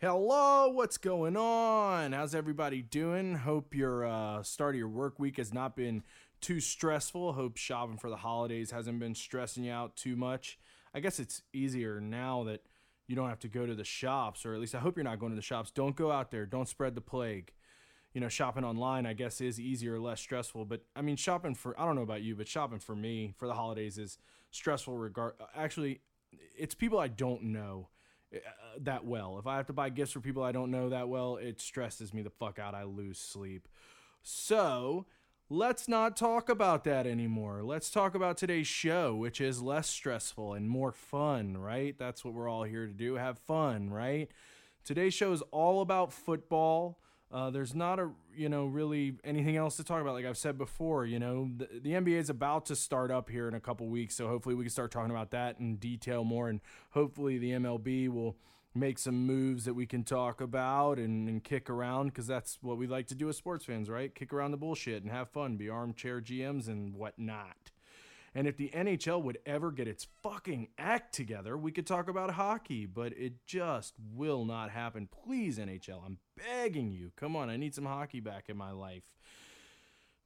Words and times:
Hello, 0.00 0.68
what's 0.68 0.96
going 0.96 1.36
on? 1.36 2.12
How's 2.12 2.32
everybody 2.32 2.82
doing? 2.82 3.34
Hope 3.34 3.74
your 3.74 4.06
uh, 4.06 4.44
start 4.44 4.76
of 4.76 4.78
your 4.78 4.88
work 4.88 5.18
week 5.18 5.38
has 5.38 5.52
not 5.52 5.74
been 5.74 6.04
too 6.40 6.60
stressful. 6.60 7.32
Hope 7.32 7.56
shopping 7.56 7.96
for 7.96 8.08
the 8.08 8.18
holidays 8.18 8.70
hasn't 8.70 9.00
been 9.00 9.16
stressing 9.16 9.64
you 9.64 9.72
out 9.72 9.96
too 9.96 10.14
much. 10.14 10.56
I 10.94 11.00
guess 11.00 11.18
it's 11.18 11.42
easier 11.52 12.00
now 12.00 12.44
that 12.44 12.62
you 13.08 13.16
don't 13.16 13.28
have 13.28 13.40
to 13.40 13.48
go 13.48 13.66
to 13.66 13.74
the 13.74 13.82
shops, 13.82 14.46
or 14.46 14.54
at 14.54 14.60
least 14.60 14.76
I 14.76 14.78
hope 14.78 14.96
you're 14.96 15.02
not 15.02 15.18
going 15.18 15.32
to 15.32 15.36
the 15.36 15.42
shops. 15.42 15.72
Don't 15.72 15.96
go 15.96 16.12
out 16.12 16.30
there. 16.30 16.46
Don't 16.46 16.68
spread 16.68 16.94
the 16.94 17.00
plague. 17.00 17.52
You 18.14 18.20
know, 18.20 18.28
shopping 18.28 18.62
online, 18.62 19.04
I 19.04 19.14
guess, 19.14 19.40
is 19.40 19.58
easier, 19.58 19.98
less 19.98 20.20
stressful. 20.20 20.64
But 20.66 20.82
I 20.94 21.02
mean, 21.02 21.16
shopping 21.16 21.56
for, 21.56 21.74
I 21.76 21.84
don't 21.84 21.96
know 21.96 22.02
about 22.02 22.22
you, 22.22 22.36
but 22.36 22.46
shopping 22.46 22.78
for 22.78 22.94
me 22.94 23.34
for 23.36 23.48
the 23.48 23.54
holidays 23.54 23.98
is 23.98 24.18
stressful. 24.52 24.96
Regard, 24.96 25.34
actually, 25.56 26.02
it's 26.56 26.76
people 26.76 27.00
I 27.00 27.08
don't 27.08 27.42
know 27.42 27.88
Uh, 28.34 28.38
that 28.80 29.04
well. 29.04 29.38
If 29.38 29.46
I 29.46 29.56
have 29.56 29.66
to 29.68 29.72
buy 29.72 29.88
gifts 29.88 30.12
for 30.12 30.20
people 30.20 30.42
I 30.42 30.52
don't 30.52 30.70
know 30.70 30.90
that 30.90 31.08
well, 31.08 31.36
it 31.36 31.60
stresses 31.60 32.12
me 32.12 32.22
the 32.22 32.30
fuck 32.30 32.58
out. 32.58 32.74
I 32.74 32.84
lose 32.84 33.18
sleep. 33.18 33.68
So, 34.22 35.06
let's 35.48 35.88
not 35.88 36.16
talk 36.16 36.48
about 36.48 36.84
that 36.84 37.06
anymore. 37.06 37.62
Let's 37.62 37.90
talk 37.90 38.14
about 38.14 38.36
today's 38.36 38.66
show, 38.66 39.14
which 39.14 39.40
is 39.40 39.62
less 39.62 39.88
stressful 39.88 40.52
and 40.54 40.68
more 40.68 40.92
fun, 40.92 41.56
right? 41.56 41.96
That's 41.98 42.24
what 42.24 42.34
we're 42.34 42.50
all 42.50 42.64
here 42.64 42.86
to 42.86 42.92
do 42.92 43.14
have 43.14 43.38
fun, 43.38 43.90
right? 43.90 44.30
Today's 44.84 45.14
show 45.14 45.32
is 45.32 45.42
all 45.50 45.80
about 45.80 46.12
football. 46.12 46.98
Uh, 47.30 47.50
there's 47.50 47.74
not 47.74 47.98
a 47.98 48.10
you 48.34 48.48
know 48.48 48.64
really 48.64 49.14
anything 49.22 49.56
else 49.56 49.76
to 49.76 49.84
talk 49.84 50.00
about. 50.00 50.14
Like 50.14 50.24
I've 50.24 50.38
said 50.38 50.56
before, 50.56 51.04
you 51.04 51.18
know 51.18 51.50
the, 51.56 51.68
the 51.80 51.90
NBA 51.90 52.18
is 52.18 52.30
about 52.30 52.66
to 52.66 52.76
start 52.76 53.10
up 53.10 53.28
here 53.28 53.48
in 53.48 53.54
a 53.54 53.60
couple 53.60 53.86
weeks, 53.88 54.14
so 54.14 54.28
hopefully 54.28 54.54
we 54.54 54.64
can 54.64 54.70
start 54.70 54.90
talking 54.90 55.10
about 55.10 55.30
that 55.32 55.60
in 55.60 55.76
detail 55.76 56.24
more, 56.24 56.48
and 56.48 56.60
hopefully 56.90 57.38
the 57.38 57.50
MLB 57.52 58.08
will 58.08 58.36
make 58.74 58.98
some 58.98 59.26
moves 59.26 59.64
that 59.64 59.74
we 59.74 59.86
can 59.86 60.04
talk 60.04 60.40
about 60.40 60.98
and, 60.98 61.28
and 61.28 61.42
kick 61.42 61.68
around 61.68 62.08
because 62.08 62.26
that's 62.26 62.58
what 62.62 62.78
we 62.78 62.86
like 62.86 63.06
to 63.08 63.14
do 63.14 63.28
as 63.28 63.36
sports 63.36 63.64
fans, 63.64 63.90
right? 63.90 64.14
Kick 64.14 64.32
around 64.32 64.52
the 64.52 64.56
bullshit 64.56 65.02
and 65.02 65.10
have 65.10 65.28
fun, 65.28 65.56
be 65.56 65.68
armchair 65.68 66.20
GMs 66.20 66.68
and 66.68 66.94
whatnot. 66.94 67.72
And 68.34 68.46
if 68.46 68.56
the 68.56 68.70
NHL 68.74 69.22
would 69.22 69.38
ever 69.46 69.70
get 69.70 69.88
its 69.88 70.06
fucking 70.22 70.68
act 70.78 71.14
together, 71.14 71.56
we 71.56 71.72
could 71.72 71.86
talk 71.86 72.08
about 72.08 72.32
hockey, 72.32 72.86
but 72.86 73.12
it 73.16 73.46
just 73.46 73.94
will 74.14 74.44
not 74.44 74.70
happen. 74.70 75.08
Please, 75.24 75.58
NHL, 75.58 76.04
I'm 76.04 76.18
begging 76.36 76.92
you. 76.92 77.12
Come 77.16 77.36
on, 77.36 77.50
I 77.50 77.56
need 77.56 77.74
some 77.74 77.86
hockey 77.86 78.20
back 78.20 78.48
in 78.48 78.56
my 78.56 78.70
life. 78.70 79.04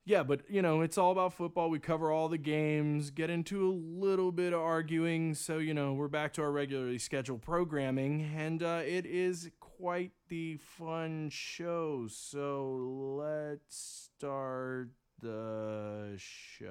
Yeah, 0.05 0.25
but 0.25 0.41
you 0.49 0.63
know, 0.63 0.81
it's 0.81 0.99
all 0.99 1.13
about 1.13 1.33
football. 1.33 1.71
We 1.71 1.79
cover 1.79 2.11
all 2.11 2.29
the 2.29 2.39
games, 2.39 3.11
get 3.11 3.31
into 3.31 3.69
a 3.69 3.71
little 3.73 4.33
bit 4.33 4.53
of 4.53 4.61
arguing. 4.61 5.35
So, 5.35 5.59
you 5.59 5.75
know, 5.75 5.93
we're 5.93 6.09
back 6.09 6.33
to 6.35 6.43
our 6.43 6.51
regularly 6.51 6.99
scheduled 6.99 7.43
programming, 7.43 8.33
and 8.37 8.65
uh, 8.65 8.81
it 8.85 9.07
is 9.07 9.51
quite 9.61 10.11
the 10.29 10.57
fun 10.57 11.29
show. 11.31 12.09
So, 12.11 13.17
let's 13.21 14.11
start 14.17 14.91
the 15.23 16.19
show. 16.19 16.67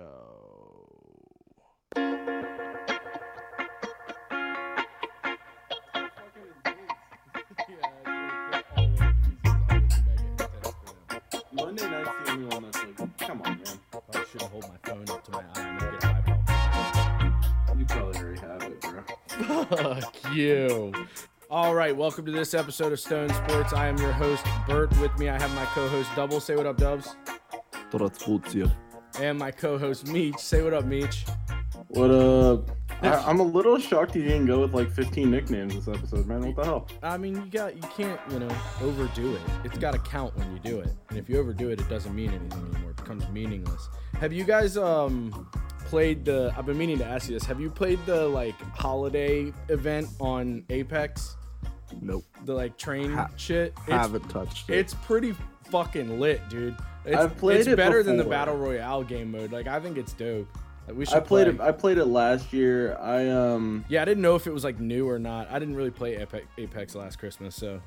Monday 11.53 11.89
night's 11.89 12.09
the 12.09 12.31
only 12.31 12.45
one 12.45 12.63
that's 12.63 12.77
like, 12.77 13.17
come 13.19 13.41
on, 13.41 13.57
man. 13.57 13.79
I 14.13 14.25
should 14.29 14.41
hold 14.41 14.63
my 14.63 14.75
phone 14.83 15.09
up 15.09 15.23
to 15.23 15.31
my 15.31 15.39
eye 15.39 15.43
and 15.55 15.81
make 15.81 15.93
it 15.93 16.05
eyeball. 16.05 16.43
You 17.79 17.85
probably 17.85 18.19
already 18.19 18.41
have 18.41 18.63
it, 18.63 18.81
bro. 18.81 19.65
Fuck 19.65 20.33
you. 20.33 20.93
All 21.49 21.73
right, 21.73 21.95
welcome 21.95 22.25
to 22.25 22.31
this 22.33 22.53
episode 22.53 22.91
of 22.91 22.99
Stone 22.99 23.29
Sports. 23.29 23.71
I 23.71 23.87
am 23.87 23.97
your 23.97 24.11
host, 24.11 24.45
Bert. 24.67 24.89
With 24.99 25.17
me, 25.17 25.29
I 25.29 25.39
have 25.39 25.55
my 25.55 25.63
co-host 25.67 26.09
Double. 26.17 26.41
Say 26.41 26.57
what 26.57 26.65
up, 26.65 26.75
Dubs. 26.75 27.15
And 29.19 29.37
my 29.37 29.51
co-host 29.51 30.07
Meech. 30.07 30.37
Say 30.37 30.61
what 30.61 30.73
up, 30.73 30.85
Meech. 30.85 31.25
What 31.89 32.11
up? 32.11 32.71
I, 33.01 33.29
am 33.29 33.39
a 33.39 33.43
little 33.43 33.79
shocked 33.79 34.15
you 34.15 34.23
didn't 34.23 34.45
go 34.45 34.61
with 34.61 34.73
like 34.73 34.91
15 34.91 35.29
nicknames 35.29 35.73
this 35.73 35.87
episode, 35.87 36.27
man. 36.27 36.41
What 36.41 36.55
the 36.55 36.63
hell? 36.63 36.87
I 37.01 37.17
mean, 37.17 37.35
you 37.35 37.45
got 37.51 37.75
you 37.75 37.81
can't 37.81 38.19
you 38.29 38.39
know 38.39 38.55
overdo 38.81 39.35
it. 39.35 39.41
It's 39.63 39.77
got 39.77 39.91
to 39.91 39.99
count 39.99 40.37
when 40.37 40.51
you 40.53 40.59
do 40.59 40.79
it, 40.79 40.93
and 41.09 41.17
if 41.17 41.27
you 41.27 41.39
overdo 41.39 41.71
it, 41.71 41.81
it 41.81 41.89
doesn't 41.89 42.15
mean 42.15 42.29
anything 42.29 42.61
anymore. 42.73 42.91
It 42.91 42.97
becomes 42.97 43.27
meaningless. 43.29 43.89
Have 44.19 44.31
you 44.31 44.43
guys 44.43 44.77
um 44.77 45.49
played 45.85 46.25
the? 46.25 46.53
I've 46.55 46.65
been 46.65 46.77
meaning 46.77 46.99
to 46.99 47.05
ask 47.05 47.27
you 47.27 47.33
this. 47.33 47.43
Have 47.45 47.59
you 47.59 47.69
played 47.69 47.99
the 48.05 48.27
like 48.27 48.59
holiday 48.73 49.51
event 49.69 50.07
on 50.19 50.63
Apex? 50.69 51.37
Nope. 52.01 52.25
The 52.45 52.53
like 52.53 52.77
train 52.77 53.11
Ha- 53.13 53.29
shit. 53.37 53.73
It's, 53.81 53.89
Haven't 53.89 54.29
touched 54.29 54.69
it. 54.69 54.77
it's 54.77 54.93
pretty 54.93 55.35
fucking 55.69 56.19
lit, 56.19 56.47
dude. 56.49 56.75
It's, 57.05 57.17
I've 57.17 57.35
played 57.37 57.59
it's 57.61 57.67
it 57.67 57.77
better 57.77 58.03
than 58.03 58.17
the 58.17 58.23
battle 58.23 58.55
royale 58.57 59.03
game 59.03 59.31
mode. 59.31 59.51
Like 59.51 59.67
I 59.67 59.79
think 59.79 59.97
it's 59.97 60.13
dope. 60.13 60.47
Like, 60.87 60.97
we 60.97 61.05
should 61.05 61.15
I 61.15 61.19
played 61.19 61.57
play. 61.57 61.65
it. 61.65 61.69
I 61.69 61.71
played 61.71 61.97
it 61.97 62.05
last 62.05 62.53
year. 62.53 62.97
I 62.97 63.27
um. 63.29 63.85
Yeah, 63.89 64.01
I 64.01 64.05
didn't 64.05 64.21
know 64.21 64.35
if 64.35 64.47
it 64.47 64.51
was 64.53 64.63
like 64.63 64.79
new 64.79 65.07
or 65.09 65.19
not. 65.19 65.49
I 65.51 65.59
didn't 65.59 65.75
really 65.75 65.91
play 65.91 66.15
Apex, 66.17 66.45
Apex 66.57 66.95
last 66.95 67.17
Christmas, 67.19 67.55
so 67.55 67.81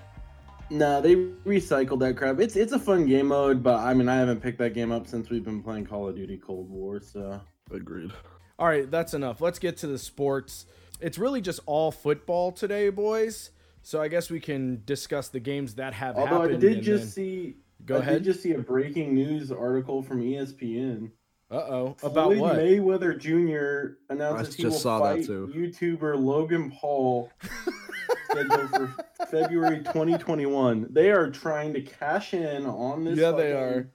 Nah, 0.70 1.00
they 1.00 1.14
recycled 1.16 2.00
that 2.00 2.16
crap. 2.16 2.40
It's 2.40 2.56
it's 2.56 2.72
a 2.72 2.78
fun 2.78 3.06
game 3.06 3.26
mode, 3.28 3.62
but 3.62 3.78
I 3.80 3.94
mean, 3.94 4.08
I 4.08 4.16
haven't 4.16 4.40
picked 4.40 4.58
that 4.58 4.74
game 4.74 4.92
up 4.92 5.06
since 5.06 5.28
we've 5.30 5.44
been 5.44 5.62
playing 5.62 5.86
Call 5.86 6.08
of 6.08 6.16
Duty 6.16 6.38
Cold 6.38 6.70
War. 6.70 7.00
So 7.00 7.40
Agreed. 7.70 8.12
All 8.58 8.66
right, 8.66 8.90
that's 8.90 9.14
enough. 9.14 9.40
Let's 9.40 9.58
get 9.58 9.76
to 9.78 9.86
the 9.86 9.98
sports. 9.98 10.66
It's 11.00 11.18
really 11.18 11.40
just 11.40 11.60
all 11.66 11.90
football 11.90 12.52
today, 12.52 12.88
boys. 12.90 13.50
So 13.86 14.00
I 14.00 14.08
guess 14.08 14.30
we 14.30 14.40
can 14.40 14.82
discuss 14.86 15.28
the 15.28 15.40
games 15.40 15.74
that 15.74 15.92
have 15.92 16.16
happened. 16.16 16.32
although 16.34 16.54
I 16.54 16.56
did 16.58 16.64
and 16.78 16.82
just 16.82 17.02
then- 17.04 17.10
see. 17.12 17.56
Go 17.84 17.96
ahead. 17.96 18.06
I 18.08 18.10
ahead. 18.12 18.22
did 18.24 18.32
just 18.32 18.42
see 18.42 18.52
a 18.52 18.58
breaking 18.58 19.14
news 19.14 19.52
article 19.52 20.02
from 20.02 20.22
ESPN. 20.22 21.10
Uh-oh. 21.50 21.94
About 22.02 22.28
Floyd 22.32 22.38
what? 22.38 22.56
Mayweather 22.56 23.18
Jr. 23.18 23.96
announces 24.10 24.54
I 24.54 24.56
he 24.56 24.62
just 24.62 24.72
will 24.74 24.80
saw 24.80 24.98
that 25.04 25.16
fight 25.18 25.26
too. 25.26 25.52
YouTuber 25.54 26.18
Logan 26.18 26.70
Paul 26.70 27.30
scheduled 28.30 28.70
for 28.70 28.94
February 29.30 29.78
2021. 29.80 30.86
They 30.90 31.10
are 31.10 31.30
trying 31.30 31.74
to 31.74 31.82
cash 31.82 32.32
in 32.32 32.64
on 32.64 33.04
this. 33.04 33.18
Yeah, 33.18 33.32
they 33.32 33.52
are. 33.52 33.90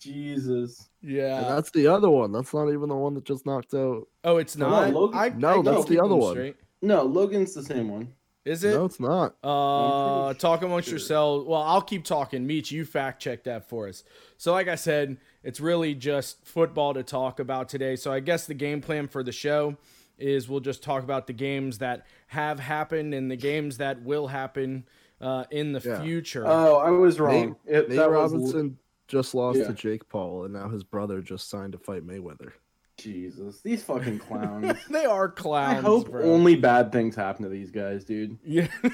Jesus. 0.00 0.88
Yeah. 1.02 1.38
and 1.38 1.46
that's 1.56 1.70
the 1.70 1.86
other 1.86 2.10
one. 2.10 2.32
That's 2.32 2.52
not 2.52 2.68
even 2.68 2.88
the 2.88 2.96
one 2.96 3.14
that 3.14 3.24
just 3.24 3.46
knocked 3.46 3.74
out. 3.74 4.08
oh, 4.24 4.38
it's 4.38 4.56
No, 4.56 4.68
not. 4.70 4.92
Logan- 4.92 5.18
I, 5.18 5.28
No, 5.28 5.60
I 5.60 5.62
that's 5.62 5.84
the 5.86 6.02
other 6.02 6.16
one. 6.16 6.32
straight. 6.32 6.56
No, 6.82 7.02
Logan's 7.04 7.54
the 7.54 7.62
same 7.62 7.88
one. 7.90 8.12
Is 8.44 8.64
it? 8.64 8.70
No, 8.74 8.86
it's 8.86 8.98
not. 8.98 9.34
Uh, 9.44 10.32
talk 10.34 10.62
amongst 10.62 10.88
sure. 10.88 10.96
yourselves. 10.96 11.46
Well, 11.46 11.60
I'll 11.60 11.82
keep 11.82 12.04
talking. 12.04 12.46
Meech, 12.46 12.70
you 12.72 12.84
fact 12.86 13.20
check 13.20 13.44
that 13.44 13.68
for 13.68 13.86
us. 13.88 14.02
So, 14.38 14.52
like 14.52 14.66
I 14.68 14.76
said, 14.76 15.18
it's 15.42 15.60
really 15.60 15.94
just 15.94 16.44
football 16.46 16.94
to 16.94 17.02
talk 17.02 17.38
about 17.38 17.68
today. 17.68 17.96
So, 17.96 18.10
I 18.12 18.20
guess 18.20 18.46
the 18.46 18.54
game 18.54 18.80
plan 18.80 19.08
for 19.08 19.22
the 19.22 19.32
show 19.32 19.76
is 20.18 20.48
we'll 20.48 20.60
just 20.60 20.82
talk 20.82 21.02
about 21.02 21.26
the 21.26 21.32
games 21.34 21.78
that 21.78 22.06
have 22.28 22.60
happened 22.60 23.12
and 23.14 23.30
the 23.30 23.36
games 23.36 23.76
that 23.78 24.02
will 24.02 24.26
happen 24.28 24.84
uh, 25.20 25.44
in 25.50 25.72
the 25.72 25.80
Yeah. 25.84 26.02
future. 26.02 26.44
Oh, 26.46 26.76
I 26.76 26.88
was 26.90 27.20
wrong. 27.20 27.56
Nate, 27.66 27.76
It- 27.76 27.88
Nate 27.90 27.98
that 27.98 28.10
was- 28.10 28.32
Robinson 28.32 28.78
just 29.06 29.34
lost 29.34 29.58
Yeah. 29.58 29.66
to 29.66 29.74
Jake 29.74 30.08
Paul, 30.08 30.44
and 30.44 30.54
now 30.54 30.68
his 30.70 30.82
brother 30.82 31.20
just 31.20 31.50
signed 31.50 31.72
to 31.72 31.78
fight 31.78 32.06
Mayweather. 32.06 32.52
Jesus, 33.02 33.60
these 33.62 33.82
fucking 33.82 34.18
clowns. 34.28 34.78
they 34.88 35.04
are 35.04 35.28
clowns. 35.28 35.78
I 35.78 35.80
clowns. 35.80 35.86
hope 36.04 36.10
bro. 36.10 36.22
only 36.24 36.56
bad 36.56 36.92
things 36.92 37.16
happen 37.16 37.42
to 37.44 37.48
these 37.48 37.70
guys, 37.70 38.04
dude. 38.04 38.38
Yeah. 38.44 38.68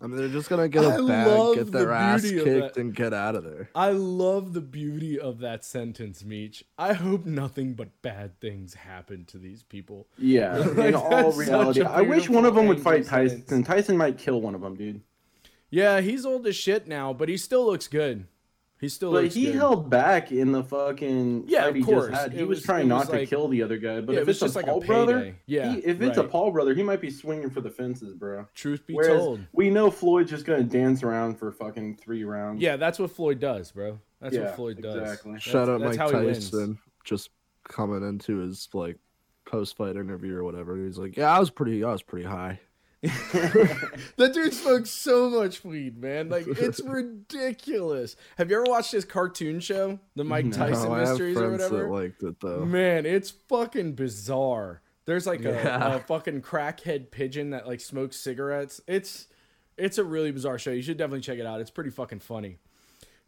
I 0.00 0.08
mean, 0.08 0.16
they're 0.16 0.28
just 0.28 0.48
gonna 0.48 0.68
get 0.68 0.84
I 0.84 0.96
a 0.96 1.00
love 1.00 1.54
bag, 1.54 1.64
get 1.64 1.72
the 1.72 1.78
their 1.78 1.92
ass 1.92 2.22
kicked, 2.28 2.76
and 2.76 2.92
get 2.92 3.14
out 3.14 3.36
of 3.36 3.44
there. 3.44 3.70
I 3.72 3.90
love 3.92 4.52
the 4.52 4.60
beauty 4.60 5.16
of 5.20 5.38
that 5.40 5.64
sentence, 5.64 6.24
Meech. 6.24 6.64
I 6.76 6.92
hope 6.92 7.24
nothing 7.24 7.74
but 7.74 8.02
bad 8.02 8.40
things 8.40 8.74
happen 8.74 9.24
to 9.26 9.38
these 9.38 9.62
people. 9.62 10.08
Yeah, 10.18 10.56
Like, 10.74 10.88
in 10.88 10.94
all 10.96 11.30
reality, 11.30 11.82
a 11.82 11.88
I 11.88 12.00
wish 12.00 12.28
one 12.28 12.44
of 12.44 12.56
them 12.56 12.66
would 12.66 12.80
fight 12.80 13.02
angry 13.04 13.28
Tyson. 13.28 13.46
sentence. 13.46 13.66
Tyson 13.68 13.96
might 13.96 14.18
kill 14.18 14.40
one 14.40 14.56
of 14.56 14.60
them, 14.60 14.74
dude. 14.74 15.02
Yeah, 15.70 16.00
he's 16.00 16.26
old 16.26 16.48
as 16.48 16.56
shit 16.56 16.88
now, 16.88 17.12
but 17.12 17.28
he 17.28 17.36
still 17.36 17.64
looks 17.64 17.86
good. 17.86 18.26
He 18.82 18.88
still 18.88 19.12
But 19.12 19.28
he 19.28 19.46
good. 19.46 19.54
held 19.54 19.88
back 19.88 20.32
in 20.32 20.50
the 20.50 20.64
fucking 20.64 21.44
Yeah, 21.46 21.60
fight 21.60 21.68
of 21.70 21.76
he 21.76 21.82
course. 21.84 22.08
just 22.10 22.20
had. 22.20 22.32
He 22.32 22.40
was, 22.42 22.48
was- 22.58 22.62
trying 22.64 22.88
not 22.88 22.98
was 23.02 23.08
to 23.10 23.16
like- 23.20 23.28
kill 23.28 23.46
the 23.46 23.62
other 23.62 23.78
guy. 23.78 24.00
But 24.00 24.14
Yeah, 24.16 24.20
if 24.22 24.26
was 24.26 24.36
it's 24.36 24.42
a 24.42 24.44
just 24.46 24.56
like 24.56 24.66
a 24.66 24.70
Paul 24.70 24.80
brother. 24.80 25.36
Yeah, 25.46 25.72
he- 25.72 25.78
if 25.78 26.02
it's 26.02 26.18
a. 26.18 26.24
Paul 26.24 26.50
brother, 26.50 26.74
he 26.74 26.82
might 26.82 27.00
be 27.00 27.08
swinging 27.08 27.48
for 27.48 27.60
the 27.60 27.70
fences, 27.70 28.12
bro. 28.14 28.46
Truth 28.54 28.84
be 28.86 28.94
Whereas 28.94 29.20
told. 29.20 29.40
we 29.52 29.70
know 29.70 29.88
Floyd's 29.90 30.30
just 30.30 30.44
gonna 30.44 30.64
dance 30.64 31.04
around 31.04 31.36
for 31.38 31.52
fucking 31.52 31.94
three 31.96 32.24
rounds. 32.24 32.60
Yeah, 32.60 32.76
that's 32.76 32.98
what 32.98 33.12
Floyd 33.12 33.38
does, 33.38 33.70
bro. 33.70 34.00
That's 34.20 34.34
Yeah, 34.34 34.46
what 34.46 34.56
Floyd 34.56 34.82
does. 34.82 34.96
exactly. 34.96 35.38
Shout 35.38 35.68
out 35.68 35.80
Mike 35.80 35.96
how. 35.96 36.10
Tyson, 36.10 36.78
just 37.04 37.30
coming 37.62 38.02
into 38.06 38.38
his 38.38 38.68
like 38.74 38.98
post 39.44 39.76
fight 39.76 39.94
interview 39.94 40.34
or 40.36 40.42
whatever. 40.42 40.76
He's 40.76 40.98
like, 40.98 41.16
"Yeah, 41.16 41.30
I 41.34 41.38
was 41.38 41.50
pretty, 41.50 41.84
I 41.84 41.92
was 41.92 42.02
pretty 42.02 42.26
high." 42.26 42.58
That 44.16 44.32
dude 44.34 44.54
smokes 44.54 44.90
so 44.90 45.28
much 45.30 45.64
weed, 45.64 45.98
man. 46.00 46.28
Like 46.28 46.46
it's 46.46 46.80
ridiculous. 46.84 48.16
Have 48.38 48.50
you 48.50 48.56
ever 48.56 48.66
watched 48.70 48.92
his 48.92 49.04
cartoon 49.04 49.60
show, 49.60 49.98
the 50.14 50.24
Mike 50.24 50.52
Tyson 50.52 50.88
No, 50.88 50.94
I 50.94 50.98
have 51.00 51.08
Mysteries 51.08 51.36
or 51.38 51.50
whatever? 51.50 51.82
that 51.84 51.90
liked 51.90 52.22
it 52.22 52.40
though. 52.40 52.64
Man, 52.64 53.06
it's 53.06 53.30
fucking 53.30 53.94
bizarre. 53.94 54.82
There's 55.04 55.26
like 55.26 55.40
Yeah. 55.40 55.94
a, 55.94 55.96
a 55.96 56.00
fucking 56.00 56.42
crackhead 56.42 57.10
pigeon 57.10 57.50
that 57.50 57.66
like 57.66 57.80
smokes 57.80 58.16
cigarettes. 58.16 58.80
It's 58.86 59.26
it's 59.76 59.98
a 59.98 60.04
really 60.04 60.30
bizarre 60.30 60.58
show. 60.58 60.70
You 60.70 60.82
should 60.82 60.98
definitely 60.98 61.22
check 61.22 61.38
it 61.38 61.46
out. 61.46 61.60
It's 61.60 61.70
pretty 61.70 61.90
fucking 61.90 62.20
funny. 62.20 62.58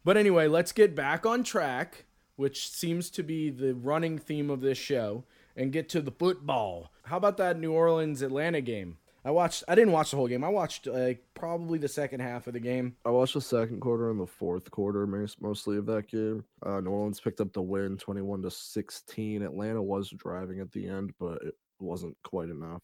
But 0.03 0.15
anyway, 0.17 0.47
let's 0.47 0.71
get 0.71 0.95
back 0.95 1.25
on 1.25 1.43
track, 1.43 2.05
which 2.35 2.69
seems 2.69 3.09
to 3.09 3.23
be 3.23 3.49
the 3.49 3.73
running 3.73 4.19
theme 4.19 4.49
of 4.51 4.61
this 4.61 4.77
show, 4.77 5.23
and 5.55 5.71
get 5.71 5.89
to 5.89 6.01
the 6.01 6.11
football. 6.11 6.91
How 7.05 7.17
about 7.17 7.37
that 7.37 7.59
New 7.59 7.73
Orleans 7.73 8.21
Atlanta 8.21 8.61
game? 8.61 8.97
I 9.25 9.31
watched. 9.31 9.63
I 9.67 9.73
didn't 9.73 9.91
watch 9.91 10.11
the 10.11 10.17
whole 10.17 10.27
game. 10.27 10.43
I 10.43 10.49
watched 10.49 10.85
like 10.85 11.23
probably 11.33 11.79
the 11.79 11.87
second 11.87 12.19
half 12.19 12.45
of 12.45 12.53
the 12.53 12.59
game. 12.59 12.95
I 13.05 13.09
watched 13.09 13.33
the 13.33 13.41
second 13.41 13.79
quarter 13.81 14.11
and 14.11 14.19
the 14.19 14.27
fourth 14.27 14.69
quarter, 14.69 15.07
mostly 15.07 15.77
of 15.77 15.87
that 15.87 16.07
game. 16.07 16.45
Uh, 16.63 16.79
New 16.79 16.91
Orleans 16.91 17.19
picked 17.19 17.41
up 17.41 17.51
the 17.51 17.61
win, 17.61 17.97
twenty-one 17.97 18.43
to 18.43 18.51
sixteen. 18.51 19.41
Atlanta 19.41 19.81
was 19.81 20.11
driving 20.11 20.59
at 20.59 20.71
the 20.71 20.87
end, 20.87 21.11
but 21.19 21.41
it 21.41 21.55
wasn't 21.79 22.15
quite 22.23 22.49
enough. 22.49 22.81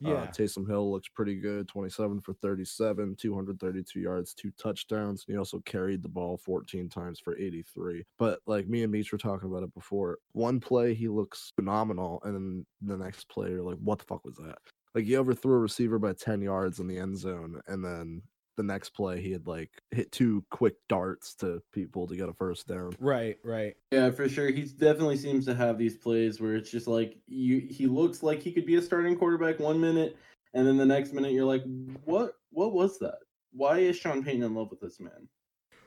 Yeah. 0.00 0.14
Uh, 0.14 0.26
Taysom 0.26 0.68
Hill 0.68 0.90
looks 0.90 1.08
pretty 1.08 1.36
good 1.36 1.68
27 1.68 2.20
for 2.20 2.34
37, 2.34 3.16
232 3.16 4.00
yards, 4.00 4.34
two 4.34 4.50
touchdowns. 4.60 5.24
He 5.26 5.36
also 5.36 5.60
carried 5.60 6.02
the 6.02 6.08
ball 6.08 6.36
14 6.36 6.88
times 6.88 7.20
for 7.20 7.38
83. 7.38 8.04
But 8.18 8.40
like 8.46 8.68
me 8.68 8.82
and 8.82 8.92
Meech 8.92 9.12
were 9.12 9.18
talking 9.18 9.48
about 9.48 9.62
it 9.62 9.72
before, 9.72 10.18
one 10.32 10.60
play 10.60 10.94
he 10.94 11.08
looks 11.08 11.52
phenomenal, 11.56 12.20
and 12.24 12.34
then 12.34 12.66
the 12.82 12.96
next 12.96 13.28
play 13.28 13.50
you're 13.50 13.62
like, 13.62 13.78
what 13.78 13.98
the 13.98 14.04
fuck 14.04 14.24
was 14.24 14.36
that? 14.36 14.58
Like 14.94 15.04
he 15.04 15.16
overthrew 15.16 15.54
a 15.54 15.58
receiver 15.58 15.98
by 15.98 16.12
10 16.12 16.40
yards 16.40 16.78
in 16.78 16.86
the 16.86 16.98
end 16.98 17.18
zone, 17.18 17.60
and 17.66 17.84
then 17.84 18.22
the 18.56 18.62
next 18.62 18.90
play 18.90 19.20
he 19.20 19.32
had 19.32 19.48
like 19.48 19.70
hit 19.90 20.12
two 20.12 20.44
quick 20.50 20.74
darts 20.88 21.34
to 21.34 21.60
people 21.72 22.06
to 22.06 22.16
get 22.16 22.28
a 22.28 22.32
first 22.34 22.68
down. 22.68 22.94
right. 23.00 23.36
Right. 23.42 23.74
Yeah, 23.90 24.10
for 24.10 24.28
sure. 24.28 24.50
He 24.50 24.62
definitely 24.62 25.16
seems 25.16 25.44
to 25.46 25.54
have 25.54 25.76
these 25.78 25.96
plays 25.96 26.40
where 26.40 26.54
it's 26.54 26.70
just 26.70 26.86
like 26.86 27.16
you. 27.26 27.66
He 27.68 27.86
looks 27.86 28.22
like 28.22 28.40
he 28.40 28.52
could 28.52 28.66
be 28.66 28.76
a 28.76 28.82
starting 28.82 29.16
quarterback 29.16 29.58
one 29.58 29.80
minute, 29.80 30.16
and 30.54 30.66
then 30.66 30.76
the 30.76 30.86
next 30.86 31.12
minute 31.12 31.32
you're 31.32 31.44
like, 31.44 31.64
what? 32.04 32.34
What 32.50 32.72
was 32.72 32.98
that? 33.00 33.18
Why 33.52 33.78
is 33.78 33.96
Sean 33.96 34.22
Payton 34.22 34.42
in 34.42 34.54
love 34.54 34.70
with 34.70 34.80
this 34.80 35.00
man? 35.00 35.28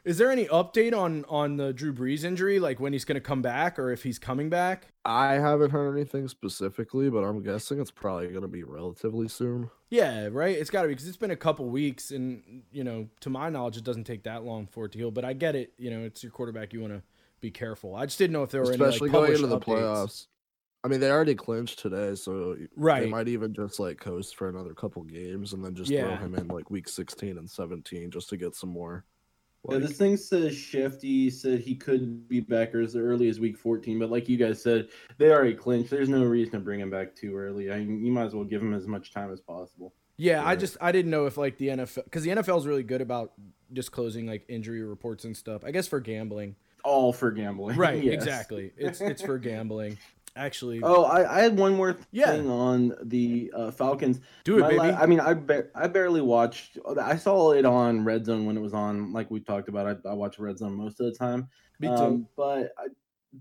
Is 0.07 0.17
there 0.17 0.31
any 0.31 0.45
update 0.45 0.97
on 0.97 1.25
on 1.27 1.57
the 1.57 1.73
Drew 1.73 1.93
Brees 1.93 2.23
injury, 2.23 2.59
like 2.59 2.79
when 2.79 2.93
he's 2.93 3.03
going 3.03 3.15
to 3.15 3.21
come 3.21 3.41
back 3.41 3.77
or 3.77 3.91
if 3.91 4.03
he's 4.03 4.17
coming 4.17 4.49
back? 4.49 4.93
I 5.03 5.33
haven't 5.33 5.71
heard 5.71 5.93
anything 5.95 6.29
specifically, 6.29 7.09
but 7.09 7.25
I'm 7.25 7.43
guessing 7.43 7.81
it's 7.81 7.91
probably 7.91 8.27
going 8.29 8.41
to 8.43 8.47
be 8.47 8.63
relatively 8.63 9.27
soon. 9.27 9.69
Yeah, 9.89 10.29
right. 10.31 10.57
It's 10.57 10.69
got 10.69 10.83
to 10.83 10.87
be 10.87 10.93
because 10.93 11.09
it's 11.09 11.17
been 11.17 11.31
a 11.31 11.35
couple 11.35 11.67
weeks, 11.69 12.11
and 12.11 12.63
you 12.71 12.85
know, 12.85 13.09
to 13.19 13.29
my 13.29 13.49
knowledge, 13.49 13.75
it 13.75 13.83
doesn't 13.83 14.05
take 14.05 14.23
that 14.23 14.45
long 14.45 14.65
for 14.67 14.85
it 14.85 14.93
to 14.93 14.97
heal. 14.97 15.11
But 15.11 15.25
I 15.25 15.33
get 15.33 15.55
it. 15.55 15.73
You 15.77 15.89
know, 15.91 16.05
it's 16.05 16.23
your 16.23 16.31
quarterback. 16.31 16.71
You 16.71 16.79
want 16.79 16.93
to 16.93 17.03
be 17.41 17.51
careful. 17.51 17.93
I 17.93 18.05
just 18.05 18.17
didn't 18.17 18.31
know 18.31 18.43
if 18.43 18.49
there 18.51 18.61
were 18.63 18.71
especially 18.71 19.09
any 19.09 19.17
like, 19.17 19.27
going 19.27 19.33
into 19.35 19.47
the 19.47 19.59
updates. 19.59 19.63
playoffs. 19.65 20.27
I 20.85 20.87
mean, 20.87 21.01
they 21.01 21.11
already 21.11 21.35
clinched 21.35 21.79
today, 21.79 22.15
so 22.15 22.55
Right. 22.77 23.01
they 23.01 23.09
might 23.09 23.27
even 23.27 23.53
just 23.53 23.77
like 23.77 23.99
coast 23.99 24.37
for 24.37 24.47
another 24.47 24.73
couple 24.73 25.03
games 25.03 25.51
and 25.51 25.65
then 25.65 25.75
just 25.75 25.91
Yeah. 25.91 26.15
throw 26.17 26.27
him 26.27 26.35
in 26.35 26.47
like 26.47 26.71
week 26.71 26.87
16 26.87 27.37
and 27.37 27.49
17 27.49 28.09
just 28.09 28.29
to 28.29 28.37
get 28.37 28.55
some 28.55 28.69
more. 28.69 29.03
Yeah, 29.69 29.79
this 29.79 29.97
thing 29.97 30.17
says 30.17 30.53
Shefty 30.53 31.31
said 31.31 31.59
he 31.59 31.75
could 31.75 32.27
be 32.27 32.39
back 32.39 32.73
as 32.75 32.95
early 32.95 33.29
as 33.29 33.39
week 33.39 33.57
14, 33.57 33.99
but 33.99 34.09
like 34.09 34.29
you 34.29 34.37
guys 34.37 34.61
said, 34.61 34.89
they 35.17 35.31
already 35.31 35.53
clinched. 35.53 35.89
There's 35.89 36.09
no 36.09 36.23
reason 36.23 36.53
to 36.53 36.59
bring 36.59 36.79
him 36.79 36.89
back 36.89 37.15
too 37.15 37.35
early. 37.35 37.71
I 37.71 37.79
mean, 37.79 38.05
you 38.05 38.11
might 38.11 38.25
as 38.25 38.33
well 38.35 38.43
give 38.43 38.61
him 38.61 38.73
as 38.73 38.87
much 38.87 39.11
time 39.11 39.31
as 39.31 39.41
possible. 39.41 39.93
Yeah, 40.17 40.45
I 40.45 40.55
just 40.55 40.77
I 40.81 40.91
didn't 40.91 41.11
know 41.11 41.27
if 41.27 41.37
like 41.37 41.57
the 41.57 41.67
NFL 41.67 42.03
because 42.05 42.23
the 42.23 42.31
NFL 42.31 42.57
is 42.57 42.67
really 42.67 42.83
good 42.83 43.01
about 43.01 43.33
disclosing 43.71 44.25
like 44.25 44.45
injury 44.47 44.81
reports 44.81 45.25
and 45.25 45.37
stuff. 45.37 45.63
I 45.63 45.71
guess 45.71 45.87
for 45.87 45.99
gambling. 45.99 46.55
All 46.83 47.13
for 47.13 47.31
gambling. 47.31 47.77
Right. 47.77 48.03
Yes. 48.03 48.15
Exactly. 48.15 48.71
It's 48.77 48.99
it's 49.01 49.21
for 49.21 49.37
gambling. 49.37 49.97
Actually, 50.37 50.79
Oh, 50.83 51.03
I, 51.03 51.39
I 51.39 51.41
had 51.41 51.57
one 51.57 51.73
more 51.75 51.97
Yeah. 52.11 52.27
thing 52.31 52.49
on 52.49 52.93
the 53.03 53.51
uh, 53.55 53.71
Falcons. 53.71 54.21
do 54.43 54.57
it, 54.57 54.61
My 54.61 54.67
baby. 54.69 54.79
la- 54.79 54.97
I 54.99 55.05
mean, 55.07 55.19
I 55.19 55.33
ba- 55.33 55.67
I 55.73 55.87
barely 55.87 56.21
watched. 56.21 56.77
I 57.01 57.15
saw 57.17 57.51
it 57.53 57.65
on 57.65 58.03
Red 58.05 58.25
Zone 58.25 58.45
when 58.45 58.55
it 58.55 58.61
was 58.61 58.73
on. 58.73 59.11
Like 59.13 59.31
we 59.31 59.39
talked 59.39 59.67
about, 59.67 59.87
I, 60.05 60.09
I 60.09 60.13
watch 60.13 60.37
Red 60.39 60.57
Zone 60.59 60.73
most 60.73 60.99
of 60.99 61.07
the 61.07 61.17
time. 61.17 61.49
Me 61.79 61.87
too. 61.87 61.93
Um, 61.93 62.27
but 62.37 62.71
I- 62.77 62.87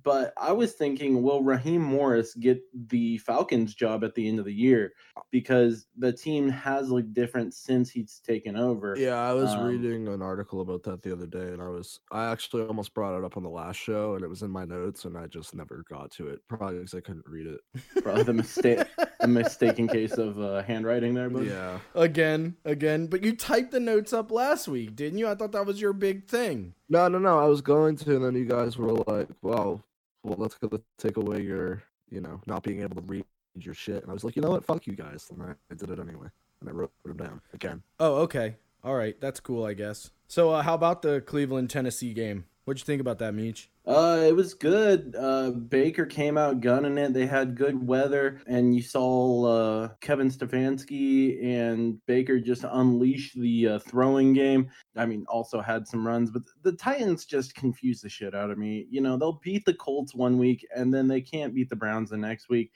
but 0.02 0.32
I 0.36 0.52
was 0.52 0.72
thinking, 0.72 1.22
will 1.22 1.42
Raheem 1.42 1.82
Morris 1.82 2.34
get 2.34 2.60
the 2.88 3.18
Falcons 3.18 3.74
job 3.74 4.04
at 4.04 4.14
the 4.14 4.28
end 4.28 4.38
of 4.38 4.44
the 4.44 4.52
year? 4.52 4.92
Because 5.30 5.86
the 5.96 6.12
team 6.12 6.48
has 6.48 6.90
like 6.90 7.12
different 7.12 7.54
since 7.54 7.90
he's 7.90 8.20
taken 8.24 8.56
over. 8.56 8.94
yeah, 8.98 9.16
I 9.16 9.32
was 9.32 9.52
um, 9.54 9.64
reading 9.64 10.08
an 10.08 10.22
article 10.22 10.60
about 10.60 10.82
that 10.84 11.02
the 11.02 11.12
other 11.12 11.26
day, 11.26 11.52
and 11.52 11.62
I 11.62 11.68
was 11.68 12.00
I 12.10 12.30
actually 12.30 12.64
almost 12.64 12.94
brought 12.94 13.16
it 13.16 13.24
up 13.24 13.36
on 13.36 13.42
the 13.42 13.48
last 13.48 13.76
show, 13.76 14.14
and 14.14 14.24
it 14.24 14.28
was 14.28 14.42
in 14.42 14.50
my 14.50 14.64
notes, 14.64 15.04
and 15.04 15.16
I 15.16 15.26
just 15.26 15.54
never 15.54 15.84
got 15.88 16.10
to 16.12 16.28
it, 16.28 16.40
probably 16.48 16.78
because 16.78 16.94
I 16.94 17.00
couldn't 17.00 17.26
read 17.26 17.46
it. 17.46 17.60
Probably 18.02 18.22
the 18.22 18.32
mistake, 18.34 18.86
a 19.20 19.28
mistaken 19.28 19.88
case 19.88 20.12
of 20.18 20.38
uh, 20.40 20.62
handwriting 20.62 21.14
there. 21.14 21.30
But 21.30 21.44
Yeah, 21.44 21.78
again, 21.94 22.56
again. 22.64 23.06
But 23.06 23.24
you 23.24 23.34
typed 23.36 23.70
the 23.72 23.80
notes 23.80 24.12
up 24.12 24.30
last 24.30 24.68
week, 24.68 24.96
didn't 24.96 25.18
you? 25.18 25.28
I 25.28 25.34
thought 25.34 25.52
that 25.52 25.66
was 25.66 25.80
your 25.80 25.92
big 25.92 26.26
thing. 26.28 26.74
no, 26.88 27.08
no, 27.08 27.18
no, 27.18 27.38
I 27.38 27.46
was 27.46 27.60
going 27.60 27.96
to, 27.96 28.16
and 28.16 28.24
then 28.24 28.34
you 28.34 28.44
guys 28.44 28.76
were 28.76 28.92
like, 28.92 29.28
"Well, 29.42 29.82
well, 30.22 30.36
that's 30.36 30.56
gonna 30.58 30.82
take 30.98 31.16
away 31.16 31.42
your, 31.42 31.82
you 32.10 32.20
know, 32.20 32.40
not 32.46 32.62
being 32.62 32.82
able 32.82 32.96
to 32.96 33.02
read 33.02 33.24
your 33.54 33.74
shit," 33.74 34.02
and 34.02 34.10
I 34.10 34.14
was 34.14 34.24
like, 34.24 34.36
"You 34.36 34.42
know 34.42 34.50
what? 34.50 34.64
Fuck 34.64 34.86
you 34.86 34.94
guys," 34.94 35.28
and 35.30 35.42
I, 35.42 35.50
I 35.70 35.74
did 35.74 35.90
it 35.90 35.98
anyway, 35.98 36.28
and 36.60 36.68
I 36.68 36.72
wrote 36.72 36.92
them 37.04 37.16
down 37.16 37.40
again. 37.54 37.82
Oh, 38.00 38.16
okay. 38.22 38.56
All 38.84 38.94
right, 38.94 39.20
that's 39.20 39.40
cool, 39.40 39.64
I 39.64 39.74
guess. 39.74 40.10
So, 40.28 40.50
uh, 40.50 40.62
how 40.62 40.74
about 40.74 41.02
the 41.02 41.20
Cleveland 41.20 41.70
Tennessee 41.70 42.12
game? 42.14 42.44
What'd 42.66 42.80
you 42.80 42.84
think 42.84 43.00
about 43.00 43.20
that, 43.20 43.32
Meech? 43.32 43.70
Uh, 43.86 44.24
it 44.26 44.34
was 44.34 44.52
good. 44.52 45.14
Uh, 45.16 45.50
Baker 45.50 46.04
came 46.04 46.36
out 46.36 46.60
gunning 46.60 46.98
it. 46.98 47.12
They 47.14 47.24
had 47.24 47.54
good 47.54 47.86
weather, 47.86 48.40
and 48.48 48.74
you 48.74 48.82
saw 48.82 49.44
uh, 49.44 49.88
Kevin 50.00 50.28
Stefanski 50.28 51.44
and 51.44 52.04
Baker 52.06 52.40
just 52.40 52.64
unleash 52.68 53.34
the 53.34 53.68
uh, 53.68 53.78
throwing 53.78 54.32
game. 54.32 54.68
I 54.96 55.06
mean, 55.06 55.24
also 55.28 55.60
had 55.60 55.86
some 55.86 56.04
runs, 56.04 56.32
but 56.32 56.42
the 56.64 56.72
Titans 56.72 57.24
just 57.24 57.54
confused 57.54 58.02
the 58.02 58.08
shit 58.08 58.34
out 58.34 58.50
of 58.50 58.58
me. 58.58 58.88
You 58.90 59.00
know, 59.00 59.16
they'll 59.16 59.40
beat 59.44 59.64
the 59.64 59.74
Colts 59.74 60.12
one 60.12 60.36
week, 60.36 60.66
and 60.74 60.92
then 60.92 61.06
they 61.06 61.20
can't 61.20 61.54
beat 61.54 61.70
the 61.70 61.76
Browns 61.76 62.10
the 62.10 62.16
next 62.16 62.48
week. 62.48 62.72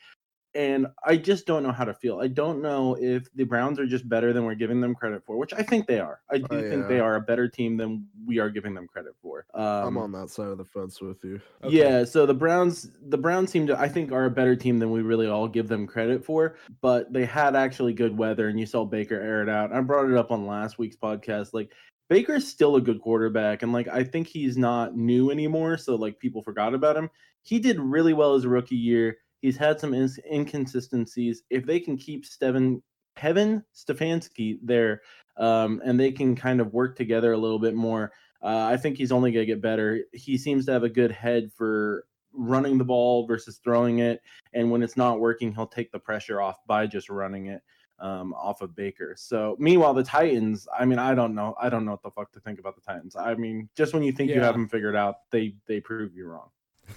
And 0.55 0.89
I 1.07 1.17
just 1.17 1.47
don't 1.47 1.63
know 1.63 1.71
how 1.71 1.85
to 1.85 1.95
feel. 1.95 2.19
I 2.19 2.27
don't 2.27 2.61
know 2.61 2.97
if 3.01 3.33
the 3.35 3.45
Browns 3.45 3.79
are 3.79 3.87
just 3.87 4.09
better 4.09 4.33
than 4.33 4.45
we're 4.45 4.57
giving 4.57 4.81
them 4.81 4.97
credit 4.97 5.23
for, 5.25 5.37
which 5.37 5.53
I 5.53 5.63
think 5.63 5.87
they 5.87 6.01
are. 6.01 6.21
I 6.29 6.39
do 6.39 6.47
Oh, 6.51 6.61
think 6.71 6.89
they 6.89 6.99
are 6.99 7.15
a 7.15 7.21
better 7.21 7.49
team 7.49 7.77
than 7.77 8.07
we 8.27 8.41
are 8.41 8.51
giving 8.51 8.75
them 8.75 8.89
credit 8.89 9.13
for. 9.23 9.47
Um, 9.55 9.63
I'm 9.65 9.99
on 9.99 10.13
that 10.13 10.29
side 10.31 10.49
of 10.49 10.59
the 10.59 10.65
fence 10.65 11.01
with 11.01 11.23
you. 11.23 11.41
Okay. 11.63 11.77
yeah, 11.77 12.05
so 12.05 12.27
the 12.27 12.35
Browns 12.35 12.91
the 13.01 13.19
Browns 13.19 13.53
seem 13.53 13.67
to 13.69 13.79
I 13.79 13.89
think 13.89 14.11
are 14.11 14.25
a 14.25 14.31
better 14.31 14.57
team 14.57 14.79
than 14.81 14.91
we 14.91 15.03
really 15.03 15.29
all 15.29 15.47
give 15.47 15.69
them 15.69 15.87
credit 15.87 16.25
for, 16.25 16.57
but 16.81 17.13
they 17.13 17.25
had 17.25 17.55
actually 17.55 17.93
good 17.93 18.17
weather 18.19 18.49
and 18.49 18.59
you 18.59 18.67
saw 18.67 18.85
Baker 18.85 19.21
air 19.21 19.43
it 19.43 19.49
out. 19.49 19.73
I 19.73 19.81
brought 19.83 20.11
it 20.11 20.17
up 20.17 20.33
on 20.33 20.47
last 20.47 20.79
week's 20.79 20.97
podcast 20.97 21.55
like 21.55 21.73
Baker's 22.09 22.45
still 22.49 22.75
a 22.75 22.81
good 22.81 23.01
quarterback 23.01 23.63
and 23.63 23.73
like 23.73 23.87
I 23.87 24.03
think 24.03 24.27
he's 24.27 24.57
not 24.57 24.97
new 24.97 25.31
anymore, 25.31 25.77
so 25.77 25.95
like 25.95 26.19
people 26.19 26.43
forgot 26.43 26.75
about 26.75 26.97
him. 26.97 27.09
He 27.43 27.61
did 27.61 27.79
really 27.79 28.15
well 28.15 28.35
as 28.35 28.45
a 28.45 28.49
rookie 28.49 28.75
year. 28.77 29.19
He's 29.41 29.57
had 29.57 29.81
some 29.81 29.95
ins- 29.95 30.21
inconsistencies. 30.31 31.43
If 31.51 31.67
they 31.67 31.81
can 31.81 31.97
keep 31.97 32.25
Steven 32.25 32.83
Kevin 33.17 33.65
Stefanski 33.75 34.59
there 34.63 35.03
um, 35.37 35.83
and 35.85 35.99
they 35.99 36.13
can 36.13 36.37
kind 36.37 36.61
of 36.61 36.73
work 36.73 36.97
together 36.97 37.33
a 37.33 37.39
little 37.39 37.59
bit 37.59 37.75
more, 37.75 38.13
uh, 38.43 38.67
I 38.71 38.77
think 38.77 38.97
he's 38.97 39.13
only 39.13 39.33
going 39.33 39.47
to 39.47 39.53
get 39.53 39.63
better. 39.63 40.01
He 40.13 40.39
seems 40.39 40.67
to 40.67 40.73
have 40.73 40.85
a 40.85 40.89
good 40.89 41.11
head 41.11 41.51
for 41.53 42.07
running 42.33 42.79
the 42.79 42.85
ball 42.85 43.27
versus 43.27 43.61
throwing 43.63 43.99
it. 43.99 44.23
And 44.53 44.71
when 44.71 44.83
it's 44.83 44.97
not 44.97 45.21
working, 45.21 45.55
he'll 45.55 45.67
take 45.67 45.93
the 45.93 45.99
pressure 45.99 46.41
off 46.41 46.57
by 46.67 46.87
just 46.87 47.11
running 47.11 47.47
it 47.47 47.63
um, 47.99 48.33
off 48.35 48.63
of 48.63 48.75
Baker. 48.75 49.15
So 49.19 49.57
meanwhile, 49.59 49.95
the 49.95 50.05
Titans, 50.05 50.67
I 50.77 50.85
mean, 50.85 50.99
I 50.99 51.15
don't 51.15 51.35
know. 51.35 51.55
I 51.61 51.69
don't 51.69 51.85
know 51.85 51.93
what 51.93 52.03
the 52.03 52.11
fuck 52.11 52.33
to 52.33 52.41
think 52.41 52.59
about 52.59 52.75
the 52.75 52.81
Titans. 52.81 53.17
I 53.17 53.35
mean, 53.35 53.69
just 53.77 53.93
when 53.93 54.03
you 54.03 54.13
think 54.13 54.31
you 54.31 54.41
have 54.41 54.55
them 54.55 54.69
figured 54.69 54.97
out, 54.97 55.17
they 55.31 55.55
they 55.67 55.81
prove 55.81 56.15
you 56.15 56.27
wrong. 56.27 56.49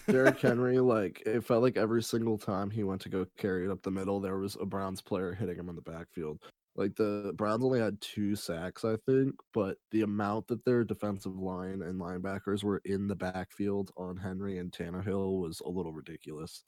Derrick 0.08 0.40
Henry, 0.40 0.80
like 0.80 1.22
it 1.26 1.44
felt 1.44 1.64
like 1.64 1.78
every 1.78 2.04
single 2.04 2.38
time 2.38 2.70
he 2.70 2.84
went 2.84 3.02
to 3.02 3.10
go 3.10 3.26
carry 3.38 3.66
it 3.66 3.72
up 3.72 3.82
the 3.82 3.92
middle, 3.92 4.20
there 4.20 4.38
was 4.38 4.58
a 4.60 4.66
Browns 4.66 5.02
player 5.02 5.34
hitting 5.34 5.58
him 5.58 5.70
in 5.70 5.76
the 5.76 5.82
backfield. 5.82 6.40
Like 6.76 6.96
the 6.96 7.34
Browns 7.36 7.64
only 7.64 7.80
had 7.80 8.02
two 8.02 8.36
sacks, 8.36 8.84
I 8.84 8.96
think, 9.06 9.36
but 9.54 9.78
the 9.92 10.02
amount 10.02 10.48
that 10.48 10.66
their 10.66 10.84
defensive 10.84 11.36
line 11.36 11.84
and 11.84 12.02
linebackers 12.02 12.64
were 12.64 12.82
in 12.86 13.08
the 13.08 13.16
backfield 13.16 13.92
on 13.96 14.18
Henry 14.18 14.58
and 14.58 14.72
Tannehill 14.72 15.40
was 15.40 15.62
a 15.62 15.70
little 15.70 15.94
ridiculous. 15.94 16.64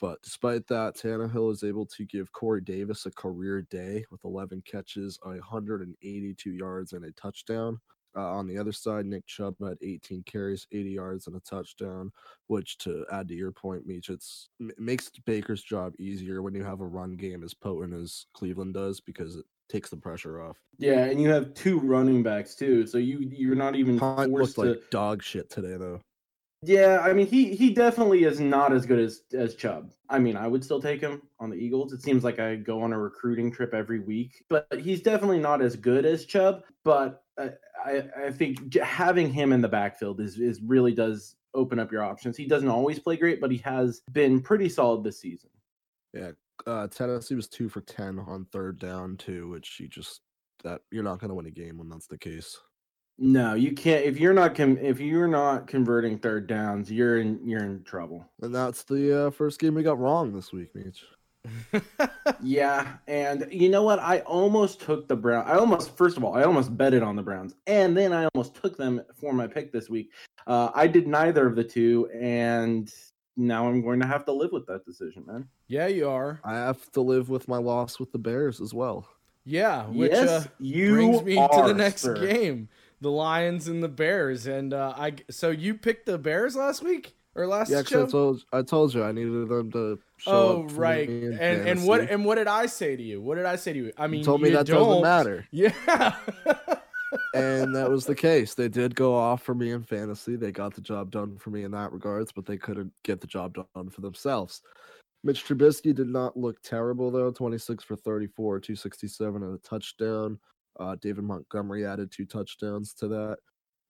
But 0.00 0.20
despite 0.22 0.66
that, 0.66 0.96
Tannehill 0.96 1.52
is 1.52 1.62
able 1.62 1.86
to 1.86 2.04
give 2.04 2.32
Corey 2.32 2.60
Davis 2.60 3.06
a 3.06 3.10
career 3.12 3.62
day 3.62 4.04
with 4.10 4.24
11 4.24 4.62
catches, 4.66 5.18
182 5.22 6.50
yards, 6.50 6.92
and 6.92 7.04
a 7.04 7.12
touchdown. 7.12 7.80
Uh, 8.16 8.30
on 8.30 8.46
the 8.46 8.56
other 8.56 8.72
side, 8.72 9.04
Nick 9.04 9.26
Chubb 9.26 9.56
had 9.62 9.76
18 9.82 10.22
carries, 10.24 10.66
80 10.72 10.90
yards, 10.90 11.26
and 11.26 11.36
a 11.36 11.40
touchdown. 11.40 12.10
Which, 12.46 12.78
to 12.78 13.04
add 13.12 13.28
to 13.28 13.34
your 13.34 13.52
point, 13.52 13.86
Meech, 13.86 14.08
it's 14.08 14.48
m- 14.60 14.70
makes 14.78 15.10
Baker's 15.26 15.62
job 15.62 15.92
easier 15.98 16.40
when 16.42 16.54
you 16.54 16.64
have 16.64 16.80
a 16.80 16.86
run 16.86 17.16
game 17.16 17.44
as 17.44 17.52
potent 17.52 17.92
as 17.92 18.26
Cleveland 18.32 18.74
does 18.74 19.00
because 19.00 19.36
it 19.36 19.44
takes 19.68 19.90
the 19.90 19.96
pressure 19.96 20.40
off. 20.40 20.56
Yeah, 20.78 21.04
and 21.04 21.20
you 21.20 21.28
have 21.30 21.52
two 21.54 21.78
running 21.80 22.22
backs 22.22 22.54
too, 22.54 22.86
so 22.86 22.98
you 22.98 23.18
you're 23.30 23.56
not 23.56 23.76
even 23.76 23.98
Hunt 23.98 24.30
forced 24.30 24.56
looked 24.58 24.68
to. 24.68 24.80
like 24.80 24.90
dog 24.90 25.22
shit 25.22 25.50
today, 25.50 25.76
though. 25.76 26.00
Yeah, 26.62 27.00
I 27.02 27.12
mean 27.12 27.26
he 27.26 27.54
he 27.54 27.74
definitely 27.74 28.24
is 28.24 28.40
not 28.40 28.72
as 28.72 28.86
good 28.86 28.98
as 28.98 29.22
as 29.34 29.54
Chubb. 29.54 29.92
I 30.08 30.18
mean, 30.18 30.36
I 30.36 30.46
would 30.46 30.64
still 30.64 30.80
take 30.80 31.00
him 31.00 31.20
on 31.38 31.50
the 31.50 31.56
Eagles. 31.56 31.92
It 31.92 32.02
seems 32.02 32.24
like 32.24 32.38
I 32.38 32.56
go 32.56 32.80
on 32.80 32.92
a 32.92 32.98
recruiting 32.98 33.50
trip 33.52 33.74
every 33.74 34.00
week, 34.00 34.44
but 34.48 34.66
he's 34.78 35.02
definitely 35.02 35.38
not 35.38 35.60
as 35.60 35.76
good 35.76 36.06
as 36.06 36.24
Chubb. 36.24 36.62
But 36.84 37.22
I 37.38 37.50
I, 37.86 38.26
I 38.26 38.30
think 38.32 38.74
having 38.74 39.32
him 39.32 39.52
in 39.52 39.60
the 39.60 39.68
backfield 39.68 40.20
is 40.20 40.38
is 40.38 40.60
really 40.62 40.92
does 40.92 41.36
open 41.54 41.78
up 41.78 41.92
your 41.92 42.02
options. 42.02 42.36
He 42.36 42.46
doesn't 42.46 42.68
always 42.68 42.98
play 42.98 43.16
great, 43.16 43.40
but 43.40 43.50
he 43.50 43.58
has 43.58 44.02
been 44.12 44.40
pretty 44.40 44.68
solid 44.68 45.04
this 45.04 45.20
season. 45.20 45.50
Yeah, 46.12 46.32
uh, 46.66 46.88
Tennessee 46.88 47.34
was 47.34 47.48
two 47.48 47.68
for 47.68 47.80
ten 47.82 48.18
on 48.18 48.46
third 48.52 48.78
down 48.78 49.16
too, 49.16 49.48
which 49.48 49.78
you 49.80 49.88
just 49.88 50.20
that 50.64 50.80
you're 50.90 51.04
not 51.04 51.20
going 51.20 51.28
to 51.28 51.34
win 51.34 51.46
a 51.46 51.50
game 51.50 51.78
when 51.78 51.88
that's 51.88 52.06
the 52.06 52.18
case. 52.18 52.58
No, 53.18 53.54
you 53.54 53.72
can't. 53.72 54.04
If 54.04 54.18
you're 54.18 54.34
not 54.34 54.54
com- 54.54 54.78
if 54.78 55.00
you're 55.00 55.28
not 55.28 55.66
converting 55.66 56.18
third 56.18 56.46
downs, 56.46 56.92
you're 56.92 57.18
in 57.18 57.40
you're 57.48 57.64
in 57.64 57.82
trouble. 57.84 58.26
And 58.42 58.54
that's 58.54 58.82
the 58.82 59.26
uh, 59.26 59.30
first 59.30 59.58
game 59.58 59.74
we 59.74 59.82
got 59.82 59.98
wrong 59.98 60.34
this 60.34 60.52
week, 60.52 60.74
Mitch. 60.74 61.02
yeah, 62.42 62.96
and 63.06 63.46
you 63.50 63.68
know 63.68 63.82
what? 63.82 63.98
I 63.98 64.20
almost 64.20 64.80
took 64.80 65.08
the 65.08 65.16
Brown. 65.16 65.44
I 65.46 65.56
almost, 65.56 65.96
first 65.96 66.16
of 66.16 66.24
all, 66.24 66.34
I 66.34 66.44
almost 66.44 66.76
betted 66.76 67.02
on 67.02 67.16
the 67.16 67.22
Browns, 67.22 67.54
and 67.66 67.96
then 67.96 68.12
I 68.12 68.28
almost 68.34 68.54
took 68.54 68.76
them 68.76 69.02
for 69.14 69.32
my 69.32 69.46
pick 69.46 69.72
this 69.72 69.88
week. 69.88 70.12
Uh, 70.46 70.70
I 70.74 70.86
did 70.86 71.06
neither 71.06 71.46
of 71.46 71.56
the 71.56 71.64
two, 71.64 72.08
and 72.14 72.92
now 73.36 73.68
I'm 73.68 73.82
going 73.82 74.00
to 74.00 74.06
have 74.06 74.24
to 74.26 74.32
live 74.32 74.52
with 74.52 74.66
that 74.66 74.84
decision, 74.84 75.24
man. 75.26 75.48
Yeah, 75.68 75.86
you 75.88 76.08
are. 76.08 76.40
I 76.44 76.54
have 76.54 76.90
to 76.92 77.00
live 77.00 77.28
with 77.28 77.48
my 77.48 77.58
loss 77.58 77.98
with 77.98 78.12
the 78.12 78.18
Bears 78.18 78.60
as 78.60 78.72
well. 78.72 79.08
Yeah, 79.44 79.86
which 79.86 80.10
yes, 80.10 80.28
uh, 80.28 80.48
you 80.58 80.94
brings 80.94 81.22
me 81.22 81.36
are, 81.36 81.48
to 81.48 81.68
the 81.68 81.74
next 81.74 82.02
sir. 82.02 82.14
game, 82.14 82.68
the 83.00 83.10
Lions 83.10 83.68
and 83.68 83.82
the 83.82 83.88
Bears. 83.88 84.46
And 84.46 84.74
uh, 84.74 84.94
I 84.96 85.14
so 85.30 85.50
you 85.50 85.74
picked 85.74 86.06
the 86.06 86.18
Bears 86.18 86.56
last 86.56 86.82
week 86.82 87.14
or 87.36 87.46
last 87.46 87.70
Yeah, 87.70 87.82
show? 87.82 88.04
I 88.04 88.08
told 88.08 88.44
I 88.52 88.62
told 88.62 88.94
you 88.94 89.04
I 89.04 89.12
needed 89.12 89.48
them 89.48 89.70
to 89.72 89.98
show 90.16 90.30
oh 90.32 90.62
up 90.64 90.70
for 90.72 90.80
right, 90.80 91.08
me 91.08 91.26
in 91.26 91.32
and 91.38 91.68
and 91.68 91.86
what 91.86 92.00
and 92.10 92.24
what 92.24 92.36
did 92.36 92.46
I 92.48 92.66
say 92.66 92.96
to 92.96 93.02
you? 93.02 93.20
What 93.20 93.36
did 93.36 93.44
I 93.46 93.56
say 93.56 93.72
to 93.74 93.78
you? 93.78 93.92
I 93.98 94.06
mean, 94.06 94.20
you 94.20 94.24
told 94.24 94.40
me 94.42 94.48
you 94.48 94.56
that 94.56 94.66
don't. 94.66 94.82
doesn't 94.88 95.02
matter. 95.02 95.46
Yeah. 95.52 96.16
and 97.34 97.74
that 97.74 97.90
was 97.90 98.06
the 98.06 98.14
case. 98.28 98.54
They 98.54 98.68
did 98.68 98.94
go 98.94 99.14
off 99.14 99.42
for 99.42 99.54
me 99.54 99.72
in 99.72 99.82
fantasy. 99.82 100.36
They 100.36 100.52
got 100.52 100.74
the 100.74 100.80
job 100.80 101.10
done 101.10 101.36
for 101.38 101.50
me 101.50 101.64
in 101.64 101.70
that 101.72 101.92
regards, 101.92 102.32
but 102.32 102.46
they 102.46 102.56
couldn't 102.56 102.92
get 103.04 103.20
the 103.20 103.26
job 103.26 103.54
done 103.54 103.90
for 103.90 104.00
themselves. 104.00 104.62
Mitch 105.24 105.44
Trubisky 105.44 105.94
did 105.94 106.08
not 106.08 106.36
look 106.36 106.60
terrible 106.62 107.10
though. 107.10 107.30
26 107.30 107.84
for 107.84 107.96
34, 107.96 108.60
267 108.60 109.42
and 109.42 109.54
a 109.54 109.58
touchdown. 109.58 110.38
Uh, 110.78 110.94
David 111.00 111.24
Montgomery 111.24 111.86
added 111.86 112.12
two 112.12 112.26
touchdowns 112.26 112.92
to 112.94 113.08
that. 113.08 113.38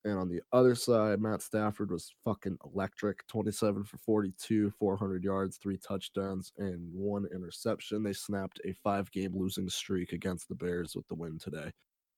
And 0.06 0.20
on 0.20 0.28
the 0.28 0.40
other 0.52 0.76
side, 0.76 1.20
Matt 1.20 1.42
Stafford 1.42 1.90
was 1.90 2.12
fucking 2.24 2.56
electric. 2.64 3.26
27 3.26 3.82
for 3.82 3.98
42, 3.98 4.70
400 4.70 5.24
yards, 5.24 5.56
three 5.56 5.76
touchdowns, 5.76 6.52
and 6.58 6.88
one 6.94 7.26
interception. 7.34 8.04
They 8.04 8.12
snapped 8.12 8.60
a 8.64 8.72
five 8.72 9.10
game 9.10 9.32
losing 9.34 9.68
streak 9.68 10.12
against 10.12 10.48
the 10.48 10.54
Bears 10.54 10.94
with 10.94 11.08
the 11.08 11.16
win 11.16 11.40
today. 11.40 11.72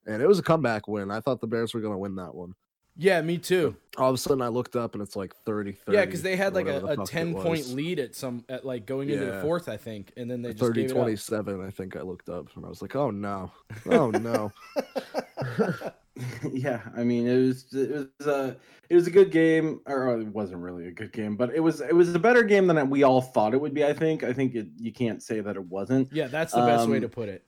And 0.07 0.21
it 0.21 0.29
was 0.29 0.39
a 0.39 0.43
comeback 0.43 0.87
win. 0.87 1.11
I 1.11 1.21
thought 1.21 1.41
the 1.41 1.47
Bears 1.47 1.73
were 1.73 1.81
going 1.81 1.95
to 1.95 1.99
win 1.99 2.15
that 2.17 2.35
one. 2.35 2.53
yeah, 2.95 3.23
me 3.23 3.39
too. 3.39 3.75
All 3.97 4.11
of 4.11 4.15
a 4.17 4.19
sudden, 4.19 4.43
I 4.43 4.49
looked 4.49 4.77
up 4.77 4.93
and 4.93 5.03
it's 5.03 5.17
like 5.17 5.35
30 5.47 5.73
30. 5.73 5.97
Yeah, 5.97 6.05
because 6.05 6.21
they 6.21 6.37
had 6.37 6.55
like 6.55 6.67
a, 6.67 6.85
a 6.85 7.07
ten 7.07 7.33
point 7.33 7.69
lead 7.69 8.01
at 8.01 8.15
some 8.15 8.45
at 8.51 8.67
like 8.67 8.85
going 8.85 9.09
into 9.09 9.25
the 9.25 9.41
fourth, 9.41 9.67
I 9.67 9.79
think, 9.79 10.13
and 10.19 10.31
then 10.31 10.43
they 10.43 10.51
just 10.51 10.61
30 10.61 10.83
gave 10.83 10.91
it 10.91 10.93
up. 10.93 10.99
27, 10.99 11.65
I 11.65 11.71
think 11.71 11.97
I 11.97 12.03
looked 12.03 12.29
up 12.29 12.49
and 12.55 12.67
I 12.67 12.69
was 12.69 12.83
like, 12.83 12.97
oh 12.97 13.11
no. 13.11 13.51
Oh 13.91 14.11
no. 14.11 14.53
yeah, 16.53 16.81
I 16.97 17.05
mean 17.05 17.27
it 17.27 17.37
was 17.37 17.67
it 17.73 18.11
was 18.19 18.27
a 18.27 18.57
it 18.91 18.95
was 18.95 19.07
a 19.07 19.11
good 19.11 19.31
game, 19.31 19.81
or 19.87 20.11
uh, 20.11 20.21
it 20.21 20.29
wasn't 20.29 20.63
really 20.63 20.89
a 20.89 20.91
good 20.91 21.13
game, 21.13 21.37
but 21.37 21.55
it 21.55 21.61
was 21.61 21.81
it 21.81 21.95
was 21.95 22.15
a 22.15 22.19
better 22.19 22.43
game 22.43 22.67
than 22.67 22.91
we 22.91 23.03
all 23.03 23.21
thought 23.21 23.55
it 23.55 23.61
would 23.61 23.75
be. 23.75 23.85
I 23.85 23.93
think 23.93 24.25
I 24.25 24.33
think 24.33 24.55
it, 24.55 24.69
you 24.77 24.93
can't 24.93 25.23
say 25.23 25.41
that 25.41 25.57
it 25.57 25.65
wasn't. 25.65 26.13
Yeah, 26.13 26.27
that's 26.27 26.53
the 26.53 26.61
best 26.61 26.89
way 26.89 26.97
Um, 26.97 27.03
to 27.03 27.09
put 27.09 27.29
it. 27.29 27.45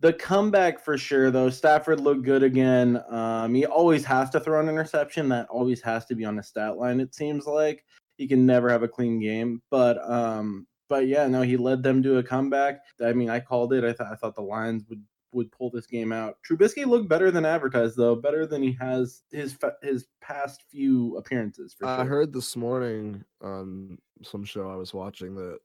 The 0.00 0.12
comeback 0.12 0.80
for 0.84 0.98
sure, 0.98 1.30
though. 1.30 1.50
Stafford 1.50 2.00
looked 2.00 2.24
good 2.24 2.42
again. 2.42 3.02
Um, 3.08 3.54
he 3.54 3.64
always 3.64 4.04
has 4.04 4.28
to 4.30 4.40
throw 4.40 4.60
an 4.60 4.68
interception. 4.68 5.28
That 5.30 5.46
always 5.48 5.80
has 5.82 6.04
to 6.06 6.14
be 6.14 6.24
on 6.24 6.36
the 6.36 6.42
stat 6.42 6.76
line. 6.76 7.00
It 7.00 7.14
seems 7.14 7.46
like 7.46 7.84
he 8.18 8.26
can 8.26 8.44
never 8.44 8.68
have 8.68 8.82
a 8.82 8.88
clean 8.88 9.20
game. 9.20 9.62
But 9.70 9.98
um, 10.10 10.66
but 10.88 11.06
yeah, 11.06 11.26
no, 11.26 11.42
he 11.42 11.56
led 11.56 11.82
them 11.82 12.02
to 12.02 12.18
a 12.18 12.22
comeback. 12.22 12.80
I 13.02 13.12
mean, 13.12 13.30
I 13.30 13.40
called 13.40 13.72
it. 13.72 13.84
I 13.84 13.92
thought 13.92 14.12
I 14.12 14.16
thought 14.16 14.34
the 14.34 14.42
Lions 14.42 14.84
would 14.88 15.02
would 15.34 15.50
pull 15.52 15.70
this 15.70 15.86
game 15.86 16.12
out. 16.12 16.38
Trubisky 16.48 16.86
looked 16.86 17.08
better 17.08 17.30
than 17.30 17.44
advertised, 17.44 17.96
though. 17.96 18.14
Better 18.16 18.46
than 18.46 18.62
he 18.62 18.72
has 18.80 19.22
his 19.30 19.56
his 19.82 20.06
past 20.20 20.62
few 20.70 21.16
appearances. 21.16 21.74
For 21.74 21.86
sure. 21.86 21.94
I 21.94 22.04
heard 22.04 22.32
this 22.32 22.56
morning 22.56 23.24
on 23.42 23.98
some 24.22 24.44
show 24.44 24.70
I 24.70 24.76
was 24.76 24.94
watching 24.94 25.34
that 25.36 25.58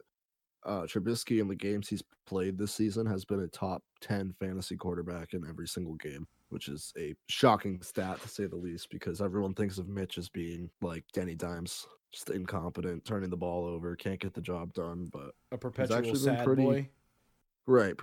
uh, 0.65 0.81
Trubisky 0.81 1.39
in 1.39 1.47
the 1.47 1.55
games 1.55 1.88
he's 1.88 2.03
played 2.25 2.57
this 2.57 2.73
season 2.73 3.05
has 3.05 3.23
been 3.23 3.39
a 3.41 3.47
top 3.47 3.81
10 4.01 4.33
fantasy 4.39 4.75
quarterback 4.75 5.33
in 5.33 5.47
every 5.47 5.67
single 5.67 5.95
game, 5.95 6.27
which 6.49 6.67
is 6.67 6.91
a 6.97 7.15
shocking 7.29 7.81
stat 7.81 8.21
to 8.21 8.27
say 8.27 8.45
the 8.45 8.55
least 8.57 8.89
because 8.89 9.21
everyone 9.21 9.53
thinks 9.53 9.77
of 9.77 9.88
Mitch 9.88 10.17
as 10.17 10.27
being 10.27 10.69
like 10.81 11.05
Danny 11.13 11.33
Dimes, 11.35 11.88
just 12.11 12.29
incompetent, 12.29 13.05
turning 13.05 13.29
the 13.29 13.38
ball 13.38 13.65
over, 13.65 13.95
can't 13.95 14.19
get 14.19 14.33
the 14.33 14.41
job 14.41 14.73
done. 14.73 15.07
But 15.13 15.31
A 15.53 15.57
perpetual 15.57 15.95
actually 15.97 16.11
been 16.11 16.19
sad 16.19 16.45
pretty- 16.45 16.63
boy. 16.63 16.89
right, 17.65 17.95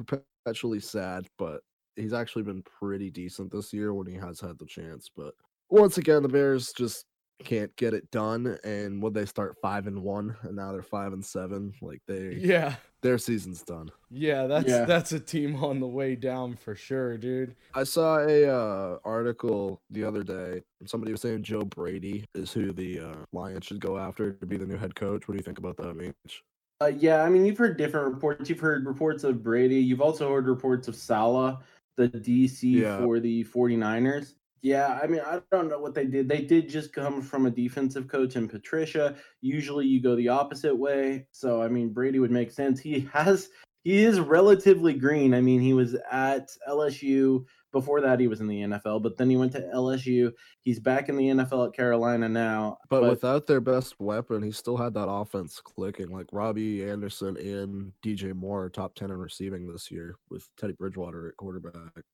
perpetually 0.46 0.80
sad, 0.80 1.26
but 1.38 1.60
he's 1.96 2.12
actually 2.12 2.42
been 2.44 2.62
pretty 2.62 3.10
decent 3.10 3.50
this 3.50 3.72
year 3.72 3.92
when 3.92 4.06
he 4.06 4.14
has 4.14 4.38
had 4.40 4.58
the 4.58 4.66
chance. 4.66 5.10
But 5.14 5.34
once 5.70 5.98
again, 5.98 6.22
the 6.22 6.28
Bears 6.28 6.72
just 6.72 7.04
can't 7.42 7.74
get 7.76 7.92
it 7.94 8.08
done. 8.12 8.56
And 8.64 9.02
when 9.02 9.12
they 9.12 9.26
start 9.26 9.56
five 9.60 9.88
and 9.88 10.02
one, 10.02 10.36
and 10.42 10.54
now 10.56 10.70
they're 10.72 10.82
five 10.82 11.12
and 11.12 11.24
seven, 11.24 11.72
like 11.82 12.00
they 12.06 12.34
Yeah. 12.36 12.76
their 13.02 13.18
season's 13.18 13.62
done. 13.62 13.90
Yeah, 14.08 14.46
that's 14.46 14.68
Yeah. 14.68 14.84
that's 14.84 15.12
a 15.12 15.20
team 15.20 15.56
on 15.56 15.80
the 15.80 15.88
way 15.88 16.14
down 16.14 16.54
for 16.56 16.74
sure, 16.76 17.18
dude. 17.18 17.56
I 17.74 17.82
saw 17.82 18.20
a 18.20 18.44
uh, 18.48 18.98
article 19.04 19.82
the 19.90 20.04
other 20.04 20.22
day. 20.22 20.62
Somebody 20.86 21.10
was 21.12 21.20
saying 21.22 21.42
Joe 21.42 21.64
Brady 21.64 22.24
is 22.34 22.52
who 22.52 22.72
the 22.72 23.00
uh, 23.00 23.16
Lions 23.32 23.66
should 23.66 23.80
go 23.80 23.98
after 23.98 24.32
to 24.32 24.46
be 24.46 24.56
the 24.56 24.66
new 24.66 24.76
head 24.78 24.94
coach. 24.94 25.26
What 25.26 25.32
do 25.32 25.38
you 25.38 25.44
think 25.44 25.58
about 25.58 25.76
that, 25.78 25.94
Mitch? 25.94 26.42
Uh, 26.82 26.92
yeah, 26.98 27.22
I 27.22 27.30
mean, 27.30 27.46
you've 27.46 27.56
heard 27.56 27.78
different 27.78 28.12
reports. 28.12 28.50
You've 28.50 28.60
heard 28.60 28.84
reports 28.86 29.24
of 29.24 29.42
Brady. 29.42 29.76
You've 29.76 30.02
also 30.02 30.30
heard 30.30 30.46
reports 30.46 30.88
of 30.88 30.94
Salah, 30.94 31.60
the 31.96 32.08
DC 32.08 32.70
Yeah. 32.82 32.98
for 32.98 33.18
the 33.18 33.44
49ers. 33.44 34.34
Yeah, 34.60 34.98
I 35.02 35.06
mean, 35.06 35.20
I 35.20 35.40
don't 35.50 35.68
know 35.68 35.78
what 35.78 35.94
they 35.94 36.06
did. 36.06 36.28
They 36.28 36.42
did 36.42 36.68
just 36.68 36.92
come 36.92 37.22
from 37.22 37.46
a 37.46 37.50
defensive 37.50 38.08
coach 38.08 38.36
in 38.36 38.48
Patricia. 38.48 39.16
Usually 39.40 39.86
you 39.86 40.02
go 40.02 40.16
the 40.16 40.28
opposite 40.28 40.74
way. 40.74 41.26
So, 41.30 41.62
I 41.62 41.68
mean, 41.68 41.90
Brady 41.90 42.18
would 42.18 42.30
make 42.30 42.50
sense. 42.50 42.78
He 42.80 43.00
has, 43.12 43.48
he 43.84 44.04
is 44.04 44.20
relatively 44.20 44.92
green. 44.92 45.32
I 45.34 45.40
mean, 45.40 45.60
he 45.60 45.72
was 45.72 45.94
at 46.10 46.50
LSU. 46.68 47.44
Before 47.72 48.00
that, 48.00 48.20
he 48.20 48.28
was 48.28 48.40
in 48.40 48.46
the 48.46 48.62
NFL, 48.62 49.02
but 49.02 49.16
then 49.16 49.28
he 49.28 49.36
went 49.36 49.52
to 49.52 49.70
LSU. 49.74 50.32
He's 50.62 50.80
back 50.80 51.08
in 51.08 51.16
the 51.16 51.28
NFL 51.28 51.68
at 51.68 51.74
Carolina 51.74 52.28
now. 52.28 52.78
But, 52.88 53.02
without 53.02 53.46
their 53.46 53.60
best 53.60 54.00
weapon, 54.00 54.42
he 54.42 54.52
still 54.52 54.76
had 54.76 54.94
that 54.94 55.08
offense 55.08 55.60
clicking. 55.62 56.08
Like 56.08 56.26
Robbie 56.32 56.88
Anderson 56.88 57.36
and 57.36 57.92
DJ 58.04 58.34
Moore 58.34 58.64
are 58.64 58.70
top 58.70 58.94
ten 58.94 59.10
in 59.10 59.18
receiving 59.18 59.70
this 59.70 59.90
year 59.90 60.16
with 60.30 60.48
Teddy 60.58 60.74
Bridgewater 60.74 61.28
at 61.28 61.36
quarterback. 61.36 62.04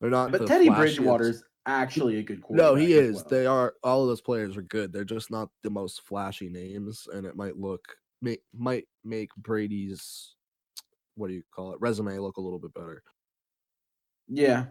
They're 0.00 0.10
not. 0.10 0.32
but 0.32 0.42
the 0.42 0.46
Teddy 0.46 0.70
Bridgewater's 0.70 1.42
actually 1.66 2.18
a 2.18 2.22
good 2.22 2.40
quarterback. 2.40 2.72
No, 2.72 2.74
he 2.76 2.94
is. 2.94 3.16
well. 3.16 3.26
They 3.28 3.46
are. 3.46 3.74
All 3.82 4.02
of 4.02 4.08
those 4.08 4.22
players 4.22 4.56
are 4.56 4.62
good. 4.62 4.92
They're 4.92 5.04
just 5.04 5.30
not 5.30 5.50
the 5.62 5.70
most 5.70 6.02
flashy 6.06 6.48
names, 6.48 7.06
and 7.12 7.26
it 7.26 7.36
might 7.36 7.58
look 7.58 7.82
may, 8.22 8.38
might 8.54 8.84
make 9.04 9.30
Brady's 9.36 10.34
what 11.16 11.28
do 11.28 11.34
you 11.34 11.42
call 11.54 11.72
it 11.72 11.80
resume 11.80 12.18
look 12.18 12.36
a 12.36 12.40
little 12.40 12.58
bit 12.58 12.72
better. 12.74 13.02
Yeah, 14.28 14.66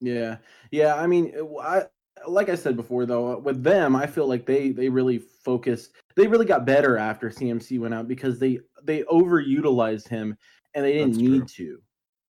yeah, 0.00 0.36
yeah. 0.70 0.94
I 0.96 1.06
mean, 1.06 1.32
I 1.62 1.84
like 2.26 2.48
I 2.48 2.54
said 2.54 2.76
before, 2.76 3.06
though, 3.06 3.38
with 3.38 3.62
them, 3.62 3.94
I 3.94 4.06
feel 4.06 4.26
like 4.26 4.46
they 4.46 4.70
they 4.70 4.88
really 4.88 5.18
focused. 5.18 5.92
They 6.16 6.26
really 6.26 6.46
got 6.46 6.64
better 6.64 6.96
after 6.96 7.30
CMC 7.30 7.78
went 7.78 7.94
out 7.94 8.08
because 8.08 8.38
they 8.38 8.60
they 8.82 9.02
overutilized 9.04 10.08
him 10.08 10.36
and 10.74 10.84
they 10.84 10.92
didn't 10.94 11.12
That's 11.12 11.22
need 11.22 11.48
to. 11.48 11.78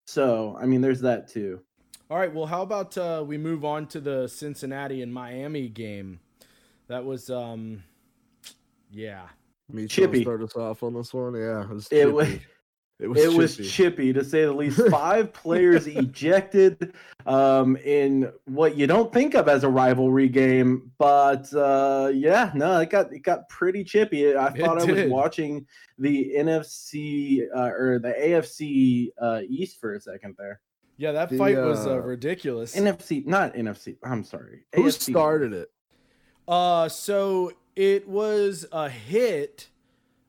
So, 0.06 0.56
I 0.60 0.66
mean, 0.66 0.80
there's 0.80 1.00
that 1.00 1.28
too. 1.28 1.60
All 2.08 2.18
right, 2.18 2.32
well, 2.32 2.46
how 2.46 2.62
about 2.62 2.96
uh, 2.96 3.24
we 3.26 3.36
move 3.36 3.64
on 3.64 3.88
to 3.88 4.00
the 4.00 4.28
Cincinnati 4.28 5.02
and 5.02 5.12
Miami 5.12 5.68
game? 5.68 6.20
That 6.86 7.04
was, 7.04 7.30
um, 7.30 7.82
yeah, 8.92 9.26
Me 9.72 9.88
Chippy. 9.88 10.22
start 10.22 10.40
us 10.42 10.54
off 10.54 10.84
on 10.84 10.94
this 10.94 11.12
one. 11.12 11.34
Yeah, 11.34 11.62
it 11.62 11.68
was. 11.68 11.88
It 11.90 12.12
was- 12.12 12.28
chippy. 12.28 12.44
It 12.98 13.08
was. 13.08 13.22
it 13.22 13.32
was 13.32 13.56
chippy. 13.56 13.68
chippy 13.68 14.12
to 14.14 14.24
say 14.24 14.44
the 14.46 14.52
least. 14.52 14.80
Five 14.90 15.32
players 15.34 15.86
ejected 15.86 16.94
um, 17.26 17.76
in 17.76 18.32
what 18.46 18.76
you 18.76 18.86
don't 18.86 19.12
think 19.12 19.34
of 19.34 19.48
as 19.48 19.64
a 19.64 19.68
rivalry 19.68 20.28
game, 20.30 20.90
but 20.96 21.52
uh, 21.52 22.10
yeah, 22.14 22.50
no, 22.54 22.80
it 22.80 22.88
got 22.88 23.12
it 23.12 23.18
got 23.20 23.48
pretty 23.50 23.84
chippy. 23.84 24.34
I 24.34 24.46
It 24.48 24.56
thought 24.58 24.80
I 24.80 24.90
was 24.90 25.10
watching 25.10 25.66
the 25.98 26.32
NFC 26.38 27.42
uh, 27.54 27.68
or 27.68 27.98
the 27.98 28.12
AFC 28.18 29.08
uh, 29.20 29.40
East 29.46 29.78
for 29.78 29.94
a 29.94 30.00
second 30.00 30.34
there. 30.38 30.60
yeah. 30.96 31.12
That 31.12 31.28
The, 31.28 31.36
fight 31.36 31.58
was 31.58 31.86
uh, 31.86 31.96
uh, 31.96 31.98
ridiculous. 31.98 32.74
NFC, 32.74 33.26
not 33.26 33.52
NFC. 33.54 33.96
I'm 34.02 34.24
sorry. 34.24 34.64
Who 34.74 34.84
AFC. 34.84 35.10
started 35.10 35.52
it? 35.52 35.68
Uh, 36.48 36.88
so 36.88 37.52
it 37.74 38.08
was 38.08 38.64
a 38.72 38.88
hit 38.88 39.68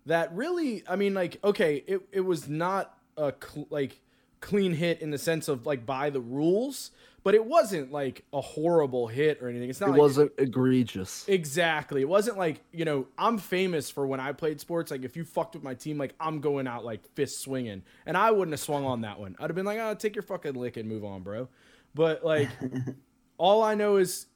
that 0.07 0.33
really, 0.35 0.83
I 0.87 0.95
mean, 0.95 1.13
like, 1.13 1.37
okay, 1.43 1.83
it, 1.87 2.01
it 2.11 2.21
was 2.21 2.49
not 2.49 2.97
a 3.15 3.33
cl- 3.41 3.67
like 3.69 4.01
clean 4.39 4.73
hit 4.73 5.01
in 5.01 5.11
the 5.11 5.17
sense 5.17 5.47
of 5.47 5.65
like 5.65 5.85
by 5.85 6.09
the 6.09 6.21
rules, 6.21 6.91
but 7.23 7.35
it 7.35 7.45
wasn't 7.45 7.91
like 7.91 8.23
a 8.31 8.39
horrible 8.39 9.07
hit 9.07 9.41
or 9.41 9.49
anything. 9.49 9.69
It's 9.69 9.81
not. 9.81 9.89
It 9.89 9.91
like, 9.93 10.01
wasn't 10.01 10.31
egregious. 10.37 11.25
Exactly. 11.27 12.01
It 12.01 12.07
wasn't 12.07 12.37
like, 12.37 12.63
you 12.71 12.85
know, 12.85 13.07
I'm 13.17 13.37
famous 13.37 13.89
for 13.89 14.07
when 14.07 14.19
I 14.19 14.31
played 14.31 14.61
sports. 14.61 14.91
Like, 14.91 15.03
if 15.03 15.17
you 15.17 15.25
fucked 15.25 15.55
with 15.55 15.63
my 15.63 15.73
team, 15.73 15.97
like, 15.97 16.15
I'm 16.19 16.39
going 16.39 16.67
out, 16.67 16.85
like, 16.85 17.05
fist 17.15 17.41
swinging. 17.41 17.83
And 18.05 18.15
I 18.15 18.31
wouldn't 18.31 18.53
have 18.53 18.61
swung 18.61 18.85
on 18.85 19.01
that 19.01 19.19
one. 19.19 19.35
I'd 19.39 19.49
have 19.49 19.55
been 19.55 19.65
like, 19.65 19.79
oh, 19.79 19.93
take 19.95 20.15
your 20.15 20.23
fucking 20.23 20.53
lick 20.53 20.77
and 20.77 20.87
move 20.87 21.03
on, 21.03 21.21
bro. 21.21 21.49
But, 21.93 22.23
like, 22.23 22.49
all 23.37 23.61
I 23.61 23.75
know 23.75 23.97
is 23.97 24.27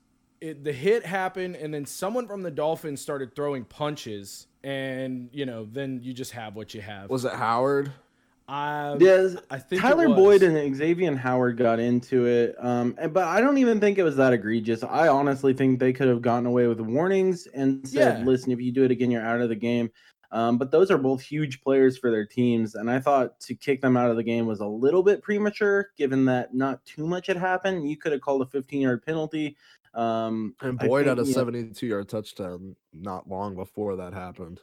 it, 0.41 0.63
the 0.63 0.73
hit 0.73 1.05
happened, 1.05 1.55
and 1.55 1.73
then 1.73 1.85
someone 1.85 2.27
from 2.27 2.41
the 2.41 2.51
Dolphins 2.51 2.99
started 2.99 3.35
throwing 3.35 3.63
punches. 3.63 4.47
And, 4.63 5.29
you 5.31 5.45
know, 5.45 5.67
then 5.71 5.99
you 6.03 6.13
just 6.13 6.31
have 6.31 6.55
what 6.55 6.73
you 6.73 6.81
have. 6.81 7.09
Was 7.09 7.25
it 7.25 7.33
Howard? 7.33 7.91
I, 8.47 8.97
Yes, 8.99 9.37
I 9.49 9.57
think 9.59 9.81
Tyler. 9.81 10.09
Boyd 10.09 10.43
and 10.43 10.75
Xavien 10.75 11.15
Howard 11.17 11.57
got 11.57 11.79
into 11.79 12.25
it, 12.25 12.55
um, 12.59 12.97
but 13.11 13.23
I 13.23 13.39
don't 13.39 13.57
even 13.59 13.79
think 13.79 13.97
it 13.97 14.03
was 14.03 14.17
that 14.17 14.33
egregious. 14.33 14.83
I 14.83 15.07
honestly 15.07 15.53
think 15.53 15.79
they 15.79 15.93
could 15.93 16.09
have 16.09 16.21
gotten 16.21 16.45
away 16.45 16.67
with 16.67 16.81
warnings 16.81 17.47
and 17.47 17.87
said, 17.87 18.19
Yeah. 18.19 18.25
"Listen, 18.25 18.51
if 18.51 18.59
you 18.59 18.73
do 18.73 18.83
it 18.83 18.91
again, 18.91 19.09
you're 19.09 19.25
out 19.25 19.39
of 19.39 19.47
the 19.47 19.55
game." 19.55 19.89
Um, 20.33 20.57
but 20.57 20.69
those 20.69 20.91
are 20.91 20.97
both 20.97 21.21
huge 21.21 21.61
players 21.61 21.97
for 21.97 22.11
their 22.11 22.25
teams, 22.25 22.75
and 22.75 22.89
I 22.91 22.99
thought 22.99 23.39
to 23.41 23.55
kick 23.55 23.79
them 23.81 23.95
out 23.95 24.09
of 24.09 24.17
the 24.17 24.23
game 24.23 24.47
was 24.47 24.59
a 24.59 24.65
little 24.65 25.03
bit 25.03 25.21
premature, 25.21 25.89
given 25.97 26.25
that 26.25 26.53
not 26.53 26.83
too 26.83 27.07
much 27.07 27.27
had 27.27 27.37
happened. 27.37 27.89
You 27.89 27.97
could 27.97 28.11
have 28.11 28.21
called 28.21 28.41
a 28.41 28.45
15 28.45 28.81
yard 28.81 29.05
penalty. 29.05 29.55
Um, 29.93 30.55
And 30.61 30.77
I 30.81 30.87
Boyd 30.87 31.07
had 31.07 31.19
a 31.19 31.23
think, 31.25 31.35
you 31.35 31.41
know, 31.41 31.51
72 31.51 31.85
yard 31.87 32.09
touchdown 32.09 32.75
not 32.93 33.27
long 33.27 33.55
before 33.55 33.97
that 33.97 34.13
happened. 34.13 34.59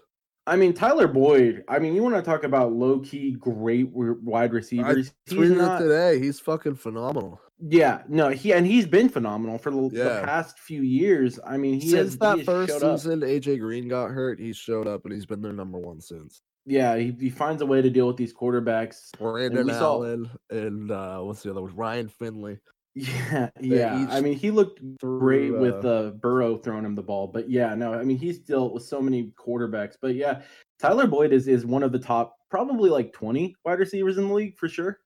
I 0.47 0.57
mean, 0.57 0.73
Tyler 0.73 1.07
Boyd. 1.09 1.63
I 1.69 1.79
mean, 1.79 1.95
you 1.95 2.03
want 2.03 2.15
to 2.15 2.23
talk 2.23 2.43
about 2.43 2.73
low 2.73 3.01
key 3.01 3.33
great 3.33 3.91
wide 3.93 4.55
receivers? 4.55 5.13
He's 5.27 5.39
Tweeted 5.39 5.59
not- 5.59 5.79
today. 5.81 6.19
He's 6.19 6.41
fucking 6.41 6.77
phenomenal. 6.77 7.41
Yeah, 7.61 8.03
no, 8.09 8.29
he 8.29 8.53
and 8.53 8.65
he's 8.65 8.87
been 8.87 9.09
phenomenal 9.09 9.59
for 9.59 9.73
the, 9.73 9.89
the 9.89 10.23
past 10.25 10.61
few 10.61 10.83
years. 10.83 11.41
I 11.45 11.57
mean, 11.57 11.81
he 11.81 11.89
since 11.89 12.11
has, 12.13 12.19
that 12.19 12.45
first 12.45 12.83
up. 12.83 13.01
season, 13.01 13.21
AJ 13.21 13.59
Green 13.59 13.89
got 13.89 14.11
hurt. 14.13 14.39
he 14.39 14.53
showed 14.53 14.87
up 14.87 15.05
and 15.05 15.13
he's 15.13 15.27
been 15.27 15.43
their 15.43 15.53
number 15.53 15.77
one 15.77 16.01
since. 16.01 16.41
Yeah, 16.67 16.97
he, 16.97 17.17
he 17.19 17.31
finds 17.31 17.61
a 17.61 17.67
way 17.67 17.83
to 17.83 17.91
deal 17.91 18.07
with 18.07 18.17
these 18.17 18.33
quarterbacks. 18.33 19.11
Brandon 19.19 19.69
saw- 19.71 19.97
Allen 20.05 20.31
and 20.51 20.91
uh, 20.93 21.19
what's 21.21 21.43
the 21.43 21.51
other 21.51 21.63
one? 21.63 21.75
Ryan 21.75 22.09
Finley. 22.09 22.59
Yeah, 22.95 23.51
yeah. 23.61 24.07
I 24.11 24.21
mean, 24.21 24.37
he 24.37 24.51
looked 24.51 24.81
great 24.99 25.49
threw, 25.49 25.61
with 25.61 25.85
uh, 25.85 25.89
uh, 25.89 26.11
Burrow 26.11 26.57
throwing 26.57 26.85
him 26.85 26.95
the 26.97 27.03
ball, 27.03 27.27
but 27.29 27.49
yeah, 27.49 27.75
no, 27.75 27.95
I 27.95 28.03
mean, 28.03 28.17
he's 28.19 28.39
dealt 28.41 28.73
with 28.75 28.83
so 28.83 29.01
many 29.01 29.33
quarterbacks. 29.39 29.95
But 30.01 30.15
yeah, 30.17 30.43
Tyler 30.81 31.07
Boyd 31.07 31.33
is 31.33 31.47
is 31.49 31.65
one 31.65 31.83
of 31.85 31.93
the 31.93 31.99
top, 31.99 32.37
probably 32.51 32.91
like 32.91 33.13
twenty 33.13 33.55
wide 33.65 33.79
receivers 33.79 34.19
in 34.19 34.27
the 34.29 34.35
league 34.35 34.57
for 34.59 34.69
sure. 34.69 34.99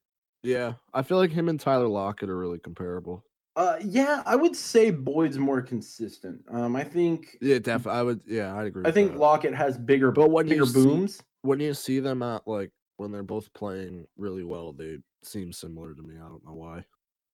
Yeah, 0.43 0.75
I 0.95 1.03
feel 1.03 1.19
like 1.19 1.31
him 1.31 1.49
and 1.49 1.61
Tyler 1.61 1.87
Lockett 1.89 2.31
are 2.31 2.37
really 2.39 2.59
comparable. 2.59 3.25
Uh, 3.57 3.77
yeah, 3.85 4.23
I 4.25 4.37
would 4.37 4.57
say 4.57 4.91
Boyd's 4.91 5.39
more 5.39 5.61
consistent. 5.61 6.41
Um, 6.51 6.75
I 6.75 6.85
think 6.85 7.37
Yeah, 7.43 7.59
definitely. 7.59 7.99
I 7.99 8.03
would. 8.03 8.21
Yeah, 8.27 8.57
I'd 8.57 8.67
agree. 8.69 8.85
I 8.87 8.91
think 8.91 9.13
that. 9.13 9.19
Lockett 9.19 9.55
has 9.55 9.77
bigger, 9.77 10.11
But 10.11 10.31
when 10.31 10.47
you 10.47 10.55
bigger 10.55 10.67
see- 10.67 10.83
booms. 10.85 11.23
when 11.43 11.61
you 11.61 11.75
see 11.75 12.01
them 12.01 12.23
at 12.23 12.49
like 12.49 12.71
when 12.97 13.13
they're 13.13 13.23
both 13.23 13.53
playing 13.53 14.07
really 14.17 14.45
well, 14.45 14.73
they 14.73 14.97
seem 15.23 15.53
similar 15.53 15.93
to 15.95 16.03
me. 16.03 16.15
I 16.17 16.27
don't 16.29 16.45
know 16.47 16.55
why. 16.55 16.85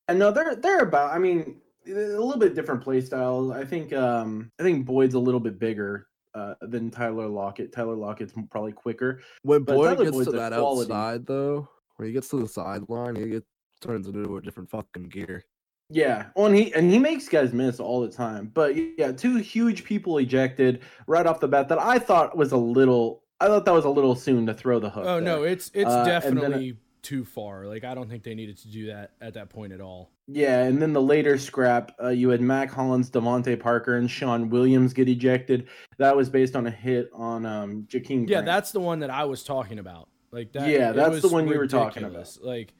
And 0.08 0.18
no, 0.18 0.30
they're 0.30 0.56
they're 0.56 0.80
about. 0.80 1.12
I 1.12 1.18
mean, 1.18 1.56
a 1.86 1.90
little 1.90 2.38
bit 2.38 2.54
different 2.54 2.82
play 2.82 3.00
styles. 3.00 3.50
I 3.50 3.64
think 3.64 3.92
um 3.92 4.50
I 4.58 4.62
think 4.62 4.86
Boyd's 4.86 5.14
a 5.14 5.18
little 5.18 5.40
bit 5.40 5.58
bigger 5.58 6.08
uh 6.34 6.54
than 6.62 6.90
Tyler 6.90 7.26
Lockett. 7.26 7.72
Tyler 7.72 7.94
Lockett's 7.94 8.32
probably 8.50 8.72
quicker. 8.72 9.20
When 9.42 9.62
But 9.64 9.76
Boyd 9.76 9.84
Tyler 9.84 10.04
gets 10.04 10.16
Boyd's 10.16 10.28
to 10.28 10.36
that 10.36 10.52
quality. 10.52 10.92
outside 10.92 11.26
though, 11.26 11.68
when 11.96 12.08
he 12.08 12.12
gets 12.12 12.28
to 12.28 12.40
the 12.40 12.48
sideline, 12.48 13.16
he 13.16 13.28
gets 13.28 13.46
turns 13.80 14.06
into 14.08 14.36
a 14.36 14.42
different 14.42 14.68
fucking 14.70 15.04
gear. 15.04 15.44
Yeah, 15.90 16.26
well, 16.36 16.46
and 16.46 16.56
he 16.56 16.74
and 16.74 16.90
he 16.90 16.98
makes 16.98 17.28
guys 17.28 17.52
miss 17.54 17.80
all 17.80 18.00
the 18.02 18.10
time. 18.10 18.50
But 18.52 18.74
yeah, 18.98 19.10
two 19.12 19.36
huge 19.36 19.84
people 19.84 20.18
ejected 20.18 20.82
right 21.06 21.26
off 21.26 21.40
the 21.40 21.48
bat 21.48 21.68
that 21.68 21.78
I 21.80 21.98
thought 21.98 22.36
was 22.36 22.52
a 22.52 22.56
little. 22.58 23.22
I 23.40 23.46
thought 23.46 23.64
that 23.64 23.72
was 23.72 23.84
a 23.86 23.90
little 23.90 24.14
soon 24.14 24.44
to 24.46 24.54
throw 24.54 24.80
the 24.80 24.90
hook. 24.90 25.06
Oh, 25.06 25.20
no, 25.20 25.44
it's 25.44 25.70
it's 25.72 25.88
Uh, 25.88 26.04
definitely 26.04 26.76
too 27.08 27.24
far. 27.24 27.64
Like, 27.64 27.84
I 27.84 27.94
don't 27.94 28.06
think 28.06 28.22
they 28.22 28.34
needed 28.34 28.58
to 28.58 28.68
do 28.68 28.88
that 28.88 29.12
at 29.22 29.32
that 29.32 29.48
point 29.48 29.72
at 29.72 29.80
all. 29.80 30.10
Yeah, 30.26 30.64
and 30.64 30.80
then 30.80 30.92
the 30.92 31.00
later 31.00 31.38
scrap, 31.38 31.92
uh, 32.02 32.08
you 32.08 32.28
had 32.28 32.42
Mack 32.42 32.70
Hollins, 32.70 33.10
DeVante 33.10 33.58
Parker, 33.58 33.96
and 33.96 34.10
Shawn 34.10 34.50
Williams 34.50 34.92
get 34.92 35.08
ejected. 35.08 35.68
That 35.96 36.14
was 36.14 36.28
based 36.28 36.54
on 36.54 36.66
a 36.66 36.70
hit 36.70 37.08
on 37.14 37.46
um 37.46 37.86
Jakeem. 37.88 38.28
Yeah, 38.28 38.42
Grant. 38.42 38.46
that's 38.46 38.72
the 38.72 38.80
one 38.80 38.98
that 38.98 39.08
I 39.08 39.24
was 39.24 39.42
talking 39.42 39.78
about. 39.78 40.10
Like 40.30 40.52
that. 40.52 40.68
Yeah, 40.68 40.92
that's 40.92 41.22
the 41.22 41.28
one 41.28 41.48
you 41.48 41.56
were 41.56 41.66
talking 41.66 42.04
about. 42.04 42.36
Like, 42.42 42.74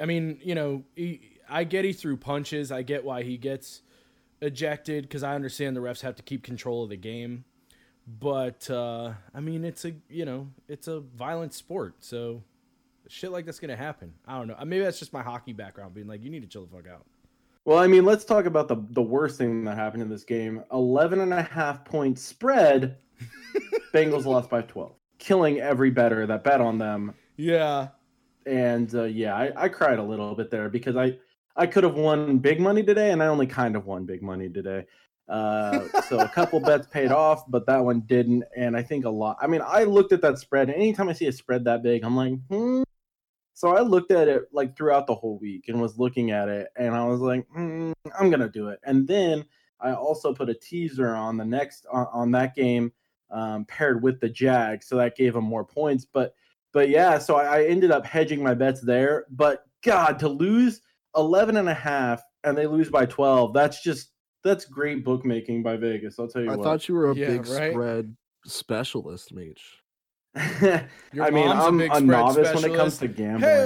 I 0.00 0.06
mean, 0.06 0.40
you 0.42 0.54
know, 0.54 0.84
he, 0.96 1.38
I 1.46 1.64
get 1.64 1.84
he 1.84 1.92
threw 1.92 2.16
punches. 2.16 2.72
I 2.72 2.80
get 2.80 3.04
why 3.04 3.22
he 3.22 3.36
gets 3.36 3.82
ejected 4.40 5.02
because 5.02 5.22
I 5.22 5.34
understand 5.34 5.76
the 5.76 5.80
refs 5.80 6.00
have 6.00 6.16
to 6.16 6.22
keep 6.22 6.42
control 6.42 6.84
of 6.84 6.88
the 6.88 6.96
game. 6.96 7.44
But 8.06 8.70
uh, 8.70 9.12
I 9.34 9.40
mean, 9.40 9.62
it's 9.62 9.84
a 9.84 9.92
you 10.08 10.24
know, 10.24 10.48
it's 10.68 10.88
a 10.88 11.00
violent 11.00 11.52
sport, 11.52 11.96
so 12.00 12.44
shit 13.08 13.32
like 13.32 13.44
that's 13.44 13.58
gonna 13.58 13.76
happen. 13.76 14.12
I 14.26 14.38
don't 14.38 14.48
know. 14.48 14.56
Maybe 14.64 14.84
that's 14.84 14.98
just 14.98 15.12
my 15.12 15.22
hockey 15.22 15.52
background, 15.52 15.94
being 15.94 16.06
like, 16.06 16.22
you 16.22 16.30
need 16.30 16.42
to 16.42 16.48
chill 16.48 16.66
the 16.66 16.76
fuck 16.76 16.86
out. 16.88 17.06
Well, 17.64 17.78
I 17.78 17.86
mean, 17.86 18.04
let's 18.04 18.24
talk 18.24 18.46
about 18.46 18.68
the 18.68 18.76
the 18.90 19.02
worst 19.02 19.38
thing 19.38 19.64
that 19.64 19.76
happened 19.76 20.02
in 20.02 20.08
this 20.08 20.24
game. 20.24 20.62
11 20.72 21.20
and 21.20 21.34
a 21.34 21.42
half 21.42 21.84
point 21.84 22.18
spread. 22.18 22.96
Bengals 23.94 24.24
lost 24.24 24.48
by 24.48 24.62
12, 24.62 24.92
killing 25.18 25.60
every 25.60 25.90
better 25.90 26.26
that 26.26 26.44
bet 26.44 26.60
on 26.60 26.78
them. 26.78 27.14
Yeah. 27.36 27.88
And 28.46 28.94
uh, 28.94 29.04
yeah, 29.04 29.36
I, 29.36 29.64
I 29.64 29.68
cried 29.68 29.98
a 29.98 30.02
little 30.02 30.34
bit 30.34 30.50
there 30.50 30.68
because 30.68 30.96
I 30.96 31.18
I 31.56 31.66
could 31.66 31.84
have 31.84 31.96
won 31.96 32.38
big 32.38 32.60
money 32.60 32.82
today, 32.82 33.10
and 33.10 33.22
I 33.22 33.26
only 33.26 33.46
kind 33.46 33.76
of 33.76 33.84
won 33.84 34.06
big 34.06 34.22
money 34.22 34.48
today. 34.48 34.86
Uh, 35.28 35.86
so 36.08 36.20
a 36.20 36.28
couple 36.28 36.60
bets 36.70 36.86
paid 36.86 37.10
off, 37.10 37.44
but 37.50 37.66
that 37.66 37.84
one 37.84 38.00
didn't. 38.00 38.44
And 38.56 38.76
I 38.76 38.82
think 38.82 39.04
a 39.04 39.10
lot. 39.10 39.36
I 39.42 39.46
mean, 39.46 39.60
I 39.64 39.84
looked 39.84 40.12
at 40.12 40.22
that 40.22 40.38
spread, 40.38 40.68
and 40.68 40.76
anytime 40.76 41.08
I 41.08 41.12
see 41.12 41.26
a 41.26 41.32
spread 41.32 41.64
that 41.64 41.82
big, 41.82 42.04
I'm 42.04 42.16
like, 42.16 42.34
hmm. 42.48 42.82
So 43.58 43.70
I 43.76 43.80
looked 43.80 44.12
at 44.12 44.28
it 44.28 44.44
like 44.52 44.76
throughout 44.76 45.08
the 45.08 45.16
whole 45.16 45.36
week 45.36 45.64
and 45.66 45.82
was 45.82 45.98
looking 45.98 46.30
at 46.30 46.48
it, 46.48 46.68
and 46.76 46.94
I 46.94 47.04
was 47.04 47.18
like, 47.18 47.44
hmm, 47.48 47.90
I'm 48.16 48.30
gonna 48.30 48.48
do 48.48 48.68
it. 48.68 48.78
And 48.84 49.04
then 49.08 49.44
I 49.80 49.94
also 49.94 50.32
put 50.32 50.48
a 50.48 50.54
teaser 50.54 51.12
on 51.12 51.36
the 51.36 51.44
next 51.44 51.84
on, 51.92 52.06
on 52.12 52.30
that 52.30 52.54
game 52.54 52.92
um, 53.32 53.64
paired 53.64 54.00
with 54.00 54.20
the 54.20 54.28
Jag, 54.28 54.84
so 54.84 54.96
that 54.98 55.16
gave 55.16 55.34
them 55.34 55.42
more 55.42 55.64
points. 55.64 56.04
But 56.04 56.36
but 56.72 56.88
yeah, 56.88 57.18
so 57.18 57.34
I, 57.34 57.58
I 57.58 57.64
ended 57.64 57.90
up 57.90 58.06
hedging 58.06 58.44
my 58.44 58.54
bets 58.54 58.80
there. 58.80 59.26
But 59.28 59.64
God, 59.82 60.20
to 60.20 60.28
lose 60.28 60.80
11 61.16 61.56
and 61.56 61.68
a 61.68 61.74
half 61.74 62.22
and 62.44 62.56
they 62.56 62.68
lose 62.68 62.90
by 62.90 63.06
12, 63.06 63.54
that's 63.54 63.82
just 63.82 64.12
that's 64.44 64.66
great 64.66 65.04
bookmaking 65.04 65.64
by 65.64 65.76
Vegas. 65.76 66.20
I'll 66.20 66.28
tell 66.28 66.42
you 66.42 66.46
what. 66.46 66.54
I 66.54 66.56
what. 66.58 66.64
thought 66.64 66.88
you 66.88 66.94
were 66.94 67.10
a 67.10 67.14
Yeah, 67.16 67.26
big 67.26 67.46
right? 67.48 67.72
spread 67.72 68.16
specialist, 68.46 69.34
Meech. 69.34 69.80
I 70.36 71.30
mean, 71.30 71.48
a 71.48 71.52
I'm 71.52 71.80
a, 71.80 71.86
spread 71.86 72.04
novice 72.04 72.54
when 72.54 72.70
it 72.70 72.76
comes 72.76 72.98
to 72.98 73.08
gambling. 73.08 73.50
Hey, 73.50 73.64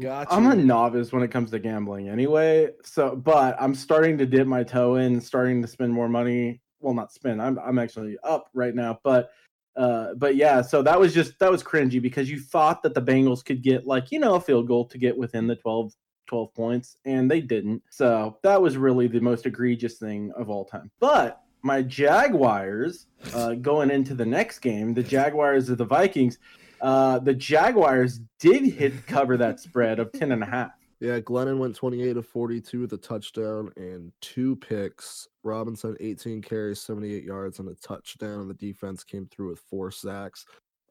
got 0.00 0.30
you. 0.30 0.36
I'm 0.36 0.46
a 0.46 0.56
novice 0.56 1.12
when 1.12 1.22
it 1.22 1.30
comes 1.30 1.50
to 1.50 1.58
gambling 1.58 2.08
anyway. 2.08 2.70
So, 2.84 3.16
but 3.16 3.56
I'm 3.60 3.74
starting 3.74 4.16
to 4.18 4.26
dip 4.26 4.46
my 4.46 4.62
toe 4.62 4.96
in, 4.96 5.20
starting 5.20 5.60
to 5.62 5.68
spend 5.68 5.92
more 5.92 6.08
money. 6.08 6.60
Well, 6.80 6.94
not 6.94 7.12
spend. 7.12 7.42
I'm 7.42 7.58
I'm 7.58 7.78
actually 7.78 8.16
up 8.22 8.48
right 8.54 8.74
now, 8.74 9.00
but 9.02 9.30
uh, 9.76 10.14
but 10.14 10.36
yeah. 10.36 10.62
So 10.62 10.82
that 10.82 10.98
was 10.98 11.12
just 11.12 11.38
that 11.40 11.50
was 11.50 11.62
cringy 11.62 12.00
because 12.00 12.30
you 12.30 12.40
thought 12.40 12.82
that 12.82 12.94
the 12.94 13.02
Bengals 13.02 13.44
could 13.44 13.62
get 13.62 13.86
like 13.86 14.12
you 14.12 14.18
know 14.18 14.36
a 14.36 14.40
field 14.40 14.68
goal 14.68 14.86
to 14.86 14.98
get 14.98 15.16
within 15.16 15.46
the 15.46 15.56
12 15.56 15.92
12 16.26 16.54
points, 16.54 16.96
and 17.04 17.30
they 17.30 17.40
didn't. 17.40 17.82
So 17.90 18.38
that 18.42 18.60
was 18.60 18.76
really 18.76 19.08
the 19.08 19.20
most 19.20 19.46
egregious 19.46 19.98
thing 19.98 20.32
of 20.36 20.48
all 20.48 20.64
time. 20.64 20.90
But 21.00 21.43
my 21.64 21.82
Jaguars 21.82 23.06
uh, 23.34 23.54
going 23.54 23.90
into 23.90 24.14
the 24.14 24.26
next 24.26 24.58
game, 24.58 24.92
the 24.92 25.02
Jaguars 25.02 25.70
of 25.70 25.78
the 25.78 25.84
Vikings. 25.84 26.38
Uh, 26.80 27.18
the 27.18 27.34
Jaguars 27.34 28.20
did 28.38 28.64
hit 28.64 29.06
cover 29.06 29.38
that 29.38 29.58
spread 29.58 29.98
of 29.98 30.12
10 30.12 30.32
and 30.32 30.42
a 30.42 30.46
half. 30.46 30.72
Yeah, 31.00 31.18
Glennon 31.20 31.58
went 31.58 31.74
28 31.74 32.18
of 32.18 32.26
42 32.26 32.80
with 32.80 32.92
a 32.92 32.98
touchdown 32.98 33.72
and 33.76 34.12
two 34.20 34.56
picks. 34.56 35.26
Robinson 35.42 35.96
18 36.00 36.42
carries, 36.42 36.80
78 36.80 37.24
yards 37.24 37.58
and 37.58 37.68
a 37.68 37.74
touchdown. 37.76 38.40
And 38.40 38.50
the 38.50 38.54
defense 38.54 39.02
came 39.02 39.26
through 39.26 39.48
with 39.50 39.60
four 39.70 39.90
sacks. 39.90 40.44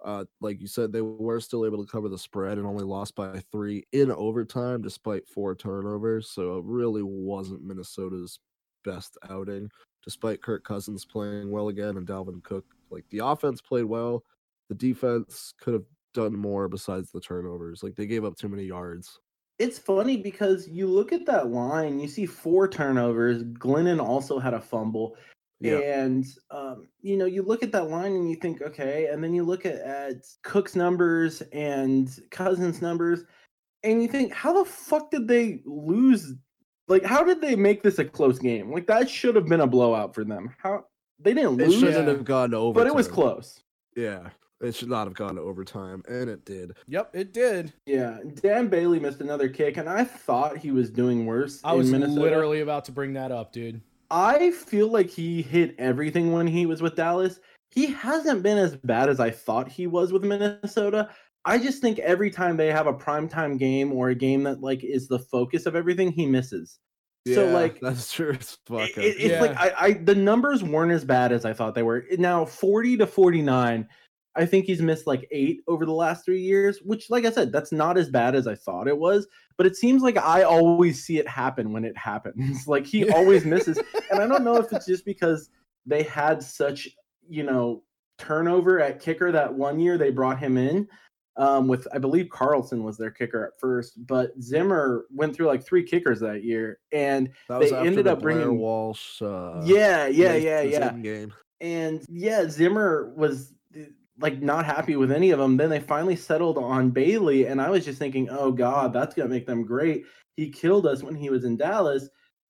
Uh, 0.03 0.25
like 0.41 0.59
you 0.59 0.67
said, 0.67 0.91
they 0.91 1.01
were 1.01 1.39
still 1.39 1.65
able 1.65 1.85
to 1.85 1.89
cover 1.89 2.09
the 2.09 2.17
spread 2.17 2.57
and 2.57 2.67
only 2.67 2.83
lost 2.83 3.15
by 3.15 3.41
three 3.51 3.85
in 3.93 4.11
overtime 4.11 4.81
despite 4.81 5.27
four 5.27 5.55
turnovers. 5.55 6.29
So 6.31 6.57
it 6.57 6.65
really 6.65 7.03
wasn't 7.03 7.63
Minnesota's 7.63 8.39
best 8.83 9.17
outing, 9.29 9.69
despite 10.03 10.41
Kirk 10.41 10.63
Cousins 10.63 11.05
playing 11.05 11.49
well 11.49 11.69
again 11.69 11.97
and 11.97 12.07
Dalvin 12.07 12.43
Cook. 12.43 12.65
Like 12.89 13.05
the 13.09 13.19
offense 13.19 13.61
played 13.61 13.85
well. 13.85 14.23
The 14.69 14.75
defense 14.75 15.53
could 15.59 15.73
have 15.73 15.85
done 16.13 16.35
more 16.35 16.67
besides 16.67 17.11
the 17.11 17.19
turnovers. 17.19 17.83
Like 17.83 17.95
they 17.95 18.05
gave 18.05 18.25
up 18.25 18.35
too 18.35 18.49
many 18.49 18.63
yards. 18.63 19.19
It's 19.59 19.79
funny 19.79 20.17
because 20.17 20.67
you 20.67 20.87
look 20.87 21.13
at 21.13 21.25
that 21.27 21.49
line, 21.49 21.99
you 21.99 22.07
see 22.07 22.25
four 22.25 22.67
turnovers. 22.67 23.43
Glennon 23.43 24.01
also 24.01 24.39
had 24.39 24.53
a 24.53 24.59
fumble. 24.59 25.15
Yeah. 25.59 25.77
And 25.77 26.25
um, 26.51 26.87
you 27.01 27.15
know, 27.15 27.25
you 27.25 27.41
look 27.43 27.63
at 27.63 27.71
that 27.71 27.89
line 27.89 28.13
and 28.13 28.29
you 28.29 28.35
think, 28.35 28.61
okay, 28.61 29.07
and 29.11 29.23
then 29.23 29.33
you 29.33 29.43
look 29.43 29.65
at, 29.65 29.75
at 29.75 30.25
Cook's 30.41 30.75
numbers 30.75 31.41
and 31.53 32.09
Cousins' 32.31 32.81
numbers, 32.81 33.23
and 33.83 34.01
you 34.01 34.07
think, 34.09 34.33
how 34.33 34.51
the 34.51 34.69
fuck 34.69 35.11
did 35.11 35.27
they 35.27 35.61
lose? 35.65 36.33
Like, 36.87 37.03
how 37.03 37.23
did 37.23 37.41
they 37.41 37.55
make 37.55 37.81
this 37.83 37.99
a 37.99 38.05
close 38.05 38.39
game? 38.39 38.71
Like 38.71 38.87
that 38.87 39.09
should 39.09 39.35
have 39.35 39.47
been 39.47 39.61
a 39.61 39.67
blowout 39.67 40.13
for 40.13 40.23
them. 40.23 40.53
How 40.61 40.85
they 41.19 41.33
didn't 41.33 41.51
lose. 41.57 41.75
It 41.75 41.79
shouldn't 41.79 42.07
Yeah. 42.07 42.13
have 42.13 42.25
gone 42.25 42.51
to 42.51 42.57
overtime. 42.57 42.83
but 42.83 42.87
it 42.87 42.95
was 42.95 43.07
close. 43.07 43.63
Yeah, 43.95 44.29
it 44.61 44.75
should 44.75 44.89
not 44.89 45.07
have 45.07 45.13
gone 45.13 45.35
to 45.35 45.41
overtime, 45.41 46.03
and 46.09 46.29
it 46.29 46.43
did. 46.45 46.73
Yep, 46.87 47.11
it 47.15 47.33
did. 47.33 47.71
Yeah, 47.85 48.17
Dan 48.41 48.67
Bailey 48.67 48.99
missed 48.99 49.21
another 49.21 49.47
kick, 49.47 49.77
and 49.77 49.87
I 49.87 50.03
thought 50.03 50.57
he 50.57 50.71
was 50.71 50.89
doing 50.89 51.25
worse. 51.25 51.61
I 51.63 51.73
was 51.73 51.89
Minnesota. 51.91 52.19
literally 52.21 52.61
about 52.61 52.83
to 52.85 52.91
bring 52.91 53.13
that 53.13 53.31
up, 53.31 53.53
dude. 53.53 53.79
I 54.11 54.51
feel 54.51 54.89
like 54.89 55.09
he 55.09 55.41
hit 55.41 55.75
everything 55.79 56.31
when 56.33 56.47
he 56.47 56.65
was 56.65 56.81
with 56.81 56.95
Dallas. 56.95 57.39
He 57.71 57.87
hasn't 57.87 58.43
been 58.43 58.57
as 58.59 58.75
bad 58.75 59.09
as 59.09 59.19
I 59.19 59.31
thought 59.31 59.67
he 59.67 59.87
was 59.87 60.11
with 60.13 60.23
Minnesota. 60.23 61.09
I 61.45 61.57
just 61.57 61.81
think 61.81 61.99
every 61.99 62.31
time 62.31 62.55
they 62.57 62.71
have 62.71 62.87
a 62.87 62.93
primetime 62.93 63.59
game 63.59 63.91
or 63.91 64.09
a 64.09 64.15
game 64.15 64.43
that 64.43 64.61
like 64.61 64.83
is 64.83 65.07
the 65.07 65.19
focus 65.19 65.65
of 65.65 65.75
everything, 65.75 66.11
he 66.11 66.25
misses. 66.25 66.79
Yeah, 67.25 67.35
so 67.35 67.45
like 67.47 67.79
that's 67.81 68.11
true 68.11 68.31
as 68.31 68.57
fuck. 68.65 68.89
it- 68.91 68.97
it- 68.97 69.17
it's 69.19 69.41
like 69.41 69.57
I, 69.57 69.73
I 69.87 69.91
the 69.93 70.15
numbers 70.15 70.63
weren't 70.63 70.91
as 70.91 71.03
bad 71.05 71.31
as 71.31 71.45
I 71.45 71.53
thought 71.53 71.75
they 71.75 71.83
were. 71.83 72.05
Now 72.17 72.45
40 72.45 72.97
to 72.97 73.07
49, 73.07 73.87
I 74.35 74.45
think 74.45 74.65
he's 74.65 74.81
missed 74.81 75.05
like 75.05 75.27
eight 75.31 75.59
over 75.67 75.85
the 75.85 75.91
last 75.93 76.25
three 76.25 76.41
years, 76.41 76.79
which 76.83 77.09
like 77.09 77.25
I 77.25 77.31
said, 77.31 77.51
that's 77.51 77.71
not 77.71 77.97
as 77.97 78.09
bad 78.09 78.35
as 78.35 78.47
I 78.47 78.55
thought 78.55 78.87
it 78.87 78.97
was. 78.97 79.27
But 79.57 79.67
it 79.67 79.75
seems 79.75 80.01
like 80.01 80.17
I 80.17 80.41
always 80.43 81.03
see 81.05 81.19
it 81.19 81.27
happen 81.27 81.71
when 81.71 81.85
it 81.85 81.95
happens. 81.97 82.67
like 82.67 82.85
he 82.87 83.09
always 83.11 83.45
misses. 83.45 83.79
And 84.11 84.21
I 84.21 84.27
don't 84.27 84.43
know 84.43 84.57
if 84.57 84.71
it's 84.71 84.85
just 84.85 85.05
because 85.05 85.49
they 85.85 86.03
had 86.03 86.41
such, 86.43 86.87
you 87.27 87.43
know, 87.43 87.83
turnover 88.19 88.79
at 88.79 88.99
kicker 88.99 89.31
that 89.31 89.51
one 89.53 89.79
year 89.79 89.97
they 89.97 90.09
brought 90.11 90.37
him 90.39 90.55
in. 90.57 90.87
Um, 91.35 91.67
with 91.67 91.87
I 91.91 91.97
believe 91.97 92.29
Carlson 92.29 92.83
was 92.83 92.97
their 92.97 93.09
kicker 93.09 93.45
at 93.47 93.59
first, 93.59 94.05
but 94.05 94.31
Zimmer 94.39 95.05
went 95.09 95.35
through 95.35 95.47
like 95.47 95.65
three 95.65 95.83
kickers 95.83 96.19
that 96.19 96.43
year, 96.43 96.79
and 96.91 97.29
that 97.49 97.59
they 97.59 97.75
ended 97.75 98.05
the 98.05 98.11
up 98.11 98.19
Blair 98.21 98.35
bringing- 98.35 98.59
Walsh. 98.59 99.19
Uh, 99.21 99.61
yeah, 99.63 100.05
yeah, 100.05 100.35
yeah, 100.35 100.61
yeah. 100.61 100.93
Game. 100.93 101.33
And 101.59 102.05
yeah, 102.07 102.47
Zimmer 102.47 103.13
was 103.15 103.51
eh, 103.75 103.85
like 104.19 104.43
not 104.43 104.65
happy 104.65 104.95
with 104.95 105.11
any 105.11 105.31
of 105.31 105.39
them. 105.39 105.57
Then 105.57 105.71
they 105.71 105.79
finally 105.79 106.15
settled 106.15 106.59
on 106.59 106.91
Bailey, 106.91 107.47
and 107.47 107.59
I 107.59 107.71
was 107.71 107.83
just 107.83 107.97
thinking, 107.97 108.29
oh 108.29 108.51
god, 108.51 108.93
that's 108.93 109.15
gonna 109.15 109.29
make 109.29 109.47
them 109.47 109.65
great. 109.65 110.05
He 110.37 110.51
killed 110.51 110.85
us 110.85 111.01
when 111.01 111.15
he 111.15 111.31
was 111.31 111.45
in 111.45 111.57
Dallas, 111.57 112.09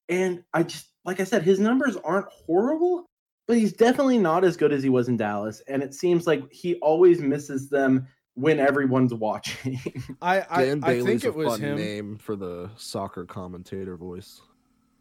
and 0.10 0.44
I 0.54 0.64
just 0.64 0.88
like 1.06 1.22
I 1.22 1.24
said, 1.26 1.44
his 1.44 1.60
numbers 1.60 1.96
aren't 1.98 2.28
horrible, 2.28 3.06
but 3.48 3.58
he's 3.58 3.74
definitely 3.74 4.18
not 4.18 4.44
as 4.44 4.58
good 4.58 4.74
as 4.74 4.84
he 4.84 4.90
was 4.90 5.08
in 5.08 5.18
Dallas. 5.18 5.62
And 5.68 5.84
it 5.84 5.94
seems 5.94 6.28
like 6.28 6.52
he 6.52 6.76
always 6.76 7.22
misses 7.22 7.70
them 7.70 8.08
when 8.36 8.60
everyone's 8.60 9.14
watching. 9.14 9.80
I 10.22 10.46
I, 10.50 10.66
Dan 10.66 10.84
I 10.84 10.88
Bailey's 10.88 11.06
think 11.06 11.24
a 11.24 11.28
it 11.28 11.36
was 11.36 11.48
fun 11.50 11.60
him. 11.62 11.76
name 11.78 12.18
for 12.18 12.36
the 12.36 12.70
soccer 12.78 13.26
commentator 13.26 13.96
voice. 13.98 14.42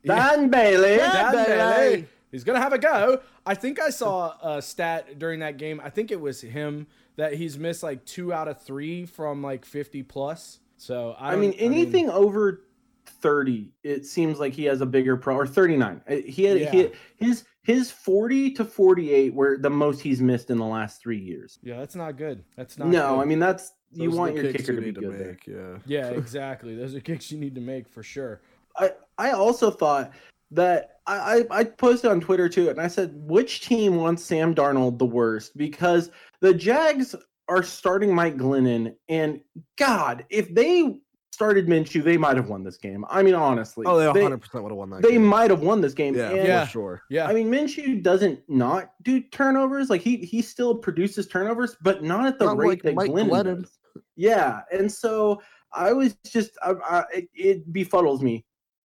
Yeah. 0.03 0.17
Dan 0.35 0.49
Bailey, 0.51 0.97
Dan 0.97 1.33
Bailey. 1.33 2.07
He's 2.31 2.45
gonna 2.45 2.61
have 2.61 2.73
a 2.73 2.79
go. 2.79 3.21
I 3.47 3.55
think 3.55 3.81
I 3.81 3.91
saw 3.91 4.35
a 4.43 4.61
stat 4.63 5.19
during 5.19 5.41
that 5.41 5.59
game. 5.59 5.81
I 5.85 5.91
think 5.91 6.11
it 6.11 6.21
was 6.21 6.41
him 6.41 6.87
that 7.17 7.35
he's 7.35 7.59
missed 7.59 7.83
like 7.83 8.05
two 8.07 8.33
out 8.33 8.49
of 8.49 8.61
three 8.63 9.05
from 9.07 9.43
like 9.43 9.65
fifty 9.65 10.03
plus. 10.03 10.59
So 10.79 11.15
I, 11.19 11.29
I 11.29 11.31
don't- 11.33 11.41
mean, 11.41 11.53
anything 11.53 12.09
over 12.11 12.63
30, 13.07 13.71
it 13.83 14.07
seems 14.07 14.39
like 14.39 14.53
he 14.53 14.65
has 14.65 14.81
a 14.81 14.87
bigger 14.87 15.17
pro 15.17 15.37
or 15.37 15.47
39. 15.47 16.01
Uh, 16.09 16.17
He 16.27 16.45
had, 16.45 16.57
he 16.59 16.63
Yeah. 16.65 16.73
had 16.75 16.93
his 17.17 17.45
his 17.65 17.93
40 17.93 18.51
to 18.55 18.65
48 18.65 19.35
were 19.35 19.57
the 19.57 19.71
most 19.71 20.01
he's 20.01 20.21
missed 20.21 20.51
in 20.51 20.59
the 20.59 20.65
last 20.67 21.01
three 21.01 21.19
years. 21.21 21.61
yeah, 21.63 21.79
that's 21.79 21.95
not 21.95 22.17
good. 22.17 22.43
That's 22.57 22.77
not. 22.77 22.89
No, 22.89 23.15
good. 23.17 23.23
I 23.23 23.25
mean 23.25 23.39
that's 23.39 23.73
you 23.93 24.09
Those 24.09 24.15
are 24.17 24.21
want 24.21 24.35
your 24.35 24.45
kicks 24.51 24.63
kicker 24.65 24.73
you 24.73 24.77
to 24.77 24.81
be 24.81 24.87
need 24.87 25.01
good 25.19 25.27
make, 25.27 25.47
Yeah. 25.47 25.79
Yeah, 25.87 26.09
exactly. 26.11 26.75
Those 26.75 26.95
are 26.97 27.01
kicks 27.01 27.31
you 27.31 27.39
need 27.39 27.55
to 27.55 27.61
make 27.61 27.89
for 27.89 28.03
sure. 28.03 28.41
I 28.77 28.93
I 29.19 29.31
also 29.31 29.71
thought 29.71 30.13
that 30.51 30.97
I, 31.07 31.45
I 31.53 31.61
I 31.61 31.65
posted 31.65 32.11
on 32.11 32.21
Twitter 32.21 32.49
too, 32.49 32.69
and 32.69 32.81
I 32.81 32.89
said 32.89 33.13
which 33.15 33.61
team 33.61 33.97
wants 33.97 34.25
Sam 34.25 34.55
Darnold 34.55 34.99
the 34.99 35.07
worst 35.07 35.57
because 35.57 36.11
the 36.41 36.53
Jags 36.55 37.15
are 37.49 37.63
starting 37.63 38.13
Mike 38.15 38.37
Glennon, 38.39 38.95
and 39.09 39.41
God, 39.77 40.25
if 40.31 40.53
they 40.55 40.99
started 41.33 41.67
Minshew, 41.67 42.05
they 42.05 42.17
might 42.19 42.37
have 42.37 42.49
won 42.49 42.63
this 42.63 42.77
game. 42.77 43.05
I 43.09 43.23
mean, 43.23 43.35
honestly, 43.35 43.87
Oh, 43.87 43.97
they 43.99 44.05
they, 44.05 44.23
100 44.23 44.39
percent 44.39 44.63
would 44.63 44.71
have 44.71 44.77
won 44.77 44.91
that. 44.91 45.03
they 45.03 45.13
game. 45.13 45.25
might 45.25 45.51
have 45.51 45.61
won 45.63 45.81
this 45.81 45.95
game. 45.95 46.15
Yeah, 46.15 46.29
and, 46.31 46.47
Yeah. 46.47 46.65
for 46.67 46.71
sure. 46.71 47.03
Yeah, 47.11 47.27
I 47.27 47.33
mean, 47.33 47.51
Minshew 47.51 48.03
doesn't 48.03 48.41
not 48.49 48.93
do 49.03 49.21
turnovers. 49.21 49.89
Like 49.91 50.03
he 50.03 50.19
he 50.19 50.43
still 50.43 50.75
produces 50.75 51.27
turnovers, 51.27 51.77
but 51.83 52.03
not 52.03 52.27
at 52.27 52.39
the 52.39 52.45
Not 52.45 52.59
rate 52.59 52.69
like 52.69 52.83
that 52.83 52.95
Mike 52.95 53.11
Glennon, 53.11 53.31
Glennon. 53.31 53.61
does. 53.63 53.79
Yeah, 54.17 54.61
and 54.71 54.91
so 54.91 55.43
I 55.73 55.93
was 55.93 56.15
just 56.27 56.57
I, 56.63 56.73
I, 56.85 57.05
it, 57.15 57.29
it 57.35 57.73
befuddles 57.73 58.21
me 58.21 58.45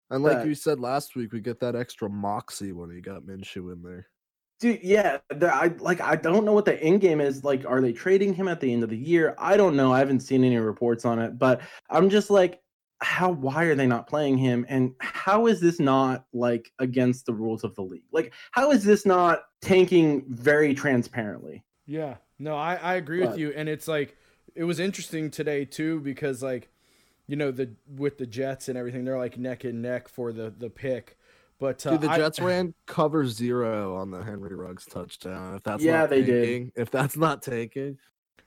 And 0.09 0.23
like 0.23 0.37
But- 0.37 0.47
you 0.47 0.55
said 0.55 0.79
last 0.79 1.15
week, 1.17 1.33
we 1.33 1.41
get 1.41 1.59
that 1.59 1.75
extra 1.75 2.09
moxie 2.09 2.71
when 2.71 2.89
he 2.89 3.01
got 3.01 3.23
Minshew 3.23 3.73
in 3.73 3.81
there. 3.83 4.07
Dude, 4.59 4.79
yeah, 4.81 5.19
I 5.29 5.67
like. 5.77 6.01
I 6.01 6.15
don't 6.15 6.43
know 6.43 6.53
what 6.53 6.65
the 6.65 6.81
end 6.81 7.01
game 7.01 7.21
is. 7.21 7.43
Like, 7.43 7.63
are 7.65 7.79
they 7.79 7.93
trading 7.93 8.33
him 8.33 8.47
at 8.47 8.59
the 8.59 8.73
end 8.73 8.83
of 8.83 8.89
the 8.89 8.97
year? 8.97 9.35
I 9.37 9.55
don't 9.55 9.75
know. 9.75 9.93
I 9.93 9.99
haven't 9.99 10.21
seen 10.21 10.43
any 10.43 10.57
reports 10.57 11.05
on 11.05 11.19
it, 11.19 11.37
but 11.37 11.61
I'm 11.91 12.09
just 12.09 12.31
like, 12.31 12.59
how? 12.99 13.29
Why 13.29 13.65
are 13.65 13.75
they 13.75 13.85
not 13.85 14.07
playing 14.07 14.37
him? 14.39 14.65
And 14.67 14.95
how 14.99 15.45
is 15.45 15.61
this 15.61 15.79
not 15.79 16.25
like 16.33 16.71
against 16.79 17.27
the 17.27 17.33
rules 17.33 17.63
of 17.63 17.75
the 17.75 17.83
league? 17.83 18.05
Like, 18.11 18.33
how 18.51 18.71
is 18.71 18.83
this 18.83 19.05
not 19.05 19.43
tanking 19.61 20.25
very 20.27 20.73
transparently? 20.73 21.63
Yeah, 21.85 22.15
no, 22.39 22.55
I, 22.55 22.75
I 22.75 22.95
agree 22.95 23.21
with 23.21 23.37
you, 23.37 23.53
and 23.55 23.69
it's 23.69 23.87
like 23.87 24.17
it 24.55 24.63
was 24.63 24.79
interesting 24.79 25.29
today 25.29 25.65
too 25.65 25.99
because 25.99 26.41
like 26.41 26.69
you 27.27 27.35
know 27.35 27.51
the 27.51 27.75
with 27.95 28.17
the 28.17 28.25
Jets 28.25 28.69
and 28.69 28.77
everything, 28.77 29.05
they're 29.05 29.17
like 29.17 29.37
neck 29.37 29.63
and 29.63 29.81
neck 29.81 30.07
for 30.07 30.31
the 30.31 30.49
the 30.49 30.69
pick. 30.69 31.16
But 31.59 31.85
uh, 31.85 31.91
Dude, 31.91 32.01
the 32.01 32.09
I- 32.11 32.17
Jets 32.17 32.39
ran 32.41 32.73
cover 32.85 33.25
zero 33.27 33.95
on 33.95 34.11
the 34.11 34.23
Henry 34.23 34.53
Ruggs 34.55 34.85
touchdown. 34.85 35.55
If 35.55 35.63
that's 35.63 35.83
Yeah, 35.83 36.01
not 36.01 36.09
they 36.09 36.21
did. 36.23 36.71
if 36.75 36.91
that's 36.91 37.17
not 37.17 37.41
taking, 37.41 37.97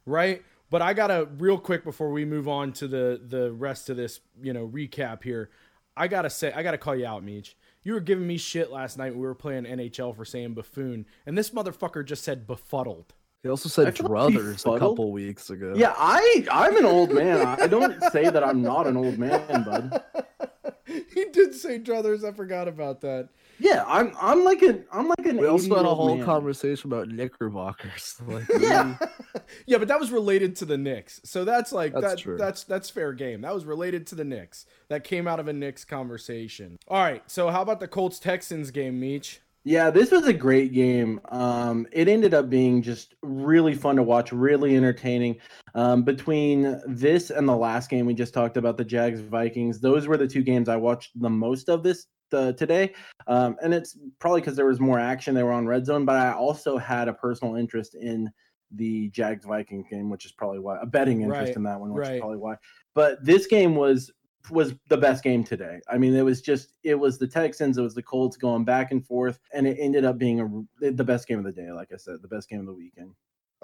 right. 0.07 0.43
But 0.71 0.83
I 0.83 0.93
gotta 0.93 1.29
real 1.39 1.59
quick 1.59 1.83
before 1.83 2.11
we 2.13 2.25
move 2.25 2.47
on 2.47 2.73
to 2.75 2.87
the 2.87 3.21
the 3.27 3.51
rest 3.53 3.91
of 3.91 3.97
this 3.97 4.21
you 4.41 4.53
know 4.53 4.69
recap 4.69 5.25
here. 5.25 5.51
I 5.97 6.07
gotta 6.07 6.31
say 6.31 6.53
I 6.53 6.63
gotta 6.63 6.79
call 6.79 6.95
you 6.95 7.07
out, 7.07 7.25
Meech. 7.25 7.57
You 7.83 7.95
were 7.95 8.01
giving 8.01 8.27
me 8.27 8.37
shit 8.37 8.71
last 8.71 8.97
night 8.99 9.11
when 9.11 9.21
we 9.21 9.27
were 9.27 9.35
playing 9.35 9.65
NHL 9.65 10.15
for 10.15 10.25
saying 10.25 10.55
buffoon, 10.55 11.07
and 11.27 11.37
this 11.37 11.51
motherfucker 11.51 12.05
just 12.05 12.23
said 12.23 12.47
befuddled. 12.47 13.15
he 13.43 13.49
also 13.49 13.69
said 13.69 13.89
I 13.89 13.91
feel 13.91 14.07
like 14.09 14.33
druthers 14.35 14.77
a 14.77 14.79
couple 14.79 15.11
weeks 15.11 15.51
ago. 15.51 15.73
Yeah, 15.77 15.95
I 15.97 16.47
I'm 16.53 16.77
an 16.77 16.85
old 16.85 17.11
man. 17.13 17.45
I 17.45 17.67
don't 17.67 18.01
say 18.13 18.31
that 18.31 18.45
I'm 18.45 18.63
not 18.63 18.87
an 18.87 18.97
old 18.97 19.19
man, 19.19 19.65
bud. 19.65 20.03
he 21.15 21.25
did 21.33 21.55
say 21.55 21.79
druthers. 21.79 22.25
I 22.29 22.33
forgot 22.33 22.69
about 22.69 23.01
that. 23.03 23.29
Yeah, 23.59 23.85
I'm 23.87 24.13
I'm 24.21 24.43
like 24.43 24.63
an 24.63 24.85
I'm 24.91 25.07
like 25.09 25.27
an. 25.27 25.37
we 25.37 25.47
also 25.47 25.77
had 25.77 25.85
a 25.85 25.95
whole 25.95 26.17
man. 26.17 26.25
conversation 26.25 26.91
about 26.91 27.09
knickerbockers. 27.09 28.17
Like, 28.27 28.45
Yeah. 28.59 28.97
yeah, 29.67 29.77
but 29.79 29.89
that 29.89 30.01
was 30.01 30.11
related 30.11 30.57
to 30.57 30.65
the 30.65 30.79
Knicks. 30.79 31.21
So 31.25 31.45
that's 31.45 31.71
like 31.71 31.93
That's 31.93 32.07
that, 32.07 32.19
true. 32.19 32.39
that's 32.39 32.65
that's 32.65 32.89
fair 32.89 33.13
game. 33.13 33.43
That 33.43 33.53
was 33.55 33.65
related 33.67 34.07
to 34.09 34.15
the 34.15 34.25
Knicks. 34.25 34.65
That 34.89 35.05
came 35.05 35.29
out 35.29 35.41
of 35.41 35.47
a 35.49 35.53
Knicks 35.53 35.85
conversation. 35.85 36.79
All 36.89 37.03
right. 37.03 37.23
So 37.31 37.51
how 37.51 37.61
about 37.63 37.81
the 37.81 37.89
Colts 37.89 38.19
Texans 38.19 38.71
game, 38.71 38.99
Meech? 38.99 39.41
Yeah, 39.65 39.91
this 39.91 40.11
was 40.11 40.27
a 40.27 40.33
great 40.33 40.73
game. 40.73 41.21
Um, 41.29 41.87
it 41.93 42.09
ended 42.09 42.33
up 42.33 42.49
being 42.49 42.81
just 42.81 43.15
really 43.23 43.75
fun 43.75 43.97
to 43.97 44.03
watch, 44.03 44.33
really 44.33 44.75
entertaining. 44.75 45.37
Um, 45.75 46.03
between 46.03 46.81
this 46.87 47.31
and 47.31 47.47
the 47.47 47.57
last 47.57 47.91
game 47.91 48.07
we 48.07 48.15
just 48.15 48.33
talked 48.33 48.57
about, 48.57 48.79
the 48.79 48.85
Jags 48.85 49.21
Vikings, 49.21 49.79
those 49.79 50.07
were 50.07 50.17
the 50.17 50.27
two 50.27 50.43
games 50.43 50.69
I 50.69 50.77
watched 50.77 51.21
the 51.21 51.29
most 51.29 51.69
of 51.69 51.83
this 51.83 52.07
uh, 52.33 52.53
today. 52.53 52.95
Um, 53.27 53.57
and 53.63 53.75
it's 53.75 53.99
probably 54.19 54.41
because 54.41 54.57
there 54.57 54.67
was 54.67 54.81
more 54.81 54.99
action. 54.99 55.35
They 55.35 55.43
were 55.43 55.53
on 55.53 55.67
red 55.67 55.85
zone, 55.85 56.07
but 56.07 56.17
I 56.17 56.33
also 56.33 56.79
had 56.79 57.09
a 57.09 57.13
personal 57.13 57.57
interest 57.57 57.95
in 57.95 58.31
the 58.73 59.09
Jags 59.11 59.45
Vikings 59.45 59.87
game, 59.91 60.09
which 60.09 60.25
is 60.25 60.33
probably 60.33 60.61
why 60.61 60.79
a 60.81 60.87
betting 60.87 61.23
interest 61.23 61.49
Right, 61.49 61.57
in 61.57 61.65
that 61.65 61.81
one, 61.81 61.93
which 61.93 62.07
right. 62.07 62.15
is 62.15 62.21
probably 62.21 62.39
why. 62.39 62.55
But 62.95 63.25
this 63.25 63.47
game 63.47 63.75
was 63.75 64.11
was 64.51 64.75
the 64.89 64.97
best 64.97 65.23
game 65.23 65.45
today. 65.45 65.81
I 65.89 65.99
mean, 65.99 66.15
it 66.15 66.25
was 66.25 66.41
just 66.41 66.75
it 66.83 66.95
was 66.95 67.19
the 67.19 67.27
Texans, 67.27 67.79
it 67.79 67.83
was 67.83 67.95
the 67.95 68.03
Colts 68.03 68.37
going 68.37 68.65
back 68.65 68.91
and 68.93 69.05
forth, 69.05 69.39
and 69.53 69.67
it 69.67 69.77
ended 69.79 70.05
up 70.05 70.19
being 70.19 70.41
a 70.41 70.91
the 70.93 71.05
best 71.05 71.29
game 71.29 71.39
of 71.39 71.45
the 71.45 71.53
day. 71.53 71.71
Like 71.73 71.91
I 71.93 71.97
said, 71.97 72.17
the 72.23 72.29
best 72.29 72.49
game 72.49 72.61
of 72.61 72.67
the 72.67 72.75
weekend. 72.75 73.13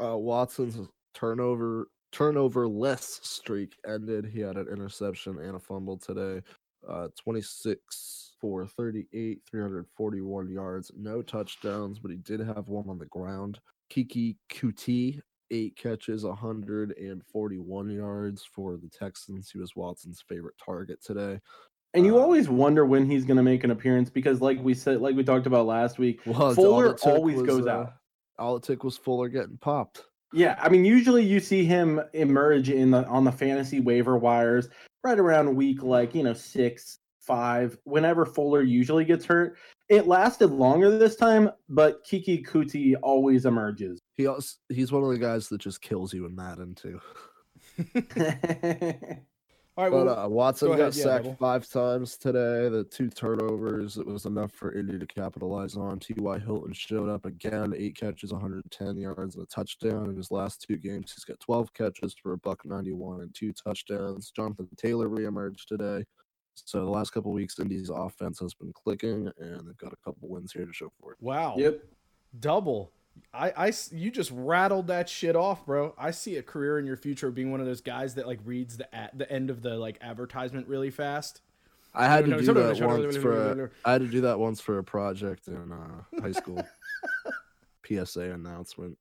uh, 0.02 0.16
Watson's 0.16 0.88
turnover 1.14 1.88
turnover 2.12 2.68
less 2.68 3.20
streak 3.22 3.76
ended. 3.86 4.26
He 4.26 4.40
had 4.40 4.56
an 4.56 4.68
interception 4.68 5.38
and 5.38 5.56
a 5.56 5.60
fumble 5.60 5.96
today. 5.98 6.42
Uh, 6.88 7.08
26 7.18 8.34
for 8.40 8.66
38, 8.66 9.40
341 9.50 10.50
yards, 10.50 10.92
no 10.96 11.20
touchdowns, 11.20 11.98
but 11.98 12.10
he 12.10 12.16
did 12.18 12.38
have 12.40 12.68
one 12.68 12.88
on 12.88 12.98
the 12.98 13.06
ground. 13.06 13.58
Keke 13.90 14.36
Coutee, 14.52 15.20
eight 15.50 15.76
catches, 15.76 16.24
141 16.24 17.90
yards 17.90 18.44
for 18.44 18.76
the 18.76 18.88
Texans. 18.88 19.50
He 19.50 19.58
was 19.58 19.76
Watson's 19.76 20.22
favorite 20.28 20.56
target 20.64 21.02
today. 21.02 21.40
And 21.94 22.04
you 22.04 22.18
Uh, 22.18 22.22
always 22.22 22.48
wonder 22.48 22.84
when 22.84 23.08
he's 23.08 23.24
going 23.24 23.36
to 23.36 23.42
make 23.42 23.64
an 23.64 23.70
appearance 23.70 24.10
because, 24.10 24.40
like 24.40 24.62
we 24.62 24.74
said, 24.74 25.00
like 25.00 25.16
we 25.16 25.24
talked 25.24 25.46
about 25.46 25.66
last 25.66 25.98
week, 25.98 26.20
Well, 26.26 26.54
Fuller 26.54 26.96
always 27.04 27.36
was, 27.40 27.46
goes 27.46 27.66
uh, 27.66 27.70
out. 27.70 27.92
All 28.38 28.56
it 28.56 28.62
took 28.62 28.84
was 28.84 28.98
Fuller 28.98 29.28
getting 29.28 29.56
popped. 29.56 30.04
Yeah, 30.32 30.58
I 30.60 30.68
mean, 30.68 30.84
usually 30.84 31.24
you 31.24 31.40
see 31.40 31.64
him 31.64 32.00
emerge 32.12 32.68
in 32.68 32.90
the 32.90 33.06
on 33.06 33.24
the 33.24 33.32
fantasy 33.32 33.80
waiver 33.80 34.18
wires 34.18 34.68
right 35.04 35.18
around 35.18 35.54
week 35.54 35.82
like 35.82 36.14
you 36.14 36.22
know 36.24 36.34
six, 36.34 36.98
five. 37.20 37.78
Whenever 37.84 38.26
Fuller 38.26 38.62
usually 38.62 39.04
gets 39.04 39.24
hurt, 39.24 39.56
it 39.88 40.06
lasted 40.06 40.48
longer 40.48 40.98
this 40.98 41.16
time, 41.16 41.50
but 41.68 42.04
Keke 42.04 42.46
Coutee 42.46 42.94
always 43.02 43.46
emerges. 43.46 44.00
He 44.16 44.26
also, 44.26 44.56
he's 44.68 44.92
one 44.92 45.02
of 45.02 45.10
the 45.10 45.18
guys 45.18 45.48
that 45.48 45.60
just 45.60 45.80
kills 45.82 46.12
you 46.14 46.26
in 46.26 46.34
Madden 46.34 46.74
too. 46.74 47.00
All 49.78 49.84
right, 49.84 49.90
But 49.90 50.06
well, 50.06 50.18
uh, 50.20 50.28
Watson 50.28 50.68
go 50.68 50.74
got 50.74 50.80
ahead, 50.84 50.94
sacked 50.94 51.24
Neville. 51.24 51.36
five 51.38 51.68
times 51.68 52.16
today. 52.16 52.70
The 52.70 52.84
two 52.90 53.10
turnovers, 53.10 53.98
it 53.98 54.06
was 54.06 54.24
enough 54.24 54.52
for 54.52 54.72
Indy 54.72 54.98
to 54.98 55.06
capitalize 55.06 55.76
on. 55.76 55.98
T.Y. 55.98 56.38
Hilton 56.38 56.72
showed 56.72 57.10
up 57.10 57.26
again, 57.26 57.74
eight 57.76 57.94
catches, 57.94 58.32
110 58.32 58.96
yards, 58.96 59.34
and 59.36 59.44
a 59.44 59.46
touchdown. 59.48 60.08
In 60.08 60.16
his 60.16 60.30
last 60.30 60.64
two 60.66 60.78
games, 60.78 61.12
he's 61.14 61.24
got 61.24 61.38
12 61.40 61.74
catches 61.74 62.14
for 62.14 62.32
a 62.32 62.38
buck 62.38 62.64
91 62.64 63.20
and 63.20 63.34
two 63.34 63.52
touchdowns. 63.52 64.30
Jonathan 64.30 64.68
Taylor 64.78 65.10
reemerged 65.10 65.66
today. 65.66 66.04
So 66.54 66.82
the 66.82 66.90
last 66.90 67.10
couple 67.10 67.32
weeks, 67.32 67.58
Indy's 67.58 67.90
offense 67.90 68.38
has 68.38 68.54
been 68.54 68.72
clicking, 68.72 69.30
and 69.38 69.68
they've 69.68 69.76
got 69.76 69.92
a 69.92 69.96
couple 70.02 70.30
wins 70.30 70.52
here 70.52 70.64
to 70.64 70.72
show 70.72 70.90
for 70.98 71.12
it. 71.12 71.18
wow. 71.20 71.54
yep. 71.58 71.82
double. 72.40 72.92
I, 73.32 73.52
I 73.68 73.72
you 73.92 74.10
just 74.10 74.30
rattled 74.32 74.86
that 74.88 75.08
shit 75.08 75.36
off, 75.36 75.66
bro. 75.66 75.94
I 75.98 76.10
see 76.10 76.36
a 76.36 76.42
career 76.42 76.78
in 76.78 76.86
your 76.86 76.96
future 76.96 77.28
of 77.28 77.34
being 77.34 77.50
one 77.50 77.60
of 77.60 77.66
those 77.66 77.80
guys 77.80 78.14
that 78.14 78.26
like 78.26 78.40
reads 78.44 78.76
the 78.76 78.94
at 78.94 79.16
the 79.16 79.30
end 79.30 79.50
of 79.50 79.62
the 79.62 79.76
like 79.76 79.98
advertisement 80.00 80.68
really 80.68 80.90
fast. 80.90 81.42
I 81.94 82.06
had 82.06 82.26
to 82.26 82.36
do 82.36 82.52
that 82.52 82.78
once 82.80 83.16
for 83.16 83.62
a. 83.62 83.70
I 83.84 83.92
had 83.92 84.02
to 84.02 84.08
do 84.08 84.22
that 84.22 84.38
once 84.38 84.60
for 84.60 84.78
a 84.78 84.84
project 84.84 85.48
in 85.48 85.72
uh, 85.72 86.20
high 86.20 86.32
school. 86.32 86.62
PSA 87.86 88.32
announcement, 88.32 88.98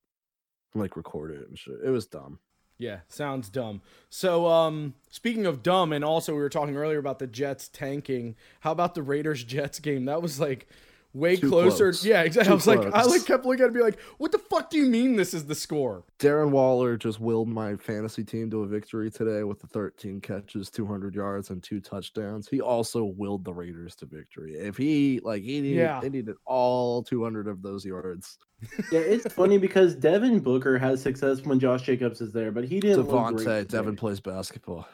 like 0.74 0.96
record 0.96 1.32
it 1.32 1.48
and 1.48 1.58
shit. 1.58 1.80
It 1.84 1.90
was 1.90 2.06
dumb. 2.06 2.40
Yeah, 2.78 3.00
sounds 3.08 3.50
dumb. 3.50 3.82
So, 4.10 4.48
um, 4.48 4.96
speaking 5.10 5.46
of 5.46 5.64
dumb, 5.64 5.94
and 5.94 6.04
also 6.04 6.34
we 6.34 6.40
were 6.40 6.50
talking 6.50 6.76
earlier 6.76 7.00
about 7.00 7.20
the 7.20 7.28
Jets 7.28 7.70
tanking. 7.70 8.36
How 8.62 8.72
about 8.72 8.96
the 8.96 9.04
Raiders 9.04 9.44
Jets 9.44 9.80
game? 9.80 10.06
That 10.06 10.22
was 10.22 10.40
like 10.40 10.68
way 11.16 11.38
Too 11.38 11.50
closer. 11.50 11.86
close. 11.92 12.06
Yeah, 12.06 12.22
exactly. 12.24 12.50
I 12.50 12.52
Too 12.52 12.56
was 12.56 12.68
like, 12.68 12.94
I 12.94 13.04
like 13.04 13.26
kept 13.26 13.46
looking 13.46 13.62
at 13.62 13.66
it 13.66 13.68
and 13.68 13.74
be 13.74 13.82
like, 13.82 14.00
what 14.18 14.32
the 14.32 14.38
fuck 14.38 14.70
do 14.70 14.78
you 14.78 14.86
mean 14.88 15.16
this 15.16 15.34
is 15.34 15.46
the 15.46 15.56
score? 15.56 16.04
Darren 16.20 16.52
Waller 16.52 16.98
just 16.98 17.20
willed 17.20 17.48
my 17.48 17.76
fantasy 17.78 18.24
team 18.24 18.52
to 18.52 18.64
a 18.64 18.68
victory 18.68 19.10
today 19.10 19.44
with 19.44 19.60
the 19.60 19.68
13 19.68 20.20
catches, 20.22 20.70
200 20.70 21.16
yards, 21.16 21.50
and 21.50 21.64
two 21.64 21.80
touchdowns. 21.80 22.48
He 22.50 22.60
also 22.62 23.06
willed 23.06 23.46
the 23.46 23.54
Raiders 23.54 23.96
to 23.96 24.06
victory. 24.06 24.56
If 24.56 24.76
he 24.78 25.22
like 25.24 25.42
he 25.44 25.62
needed, 25.62 25.78
Yeah. 25.78 26.00
they 26.02 26.10
needed 26.10 26.36
all 26.46 27.02
200 27.02 27.48
of 27.48 27.62
those 27.62 27.86
yards. 27.86 28.38
Yeah, 28.92 29.00
it's 29.02 29.32
funny 29.34 29.58
because 29.58 29.96
Devin 29.96 30.40
Booker 30.40 30.78
has 30.78 31.02
success 31.02 31.42
when 31.44 31.60
Josh 31.60 31.82
Jacobs 31.84 32.22
is 32.22 32.32
there, 32.34 32.52
but 32.52 32.64
he 32.64 32.80
didn't. 32.80 33.06
look 33.08 33.36
great 33.36 33.48
Devontae, 33.48 33.68
Devin 33.68 33.96
plays 33.96 34.20
basketball. 34.20 34.88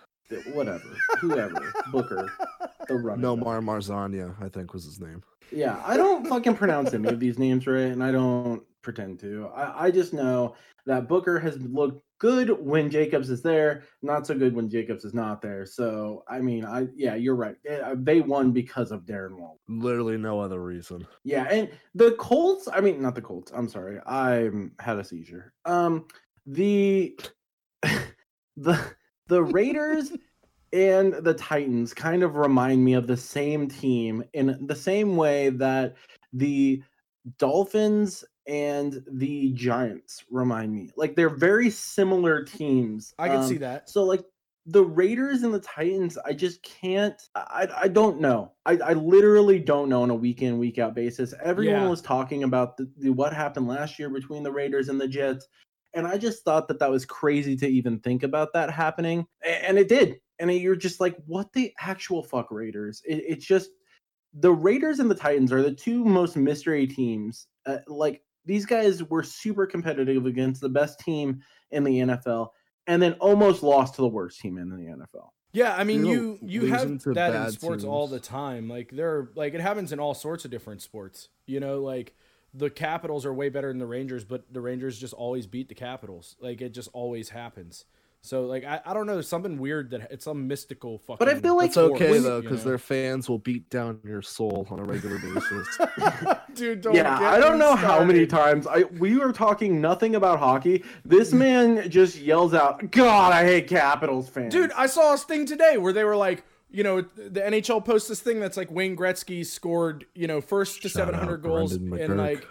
Whatever, 0.53 0.95
whoever, 1.19 1.73
Booker, 1.91 2.31
the 2.87 2.95
runner. 2.95 3.21
No 3.21 3.35
Mar 3.35 3.61
Marzania, 3.61 4.35
I 4.41 4.49
think 4.49 4.73
was 4.73 4.85
his 4.85 4.99
name. 4.99 5.23
Yeah, 5.51 5.81
I 5.85 5.97
don't 5.97 6.25
fucking 6.27 6.55
pronounce 6.55 6.93
any 6.93 7.09
of 7.09 7.19
these 7.19 7.37
names 7.37 7.67
right, 7.67 7.91
and 7.91 8.03
I 8.03 8.11
don't 8.11 8.63
pretend 8.81 9.19
to. 9.19 9.47
I, 9.55 9.85
I 9.85 9.91
just 9.91 10.13
know 10.13 10.55
that 10.85 11.07
Booker 11.07 11.39
has 11.39 11.59
looked 11.61 12.03
good 12.19 12.49
when 12.63 12.89
Jacobs 12.89 13.29
is 13.29 13.41
there, 13.41 13.83
not 14.01 14.25
so 14.27 14.35
good 14.35 14.55
when 14.55 14.69
Jacobs 14.69 15.03
is 15.05 15.13
not 15.13 15.41
there. 15.41 15.65
So, 15.65 16.23
I 16.27 16.39
mean, 16.39 16.65
I 16.65 16.87
yeah, 16.95 17.15
you're 17.15 17.35
right. 17.35 17.55
They 17.95 18.21
won 18.21 18.51
because 18.51 18.91
of 18.91 19.05
Darren 19.05 19.37
Waller. 19.37 19.57
Literally 19.67 20.17
no 20.17 20.39
other 20.39 20.61
reason. 20.61 21.05
Yeah, 21.23 21.43
and 21.45 21.69
the 21.95 22.11
Colts, 22.13 22.67
I 22.71 22.79
mean, 22.79 23.01
not 23.01 23.15
the 23.15 23.21
Colts. 23.21 23.51
I'm 23.53 23.67
sorry, 23.67 23.99
I 24.05 24.49
had 24.79 24.97
a 24.97 25.03
seizure. 25.03 25.53
Um, 25.65 26.05
the 26.45 27.19
the 28.57 28.79
the 29.31 29.43
Raiders 29.43 30.11
and 30.73 31.13
the 31.13 31.33
Titans 31.33 31.93
kind 31.93 32.21
of 32.21 32.35
remind 32.35 32.83
me 32.83 32.95
of 32.95 33.07
the 33.07 33.15
same 33.15 33.69
team 33.69 34.25
in 34.33 34.67
the 34.67 34.75
same 34.75 35.15
way 35.15 35.49
that 35.51 35.95
the 36.33 36.83
Dolphins 37.37 38.25
and 38.45 39.01
the 39.09 39.53
Giants 39.53 40.25
remind 40.29 40.73
me. 40.73 40.91
Like 40.97 41.15
they're 41.15 41.29
very 41.29 41.69
similar 41.69 42.43
teams. 42.43 43.13
I 43.17 43.29
can 43.29 43.37
Um, 43.37 43.47
see 43.47 43.57
that. 43.59 43.89
So 43.89 44.03
like 44.03 44.21
the 44.65 44.83
Raiders 44.83 45.43
and 45.43 45.53
the 45.53 45.61
Titans, 45.61 46.17
I 46.25 46.33
just 46.33 46.61
can't. 46.61 47.15
I 47.33 47.69
I 47.83 47.87
don't 47.87 48.19
know. 48.19 48.51
I, 48.65 48.73
I 48.83 48.93
literally 48.93 49.59
don't 49.59 49.87
know 49.87 50.03
on 50.03 50.09
a 50.09 50.15
week 50.15 50.41
in 50.41 50.59
week 50.59 50.77
out 50.77 50.93
basis. 50.93 51.33
Everyone 51.41 51.83
Yeah. 51.83 51.89
was 51.89 52.01
talking 52.01 52.43
about 52.43 52.75
the, 52.75 52.91
the 52.97 53.11
what 53.11 53.33
happened 53.33 53.69
last 53.69 53.97
year 53.97 54.09
between 54.09 54.43
the 54.43 54.51
Raiders 54.51 54.89
and 54.89 54.99
the 54.99 55.07
Jets, 55.07 55.47
and 55.93 56.07
I 56.07 56.17
just 56.17 56.43
thought 56.43 56.67
that 56.67 56.79
that 56.79 56.89
was 56.89 57.05
crazy 57.05 57.55
to 57.57 57.67
even 57.67 57.99
think 57.99 58.23
about 58.23 58.53
that 58.53 58.71
happening, 58.71 59.25
and 59.45 59.77
it 59.77 59.87
did. 59.87 60.19
And 60.39 60.51
you're 60.51 60.75
just 60.75 60.99
like, 60.99 61.15
what 61.27 61.53
the 61.53 61.71
actual 61.79 62.23
fuck, 62.23 62.49
Raiders? 62.49 63.01
It, 63.05 63.23
it's 63.27 63.45
just 63.45 63.69
the 64.33 64.51
Raiders 64.51 64.99
and 64.99 65.09
the 65.09 65.15
Titans 65.15 65.51
are 65.51 65.61
the 65.61 65.73
two 65.73 66.03
most 66.03 66.35
mystery 66.35 66.87
teams. 66.87 67.47
Uh, 67.65 67.77
like 67.87 68.23
these 68.45 68.65
guys 68.65 69.03
were 69.03 69.23
super 69.23 69.65
competitive 69.65 70.25
against 70.25 70.61
the 70.61 70.69
best 70.69 70.99
team 70.99 71.41
in 71.71 71.83
the 71.83 71.99
NFL 71.99 72.49
and 72.87 73.01
then 73.01 73.13
almost 73.13 73.61
lost 73.63 73.95
to 73.95 74.01
the 74.01 74.07
worst 74.07 74.39
team 74.39 74.57
in 74.57 74.69
the 74.69 74.75
NFL. 74.77 75.29
Yeah, 75.53 75.75
I 75.75 75.83
mean, 75.83 76.05
You 76.05 76.39
you 76.41 76.61
you 76.61 76.65
have 76.67 76.87
that 76.87 77.05
in 77.05 77.13
bad 77.13 77.51
sports 77.51 77.83
all 77.83 78.07
the 78.07 78.19
time. 78.19 78.69
Like 78.69 78.89
there, 78.91 79.29
like 79.35 79.53
it 79.53 79.59
happens 79.59 79.91
in 79.91 79.99
all 79.99 80.13
sorts 80.13 80.45
of 80.45 80.51
different 80.51 80.81
sports. 80.81 81.27
You 81.45 81.59
know, 81.59 81.81
like 81.81 82.15
the 82.53 82.69
Capitals 82.69 83.25
are 83.25 83.33
way 83.33 83.49
better 83.49 83.69
than 83.69 83.79
the 83.79 83.85
Rangers, 83.85 84.23
but 84.23 84.43
the 84.51 84.61
Rangers 84.61 84.99
just 84.99 85.13
always 85.13 85.47
beat 85.47 85.69
the 85.69 85.75
Capitals. 85.75 86.35
Like 86.39 86.61
it 86.61 86.73
just 86.73 86.89
always 86.93 87.29
happens. 87.29 87.85
So 88.23 88.45
like 88.45 88.63
I, 88.63 88.79
I 88.85 88.93
don't 88.93 89.07
know, 89.07 89.13
there's 89.13 89.27
something 89.27 89.57
weird 89.57 89.89
that 89.91 90.11
it's 90.11 90.25
some 90.25 90.47
mystical 90.47 90.99
fucking. 90.99 91.17
But 91.17 91.29
I 91.29 91.39
feel 91.39 91.57
like 91.57 91.69
It's 91.69 91.77
okay 91.77 92.09
force, 92.09 92.23
though, 92.23 92.35
you 92.37 92.41
because 92.43 92.63
know? 92.63 92.69
their 92.69 92.77
fans 92.77 93.27
will 93.27 93.39
beat 93.39 93.69
down 93.71 93.99
your 94.03 94.21
soul 94.21 94.67
on 94.69 94.79
a 94.79 94.83
regular 94.83 95.17
basis. 95.33 95.77
dude. 96.53 96.81
Don't 96.81 96.93
yeah, 96.93 97.19
get 97.19 97.33
I 97.33 97.39
don't 97.39 97.53
me 97.53 97.59
know 97.59 97.75
how 97.75 98.03
many 98.03 98.27
times 98.27 98.67
I 98.67 98.83
we 98.83 99.17
were 99.17 99.33
talking 99.33 99.81
nothing 99.81 100.15
about 100.15 100.37
hockey. 100.37 100.83
This 101.03 101.31
mm. 101.31 101.39
man 101.39 101.89
just 101.89 102.19
yells 102.19 102.53
out, 102.53 102.91
"God, 102.91 103.33
I 103.33 103.43
hate 103.43 103.67
Capitals 103.67 104.29
fans." 104.29 104.53
Dude, 104.53 104.71
I 104.73 104.85
saw 104.85 105.15
a 105.15 105.17
thing 105.17 105.47
today 105.47 105.77
where 105.77 105.93
they 105.93 106.03
were 106.03 106.15
like, 106.15 106.43
you 106.71 106.83
know, 106.83 107.01
the 107.01 107.41
NHL 107.41 107.83
posts 107.83 108.07
this 108.07 108.21
thing 108.21 108.39
that's 108.39 108.57
like 108.57 108.71
Wayne 108.71 108.95
Gretzky 108.95 109.45
scored, 109.45 110.05
you 110.15 110.27
know, 110.27 110.41
first 110.41 110.81
to 110.83 110.89
700 110.89 111.37
goals 111.37 111.73
in 111.73 112.17
like 112.17 112.45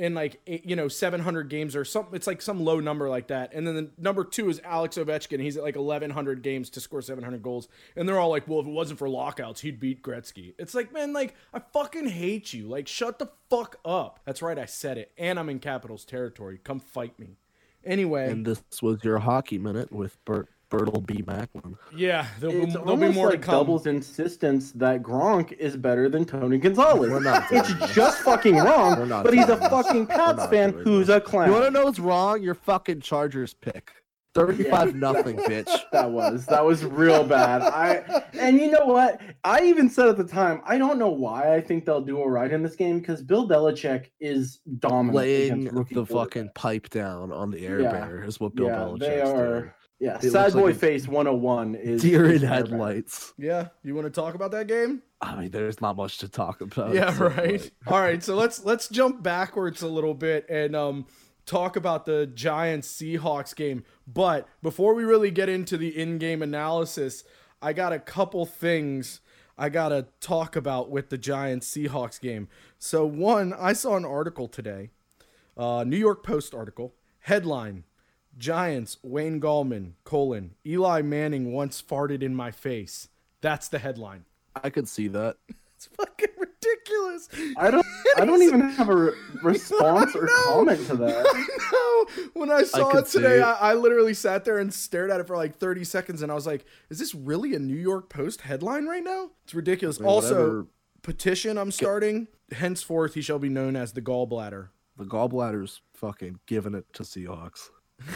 in 0.00 0.14
like 0.14 0.40
eight, 0.46 0.64
you 0.64 0.74
know 0.74 0.88
700 0.88 1.50
games 1.50 1.76
or 1.76 1.84
something. 1.84 2.14
It's 2.14 2.26
like 2.26 2.40
some 2.40 2.64
low 2.64 2.80
number 2.80 3.10
like 3.10 3.28
that. 3.28 3.52
And 3.52 3.66
then 3.66 3.74
the 3.74 3.90
number 3.98 4.24
two 4.24 4.48
is 4.48 4.58
Alex 4.64 4.96
Ovechkin. 4.96 5.40
He's 5.40 5.58
at 5.58 5.62
like 5.62 5.76
1100 5.76 6.42
games 6.42 6.70
to 6.70 6.80
score 6.80 7.02
700 7.02 7.42
goals. 7.42 7.68
And 7.94 8.08
they're 8.08 8.18
all 8.18 8.30
like, 8.30 8.48
well, 8.48 8.60
if 8.60 8.66
it 8.66 8.70
wasn't 8.70 8.98
for 8.98 9.10
lockouts, 9.10 9.60
he'd 9.60 9.78
beat 9.78 10.02
Gretzky. 10.02 10.54
It's 10.58 10.74
like, 10.74 10.90
man, 10.90 11.12
like 11.12 11.34
I 11.52 11.58
fucking 11.58 12.08
hate 12.08 12.54
you. 12.54 12.66
Like, 12.66 12.88
shut 12.88 13.18
the 13.18 13.28
fuck 13.50 13.76
up. 13.84 14.20
That's 14.24 14.40
right, 14.40 14.58
I 14.58 14.64
said 14.64 14.96
it. 14.96 15.12
And 15.18 15.38
I'm 15.38 15.50
in 15.50 15.58
Capitals 15.58 16.06
territory. 16.06 16.58
Come 16.64 16.80
fight 16.80 17.18
me. 17.18 17.36
Anyway, 17.84 18.30
and 18.30 18.46
this 18.46 18.62
was 18.82 19.04
your 19.04 19.18
hockey 19.18 19.58
minute 19.58 19.92
with 19.92 20.22
Bert 20.24 20.48
Bertle 20.70 21.00
B. 21.04 21.22
Macklin. 21.26 21.76
yeah, 21.94 22.26
there'll, 22.38 22.54
be- 22.54 22.62
it's 22.62 22.72
there'll 22.74 22.86
be 22.86 22.90
almost 22.92 23.14
more 23.14 23.30
like 23.30 23.40
to 23.40 23.44
come. 23.46 23.54
Double's 23.56 23.86
insistence 23.86 24.72
that 24.72 25.02
Gronk 25.02 25.52
is 25.52 25.76
better 25.76 26.08
than 26.08 26.24
Tony 26.24 26.58
Gonzalez. 26.58 27.10
We're 27.10 27.20
not 27.20 27.44
it's 27.50 27.74
this. 27.74 27.94
just 27.94 28.20
fucking 28.22 28.54
We're 28.54 28.64
wrong. 28.64 29.08
not 29.08 29.24
But 29.24 29.34
he's 29.34 29.48
a 29.48 29.56
this. 29.56 29.68
fucking 29.68 30.06
Pats 30.06 30.46
fan 30.46 30.72
who's 30.72 31.08
this. 31.08 31.16
a 31.16 31.20
clown. 31.20 31.48
You 31.48 31.52
want 31.54 31.64
to 31.66 31.70
know 31.72 31.84
what's 31.84 31.98
wrong? 31.98 32.42
Your 32.42 32.54
fucking 32.54 33.00
Chargers 33.00 33.52
pick. 33.52 33.90
35 34.36 34.94
nothing, 34.94 35.36
bitch. 35.38 35.68
That 35.92 36.08
was 36.12 36.46
that 36.46 36.64
was 36.64 36.84
real 36.84 37.24
bad. 37.24 37.62
I 37.62 38.22
and 38.38 38.60
you 38.60 38.70
know 38.70 38.86
what? 38.86 39.20
I 39.42 39.64
even 39.64 39.90
said 39.90 40.06
at 40.08 40.16
the 40.16 40.22
time, 40.24 40.62
I 40.64 40.78
don't 40.78 41.00
know 41.00 41.08
why 41.10 41.52
I 41.56 41.60
think 41.60 41.84
they'll 41.84 42.00
do 42.00 42.16
all 42.18 42.30
right 42.30 42.52
in 42.52 42.62
this 42.62 42.76
game 42.76 43.00
because 43.00 43.22
Bill 43.24 43.48
Belichick 43.48 44.06
is 44.20 44.60
dominant. 44.78 45.16
Laying 45.16 45.64
the 45.64 46.06
fucking 46.06 46.50
pipe 46.54 46.88
down 46.90 47.32
on 47.32 47.50
the 47.50 47.66
air 47.66 47.80
Yeah. 47.80 47.90
bear 47.90 48.22
is 48.22 48.38
what 48.38 48.54
Bill 48.54 48.66
yeah, 48.68 48.76
Belichick's 48.76 49.00
they 49.00 49.16
doing. 49.24 49.70
Are. 50.00 50.04
Yeah, 50.04 50.18
It 50.22 50.30
sad 50.30 50.52
boy 50.52 50.66
like 50.66 50.74
a 50.74 50.78
face 50.78 51.06
101 51.06 51.74
is 51.74 52.02
Deer 52.02 52.32
in 52.32 52.42
headlights. 52.42 53.32
Yeah, 53.38 53.68
you 53.82 53.94
want 53.94 54.06
to 54.06 54.10
talk 54.10 54.34
about 54.34 54.50
that 54.52 54.66
game? 54.66 55.02
I 55.20 55.36
mean, 55.36 55.50
there's 55.50 55.80
not 55.80 55.96
much 55.96 56.18
to 56.18 56.28
talk 56.28 56.60
about. 56.60 56.94
yeah, 56.94 57.10
except, 57.10 57.36
right. 57.36 57.60
like, 57.60 57.72
All 57.86 58.00
right, 58.00 58.22
so 58.22 58.34
let's 58.36 58.64
let's 58.64 58.88
jump 58.88 59.22
backwards 59.22 59.82
a 59.82 59.88
little 59.88 60.14
bit 60.14 60.46
and 60.48 60.74
um 60.74 61.06
talk 61.46 61.76
about 61.76 62.06
the 62.06 62.26
Giants 62.26 62.88
Seahawks 62.92 63.54
game. 63.54 63.84
But 64.06 64.46
before 64.62 64.94
we 64.94 65.04
really 65.04 65.30
get 65.30 65.48
into 65.48 65.76
the 65.76 65.88
in-game 65.98 66.42
analysis, 66.42 67.24
I 67.60 67.72
got 67.72 67.92
a 67.92 67.98
couple 67.98 68.46
things 68.46 69.20
I 69.58 69.68
got 69.68 69.90
to 69.90 70.06
talk 70.20 70.56
about 70.56 70.90
with 70.90 71.10
the 71.10 71.18
Giants 71.18 71.70
Seahawks 71.70 72.18
game. 72.20 72.48
So 72.78 73.04
one, 73.04 73.52
I 73.52 73.74
saw 73.74 73.96
an 73.96 74.06
article 74.06 74.48
today. 74.48 74.90
Uh, 75.56 75.84
New 75.84 75.98
York 75.98 76.24
Post 76.24 76.54
article. 76.54 76.94
Headline 77.24 77.84
Giants, 78.38 78.96
Wayne 79.02 79.40
Gallman, 79.40 79.92
colon, 80.04 80.54
Eli 80.66 81.02
Manning 81.02 81.52
once 81.52 81.82
farted 81.82 82.22
in 82.22 82.34
my 82.34 82.50
face. 82.50 83.08
That's 83.40 83.68
the 83.68 83.78
headline. 83.78 84.24
I 84.62 84.70
could 84.70 84.88
see 84.88 85.08
that. 85.08 85.36
It's 85.76 85.86
fucking 85.96 86.28
ridiculous. 86.38 87.28
I 87.56 87.70
don't. 87.70 87.86
I 88.18 88.24
don't 88.24 88.42
even 88.42 88.60
have 88.60 88.88
a 88.88 88.94
re- 88.96 89.12
response 89.42 90.14
or 90.14 90.26
comment 90.44 90.86
to 90.88 90.96
that. 90.96 91.24
I 91.34 91.70
know. 91.72 92.30
When 92.34 92.50
I 92.50 92.64
saw 92.64 92.90
could 92.90 93.04
it 93.04 93.10
today, 93.10 93.38
it. 93.38 93.42
I, 93.42 93.52
I 93.70 93.74
literally 93.74 94.12
sat 94.14 94.44
there 94.44 94.58
and 94.58 94.72
stared 94.74 95.10
at 95.10 95.20
it 95.20 95.26
for 95.26 95.36
like 95.36 95.56
30 95.56 95.84
seconds, 95.84 96.20
and 96.22 96.30
I 96.30 96.34
was 96.34 96.46
like, 96.46 96.64
"Is 96.90 96.98
this 96.98 97.14
really 97.14 97.54
a 97.54 97.58
New 97.58 97.76
York 97.76 98.08
Post 98.10 98.42
headline 98.42 98.86
right 98.86 99.02
now?" 99.04 99.30
It's 99.44 99.54
ridiculous. 99.54 99.98
I 99.98 100.02
mean, 100.02 100.10
also, 100.10 100.34
whatever- 100.34 100.66
petition 101.02 101.56
I'm 101.56 101.70
starting. 101.72 102.28
Henceforth, 102.52 103.14
he 103.14 103.22
shall 103.22 103.38
be 103.38 103.48
known 103.48 103.76
as 103.76 103.92
the 103.92 104.02
gallbladder. 104.02 104.68
the 104.98 105.04
gallbladder's 105.04 105.80
fucking 105.94 106.40
giving 106.46 106.74
it 106.74 106.92
to 106.94 107.04
Seahawks. 107.04 107.70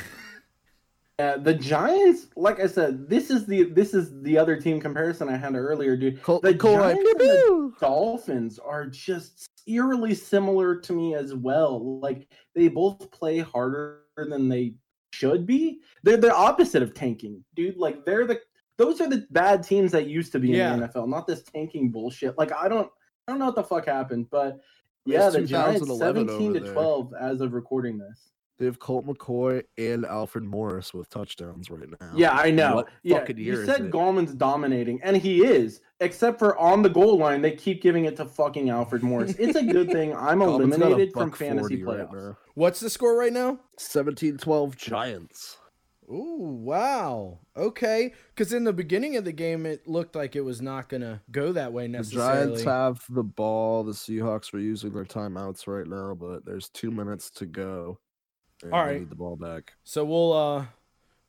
Uh, 1.20 1.36
the 1.36 1.54
Giants, 1.54 2.26
like 2.34 2.58
I 2.58 2.66
said, 2.66 3.08
this 3.08 3.30
is 3.30 3.46
the 3.46 3.64
this 3.70 3.94
is 3.94 4.20
the 4.22 4.36
other 4.36 4.60
team 4.60 4.80
comparison 4.80 5.28
I 5.28 5.36
had 5.36 5.54
earlier, 5.54 5.96
dude. 5.96 6.20
Col- 6.22 6.40
The 6.40 6.48
like, 6.48 6.60
Giants 6.60 7.08
and 7.08 7.20
the. 7.20 7.72
Dolphins 7.80 8.58
are 8.58 8.86
just 8.86 9.46
eerily 9.68 10.12
similar 10.14 10.74
to 10.80 10.92
me 10.92 11.14
as 11.14 11.32
well. 11.32 12.00
Like 12.00 12.26
they 12.56 12.66
both 12.66 13.12
play 13.12 13.38
harder 13.38 14.00
than 14.16 14.48
they 14.48 14.74
should 15.12 15.46
be. 15.46 15.78
They're 16.02 16.16
the 16.16 16.34
opposite 16.34 16.82
of 16.82 16.94
tanking, 16.94 17.44
dude. 17.54 17.76
Like 17.76 18.04
they're 18.04 18.26
the 18.26 18.40
those 18.76 19.00
are 19.00 19.08
the 19.08 19.24
bad 19.30 19.62
teams 19.62 19.92
that 19.92 20.08
used 20.08 20.32
to 20.32 20.40
be 20.40 20.48
Yeah. 20.48 20.74
in 20.74 20.80
the 20.80 20.88
NFL, 20.88 21.08
not 21.08 21.28
this 21.28 21.44
tanking 21.44 21.90
bullshit. 21.92 22.36
Like 22.36 22.52
I 22.52 22.66
don't 22.66 22.90
I 23.28 23.32
don't 23.32 23.38
know 23.38 23.46
what 23.46 23.54
the 23.54 23.62
fuck 23.62 23.86
happened, 23.86 24.26
but 24.32 24.58
yeah, 25.06 25.30
the 25.30 25.42
Giants 25.42 25.86
17 25.96 26.54
to. 26.54 26.72
12 26.72 27.14
as 27.20 27.40
of 27.40 27.52
recording 27.52 27.98
this. 27.98 28.30
They 28.58 28.66
have 28.66 28.78
Colt 28.78 29.04
McCoy 29.06 29.64
and 29.76 30.06
Alfred 30.06 30.44
Morris 30.44 30.94
with 30.94 31.08
touchdowns 31.10 31.70
right 31.70 31.88
now. 32.00 32.12
Yeah, 32.14 32.32
I 32.32 32.50
know. 32.52 32.76
What 32.76 32.88
yeah, 33.02 33.18
fucking 33.18 33.38
year 33.38 33.54
you 33.54 33.60
is 33.60 33.66
said 33.66 33.80
it? 33.86 33.90
Gallman's 33.90 34.32
dominating, 34.34 35.00
and 35.02 35.16
he 35.16 35.44
is. 35.44 35.80
Except 36.00 36.38
for 36.38 36.56
on 36.58 36.82
the 36.82 36.88
goal 36.88 37.18
line, 37.18 37.42
they 37.42 37.52
keep 37.52 37.82
giving 37.82 38.04
it 38.04 38.16
to 38.16 38.24
fucking 38.24 38.70
Alfred 38.70 39.02
Morris. 39.02 39.34
It's 39.38 39.56
a 39.56 39.64
good 39.64 39.90
thing 39.90 40.14
I'm 40.16 40.38
Gallman's 40.38 40.76
got 40.76 40.86
a 40.86 40.86
eliminated 40.86 41.12
from 41.12 41.32
fantasy 41.32 41.82
40 41.82 42.02
playoffs. 42.02 42.12
now. 42.12 42.36
What's 42.54 42.78
the 42.80 42.90
score 42.90 43.16
right 43.18 43.32
now? 43.32 43.58
17-12 43.80 44.76
Giants. 44.76 45.58
Ooh, 46.10 46.60
wow. 46.62 47.38
Okay. 47.56 48.12
Because 48.34 48.52
in 48.52 48.64
the 48.64 48.72
beginning 48.74 49.16
of 49.16 49.24
the 49.24 49.32
game, 49.32 49.64
it 49.64 49.88
looked 49.88 50.14
like 50.14 50.36
it 50.36 50.42
was 50.42 50.60
not 50.60 50.88
going 50.88 51.00
to 51.00 51.20
go 51.30 51.52
that 51.52 51.72
way 51.72 51.84
The 51.84 51.88
necessarily. 51.88 52.46
Giants 52.46 52.64
have 52.64 53.04
the 53.08 53.22
ball. 53.22 53.84
The 53.84 53.92
Seahawks 53.92 54.52
are 54.52 54.58
using 54.58 54.92
their 54.92 55.06
timeouts 55.06 55.66
right 55.66 55.86
now, 55.86 56.14
but 56.14 56.44
there's 56.44 56.68
two 56.68 56.90
minutes 56.90 57.30
to 57.30 57.46
go. 57.46 57.98
All 58.72 58.84
right. 58.84 59.00
need 59.00 59.10
the 59.10 59.14
ball 59.16 59.36
back. 59.36 59.74
so 59.84 60.04
we'll 60.04 60.32
uh 60.32 60.66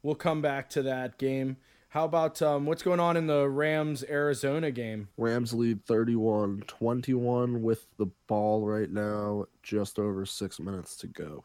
we'll 0.03 0.15
come 0.15 0.41
back 0.41 0.69
to 0.71 0.81
that 0.83 1.17
game. 1.17 1.57
How 1.89 2.05
about 2.05 2.41
um 2.41 2.65
what's 2.65 2.83
going 2.83 2.99
on 2.99 3.15
in 3.17 3.27
the 3.27 3.47
Rams 3.49 4.03
Arizona 4.09 4.71
game? 4.71 5.07
Rams 5.17 5.53
lead 5.53 5.85
31-21 5.85 7.61
with 7.61 7.87
the 7.97 8.07
ball 8.27 8.65
right 8.65 8.89
now. 8.89 9.45
Just 9.63 9.99
over 9.99 10.25
six 10.25 10.59
minutes 10.59 10.95
to 10.97 11.07
go. 11.07 11.43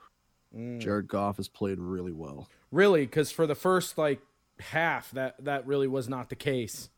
Mm. 0.57 0.81
Jared 0.81 1.09
Goff 1.09 1.37
has 1.37 1.49
played 1.49 1.79
really 1.79 2.13
well. 2.13 2.49
Really? 2.73 3.03
Because 3.03 3.31
for 3.31 3.47
the 3.47 3.55
first 3.55 3.97
like 3.97 4.21
half, 4.59 5.11
that 5.13 5.37
that 5.45 5.67
really 5.67 5.87
was 5.87 6.09
not 6.09 6.29
the 6.29 6.37
case. 6.37 6.91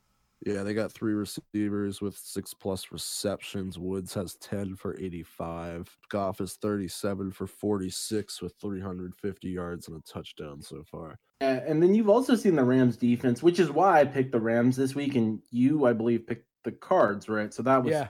Yeah, 0.45 0.65
they 0.65 0.75
got 0.75 0.91
three 0.91 1.15
receivers 1.15 2.01
with 2.01 2.17
six 2.17 2.53
plus 2.53 2.91
receptions. 2.91 3.79
Woods 3.79 4.13
has 4.15 4.35
10 4.37 4.75
for 4.75 4.99
85. 4.99 5.97
Goff 6.09 6.41
is 6.41 6.55
37 6.55 7.31
for 7.31 7.47
46 7.47 8.43
with 8.43 8.55
350 8.61 9.49
yards 9.49 9.87
and 9.87 9.97
a 9.97 10.01
touchdown 10.01 10.61
so 10.61 10.83
far. 10.83 11.19
And 11.41 11.83
then 11.83 11.95
you've 11.95 12.09
also 12.09 12.35
seen 12.35 12.57
the 12.57 12.65
Rams 12.65 12.97
defense, 12.97 13.43
which 13.43 13.61
is 13.61 13.71
why 13.71 14.01
I 14.01 14.05
picked 14.05 14.33
the 14.33 14.41
Rams 14.41 14.77
this 14.77 14.95
week, 14.95 15.17
and 15.17 15.41
you, 15.51 15.87
I 15.87 15.93
believe, 15.93 16.27
picked 16.27 16.47
the 16.65 16.73
Cards, 16.73 17.29
right? 17.29 17.53
So 17.53 17.63
that 17.65 17.83
was 17.83 17.93
Yeah. 17.93 18.09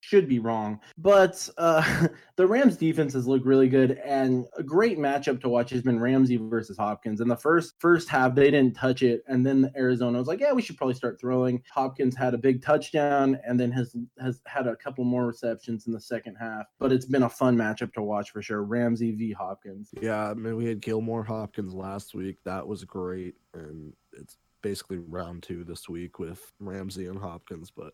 Should 0.00 0.28
be 0.28 0.38
wrong. 0.38 0.80
But 0.98 1.48
uh, 1.58 2.08
the 2.36 2.46
Rams 2.46 2.76
defenses 2.76 3.26
look 3.26 3.42
really 3.44 3.68
good, 3.68 4.00
and 4.04 4.46
a 4.56 4.62
great 4.62 4.98
matchup 4.98 5.40
to 5.42 5.48
watch 5.48 5.70
has 5.70 5.82
been 5.82 6.00
Ramsey 6.00 6.36
versus 6.36 6.76
Hopkins. 6.76 7.20
In 7.20 7.28
the 7.28 7.36
first 7.36 7.74
first 7.78 8.08
half, 8.08 8.34
they 8.34 8.50
didn't 8.50 8.76
touch 8.76 9.02
it, 9.02 9.22
and 9.28 9.46
then 9.46 9.70
Arizona 9.76 10.18
was 10.18 10.26
like, 10.28 10.40
"Yeah, 10.40 10.52
we 10.52 10.62
should 10.62 10.76
probably 10.76 10.94
start 10.94 11.20
throwing." 11.20 11.62
Hopkins 11.72 12.16
had 12.16 12.34
a 12.34 12.38
big 12.38 12.62
touchdown, 12.62 13.38
and 13.46 13.58
then 13.58 13.70
has 13.72 13.94
has 14.18 14.40
had 14.46 14.66
a 14.66 14.76
couple 14.76 15.04
more 15.04 15.26
receptions 15.26 15.86
in 15.86 15.92
the 15.92 16.00
second 16.00 16.36
half. 16.36 16.66
But 16.78 16.92
it's 16.92 17.06
been 17.06 17.24
a 17.24 17.28
fun 17.28 17.56
matchup 17.56 17.92
to 17.94 18.02
watch 18.02 18.30
for 18.30 18.42
sure. 18.42 18.62
Ramsey 18.62 19.12
v 19.12 19.32
Hopkins. 19.32 19.90
Yeah, 20.00 20.30
I 20.30 20.34
mean, 20.34 20.56
we 20.56 20.66
had 20.66 20.80
Gilmore 20.80 21.24
Hopkins 21.24 21.74
last 21.74 22.14
week. 22.14 22.38
That 22.44 22.66
was 22.66 22.84
great. 22.84 23.34
And 23.54 23.92
it's 24.12 24.36
basically 24.62 24.98
round 24.98 25.42
two 25.42 25.64
this 25.64 25.88
week 25.88 26.18
with 26.18 26.52
Ramsey 26.60 27.06
and 27.06 27.18
Hopkins. 27.18 27.70
But 27.70 27.92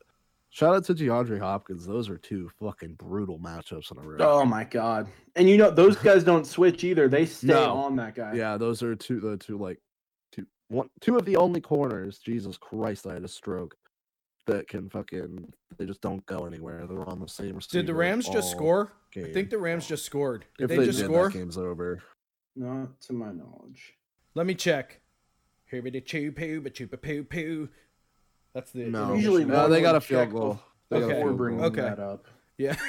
shout 0.50 0.74
out 0.74 0.84
to 0.84 0.94
DeAndre 0.94 1.38
Hopkins. 1.38 1.86
Those 1.86 2.08
are 2.08 2.18
two 2.18 2.50
fucking 2.60 2.94
brutal 2.94 3.38
matchups 3.38 3.90
in 3.92 3.98
a 3.98 4.02
row. 4.02 4.16
Oh 4.20 4.44
my 4.44 4.64
god! 4.64 5.08
And 5.34 5.48
you 5.48 5.56
know 5.56 5.70
those 5.70 5.96
guys 5.96 6.24
don't 6.24 6.46
switch 6.56 6.84
either; 6.84 7.08
they 7.08 7.26
stay 7.26 7.48
No. 7.48 7.72
on 7.74 7.96
that 7.96 8.14
guy. 8.14 8.34
Yeah, 8.34 8.56
those 8.56 8.82
are 8.82 8.94
two 8.94 9.20
the 9.20 9.36
two 9.36 9.58
like 9.58 9.80
two 10.32 10.46
one 10.68 10.88
two 11.00 11.16
of 11.16 11.24
the 11.24 11.36
only 11.36 11.60
corners. 11.60 12.18
Jesus 12.18 12.56
Christ, 12.56 13.06
I 13.06 13.14
had 13.14 13.24
a 13.24 13.28
stroke. 13.28 13.76
That 14.46 14.68
can 14.68 14.88
fucking 14.88 15.52
they 15.76 15.86
just 15.86 16.00
don't 16.00 16.24
go 16.26 16.46
anywhere. 16.46 16.86
They're 16.86 17.08
on 17.08 17.18
the 17.18 17.26
same. 17.26 17.58
Did 17.68 17.88
the 17.88 17.94
Rams 17.94 18.26
just 18.26 18.54
all 18.54 18.58
score? 18.58 18.92
I 19.16 19.32
think 19.32 19.50
the 19.50 19.58
Rams 19.58 19.88
just 19.88 20.04
scored. 20.04 20.44
Did 20.56 20.64
if 20.64 20.68
they, 20.70 20.76
they, 20.76 20.84
just 20.86 20.98
did, 20.98 21.06
score? 21.06 21.28
that 21.30 21.36
game's 21.36 21.58
over. 21.58 22.00
Not 22.54 23.00
to 23.02 23.12
my 23.12 23.32
knowledge. 23.32 23.94
Let 24.36 24.46
me 24.46 24.54
check. 24.54 25.00
Here 25.68 25.82
we 25.82 26.00
choo 26.00 26.30
poo, 26.30 26.60
but 26.60 26.74
choo 26.74 26.86
poo 26.86 27.24
poo. 27.24 27.68
That's 28.56 28.70
the 28.70 28.84
No, 28.84 29.12
Usually 29.12 29.44
no, 29.44 29.68
they 29.68 29.82
got 29.82 29.96
a 29.96 30.00
field 30.00 30.32
goal. 30.32 30.58
They 30.88 30.98
got 30.98 31.02
a 31.02 31.06
Okay. 31.08 31.14
Before 31.16 31.28
field 31.28 31.36
bringing. 31.36 31.64
Okay. 31.64 31.82
that 31.82 31.98
up. 32.00 32.24
Yeah. 32.56 32.74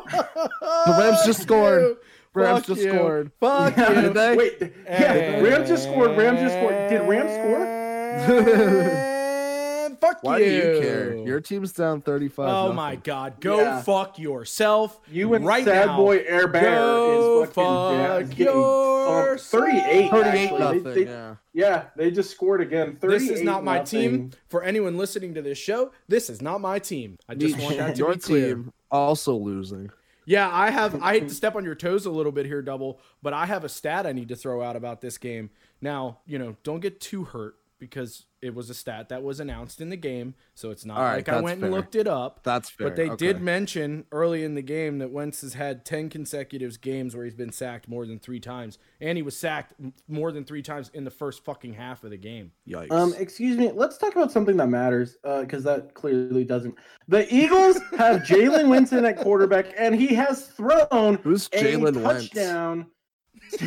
The 0.00 0.96
Rams 0.96 1.24
just 1.26 1.42
scored. 1.42 1.96
Rams 2.34 2.58
Fuck 2.60 2.66
just 2.66 2.82
you. 2.82 2.92
scored. 2.92 3.32
Fuck 3.40 3.76
Yeah, 3.76 4.30
you. 4.32 4.38
Wait, 4.38 4.72
yeah, 4.84 5.40
Rams 5.40 5.68
just 5.68 5.82
scored. 5.84 6.16
Rams 6.16 6.38
just 6.38 6.54
scored. 6.54 6.88
Did 6.88 7.08
Rams 7.08 7.32
score? 7.32 8.94
And 10.22 10.22
fuck 10.22 10.24
Why 10.24 10.38
you. 10.38 10.44
do 10.44 10.56
you 10.74 10.80
care? 10.80 11.16
Your 11.16 11.40
team's 11.40 11.72
down 11.72 12.00
35. 12.00 12.48
Oh 12.48 12.62
nothing. 12.62 12.76
my 12.76 12.96
god. 12.96 13.40
Go 13.40 13.60
Yeah. 13.60 13.82
fuck 13.82 14.18
yourself. 14.18 15.00
You 15.10 15.34
and 15.34 15.44
right 15.46 15.64
Sad 15.64 15.86
now. 15.86 15.96
Boy 15.96 16.18
Air 16.26 16.48
Bear 16.48 16.62
Go 16.76 17.42
is 17.44 17.50
fucking 17.50 17.64
yeah, 17.98 18.16
is 18.18 18.28
fuck 18.28 18.36
getting 18.36 18.52
thumped. 18.54 19.40
38. 19.42 20.10
38 20.10 20.44
actually. 20.44 20.58
nothing. 20.58 20.82
They- 20.82 20.92
they- 21.04 21.10
yeah. 21.10 21.34
yeah, 21.52 21.84
they 21.96 22.10
just 22.10 22.30
scored 22.30 22.60
again. 22.60 22.96
38 23.00 23.18
This 23.18 23.30
is 23.30 23.42
not 23.42 23.64
my 23.64 23.80
team. 23.80 24.30
For 24.48 24.62
anyone 24.62 24.96
listening 24.96 25.34
to 25.34 25.42
this 25.42 25.58
show, 25.58 25.92
this 26.08 26.28
is 26.30 26.42
not 26.42 26.60
my 26.60 26.78
team. 26.78 27.18
I 27.28 27.34
just 27.34 27.58
want 27.58 27.76
that 27.78 27.92
to 27.94 27.98
Your 27.98 28.14
be 28.14 28.20
clear. 28.20 28.54
team 28.54 28.72
also 28.90 29.34
losing. 29.34 29.90
Yeah, 30.26 30.50
I 30.52 30.70
have. 30.70 31.00
I 31.02 31.14
hate 31.14 31.28
to 31.28 31.34
step 31.42 31.56
on 31.56 31.64
your 31.64 31.74
toes 31.74 32.04
a 32.04 32.10
little 32.10 32.32
bit 32.32 32.44
here, 32.44 32.60
double, 32.60 33.00
but 33.22 33.32
I 33.32 33.46
have 33.46 33.64
a 33.64 33.68
stat 33.68 34.06
I 34.06 34.12
need 34.12 34.28
to 34.28 34.36
throw 34.36 34.60
out 34.62 34.76
about 34.76 35.00
this 35.00 35.16
game. 35.16 35.48
Now, 35.80 36.18
you 36.26 36.38
know, 36.38 36.56
don't 36.64 36.80
get 36.80 37.00
too 37.00 37.24
hurt 37.24 37.54
because 37.78 38.26
it 38.40 38.54
was 38.54 38.70
a 38.70 38.74
stat 38.74 39.08
that 39.08 39.22
was 39.22 39.40
announced 39.40 39.80
in 39.80 39.88
the 39.88 39.96
game, 39.96 40.34
so 40.54 40.70
it's 40.70 40.84
not 40.84 40.98
All 40.98 41.04
right, 41.04 41.16
like 41.16 41.28
I 41.28 41.40
went 41.40 41.60
fair. 41.60 41.66
and 41.66 41.74
looked 41.74 41.94
it 41.94 42.06
up. 42.06 42.40
That's 42.44 42.70
fair. 42.70 42.88
But 42.88 42.96
they 42.96 43.10
okay. 43.10 43.16
did 43.16 43.40
mention 43.40 44.04
early 44.12 44.44
in 44.44 44.54
the 44.54 44.62
game 44.62 44.98
that 44.98 45.10
Wentz 45.10 45.40
has 45.40 45.54
had 45.54 45.84
10 45.84 46.08
consecutive 46.08 46.80
games 46.80 47.16
where 47.16 47.24
he's 47.24 47.34
been 47.34 47.52
sacked 47.52 47.88
more 47.88 48.06
than 48.06 48.18
three 48.18 48.40
times. 48.40 48.78
And 49.00 49.18
he 49.18 49.22
was 49.22 49.36
sacked 49.36 49.74
more 50.06 50.30
than 50.30 50.44
three 50.44 50.62
times 50.62 50.90
in 50.94 51.04
the 51.04 51.10
first 51.10 51.44
fucking 51.44 51.74
half 51.74 52.04
of 52.04 52.10
the 52.10 52.16
game. 52.16 52.52
Yikes. 52.68 52.92
Um, 52.92 53.14
excuse 53.18 53.56
me. 53.56 53.72
Let's 53.72 53.98
talk 53.98 54.14
about 54.14 54.30
something 54.30 54.56
that 54.56 54.68
matters, 54.68 55.16
because 55.22 55.64
that 55.64 55.94
clearly 55.94 56.44
doesn't. 56.44 56.76
The 57.08 57.32
Eagles 57.34 57.78
have 57.96 58.22
Jalen 58.22 58.68
Winston 58.68 59.04
at 59.04 59.18
quarterback, 59.18 59.74
and 59.76 59.94
he 59.94 60.14
has 60.14 60.46
thrown 60.46 61.16
Who's 61.22 61.48
a 61.52 61.62
Jalen 61.62 62.02
Wentz? 62.02 62.28
touchdown. 62.28 62.86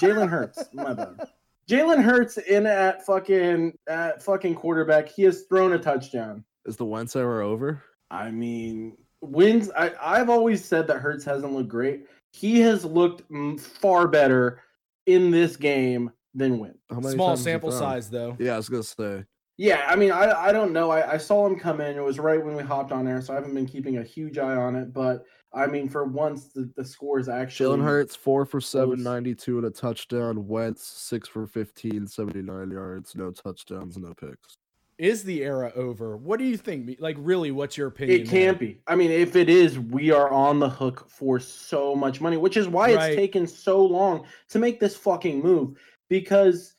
Jalen 0.00 0.28
Hurts, 0.28 0.64
my 0.72 0.94
bad. 0.94 1.28
Jalen 1.72 2.02
Hurts 2.02 2.36
in 2.36 2.66
at 2.66 3.04
fucking 3.06 3.78
at 3.88 4.22
fucking 4.22 4.54
quarterback. 4.54 5.08
He 5.08 5.22
has 5.22 5.44
thrown 5.44 5.72
a 5.72 5.78
touchdown. 5.78 6.44
Is 6.66 6.76
the 6.76 6.84
Wentz 6.84 7.16
era 7.16 7.48
over? 7.48 7.82
I 8.10 8.30
mean, 8.30 8.96
wins. 9.22 9.70
I 9.76 9.92
I've 10.00 10.28
always 10.28 10.62
said 10.62 10.86
that 10.88 10.98
Hurts 10.98 11.24
hasn't 11.24 11.52
looked 11.52 11.70
great. 11.70 12.06
He 12.32 12.60
has 12.60 12.84
looked 12.84 13.22
far 13.58 14.06
better 14.06 14.60
in 15.06 15.30
this 15.30 15.56
game 15.56 16.10
than 16.34 16.58
Wentz. 16.58 16.78
How 16.90 17.00
many 17.00 17.14
Small 17.14 17.28
times 17.28 17.40
has 17.40 17.46
he 17.46 17.52
sample 17.52 17.72
size, 17.72 18.10
though. 18.10 18.36
Yeah, 18.38 18.54
I 18.54 18.56
was 18.58 18.68
gonna 18.68 18.82
say. 18.82 19.24
Yeah, 19.56 19.84
I 19.86 19.96
mean, 19.96 20.12
I 20.12 20.30
I 20.30 20.52
don't 20.52 20.72
know. 20.72 20.90
I, 20.90 21.12
I 21.12 21.16
saw 21.16 21.46
him 21.46 21.58
come 21.58 21.80
in. 21.80 21.96
It 21.96 22.04
was 22.04 22.18
right 22.18 22.42
when 22.42 22.54
we 22.54 22.62
hopped 22.62 22.92
on 22.92 23.08
air, 23.08 23.22
so 23.22 23.32
I 23.32 23.36
haven't 23.36 23.54
been 23.54 23.66
keeping 23.66 23.96
a 23.96 24.02
huge 24.02 24.36
eye 24.36 24.56
on 24.56 24.76
it. 24.76 24.92
But 24.92 25.24
I 25.54 25.66
mean, 25.66 25.88
for 25.88 26.04
once, 26.04 26.46
the, 26.46 26.70
the 26.76 26.84
score 26.84 27.18
is 27.18 27.28
actually. 27.28 27.76
Jalen 27.76 27.84
Hurts 27.84 28.16
four 28.16 28.46
for 28.46 28.60
seven, 28.60 29.02
92 29.02 29.58
and 29.58 29.66
a 29.66 29.70
touchdown. 29.70 30.46
Wentz 30.48 30.84
six 30.86 31.28
for 31.28 31.46
15, 31.46 32.06
79 32.06 32.70
yards, 32.70 33.14
no 33.14 33.30
touchdowns, 33.30 33.98
no 33.98 34.14
picks. 34.14 34.56
Is 34.98 35.24
the 35.24 35.42
era 35.42 35.72
over? 35.74 36.16
What 36.16 36.38
do 36.38 36.44
you 36.44 36.56
think? 36.56 36.96
Like, 37.00 37.16
really, 37.18 37.50
what's 37.50 37.76
your 37.76 37.88
opinion? 37.88 38.20
It 38.20 38.28
can't 38.28 38.58
be. 38.58 38.80
I 38.86 38.94
mean, 38.94 39.10
if 39.10 39.36
it 39.36 39.48
is, 39.48 39.78
we 39.78 40.10
are 40.10 40.30
on 40.30 40.58
the 40.60 40.68
hook 40.68 41.06
for 41.08 41.40
so 41.40 41.94
much 41.94 42.20
money, 42.20 42.36
which 42.36 42.56
is 42.56 42.68
why 42.68 42.94
Right. 42.94 43.10
it's 43.10 43.16
taken 43.16 43.46
so 43.46 43.84
long 43.84 44.24
to 44.50 44.58
make 44.58 44.78
this 44.80 44.96
fucking 44.96 45.42
move. 45.42 45.76
Because, 46.08 46.74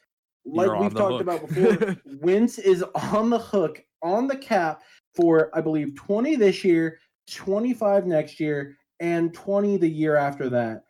like 0.46 0.68
You're 0.68 0.80
we've 0.80 0.94
talked 0.96 1.14
hook. 1.14 1.22
about 1.22 1.48
before, 1.48 1.98
Wentz 2.22 2.60
is 2.60 2.84
on 3.14 3.30
the 3.30 3.40
hook 3.40 3.84
on 4.02 4.28
the 4.28 4.38
cap 4.38 4.84
for, 5.16 5.50
I 5.54 5.62
believe, 5.62 5.96
20 5.96 6.36
this 6.36 6.64
year, 6.64 7.00
25 7.32 8.06
next 8.06 8.40
year, 8.40 8.78
and 9.00 9.34
20 9.34 9.78
the 9.78 9.90
year 9.90 10.16
after 10.16 10.50
that. 10.50 10.84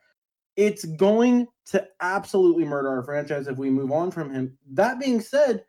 It's 0.56 0.86
going 0.86 1.48
to 1.68 1.88
absolutely 2.00 2.66
murder 2.66 2.90
our 2.90 3.04
franchise 3.04 3.48
if 3.48 3.58
we 3.58 3.70
move 3.70 3.92
on 3.92 4.12
from 4.12 4.32
him. 4.32 4.58
That 4.72 5.00
being 5.00 5.20
said, 5.20 5.66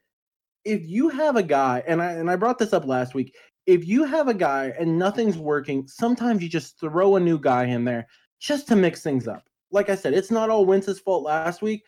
if 0.65 0.87
you 0.87 1.09
have 1.09 1.37
a 1.37 1.43
guy, 1.43 1.83
and 1.87 2.03
I 2.03 2.13
and 2.13 2.31
I 2.31 2.37
brought 2.37 2.59
this 2.59 2.73
up 2.73 2.87
last 2.87 3.15
week, 3.15 3.35
if 3.67 3.87
you 3.87 4.05
have 4.05 4.29
a 4.29 4.35
guy 4.35 4.75
and 4.79 4.99
nothing's 4.99 5.39
working, 5.39 5.87
sometimes 5.87 6.43
you 6.43 6.49
just 6.49 6.79
throw 6.79 7.17
a 7.17 7.21
new 7.21 7.39
guy 7.39 7.65
in 7.65 7.85
there 7.85 8.07
just 8.41 8.69
to 8.69 8.77
mix 8.77 9.03
things 9.03 9.27
up. 9.27 9.49
Like 9.71 9.89
I 9.89 9.95
said, 9.95 10.13
it's 10.13 10.31
not 10.31 10.51
all 10.51 10.67
Wentz's 10.67 11.01
fault 11.01 11.25
last 11.25 11.63
week, 11.63 11.83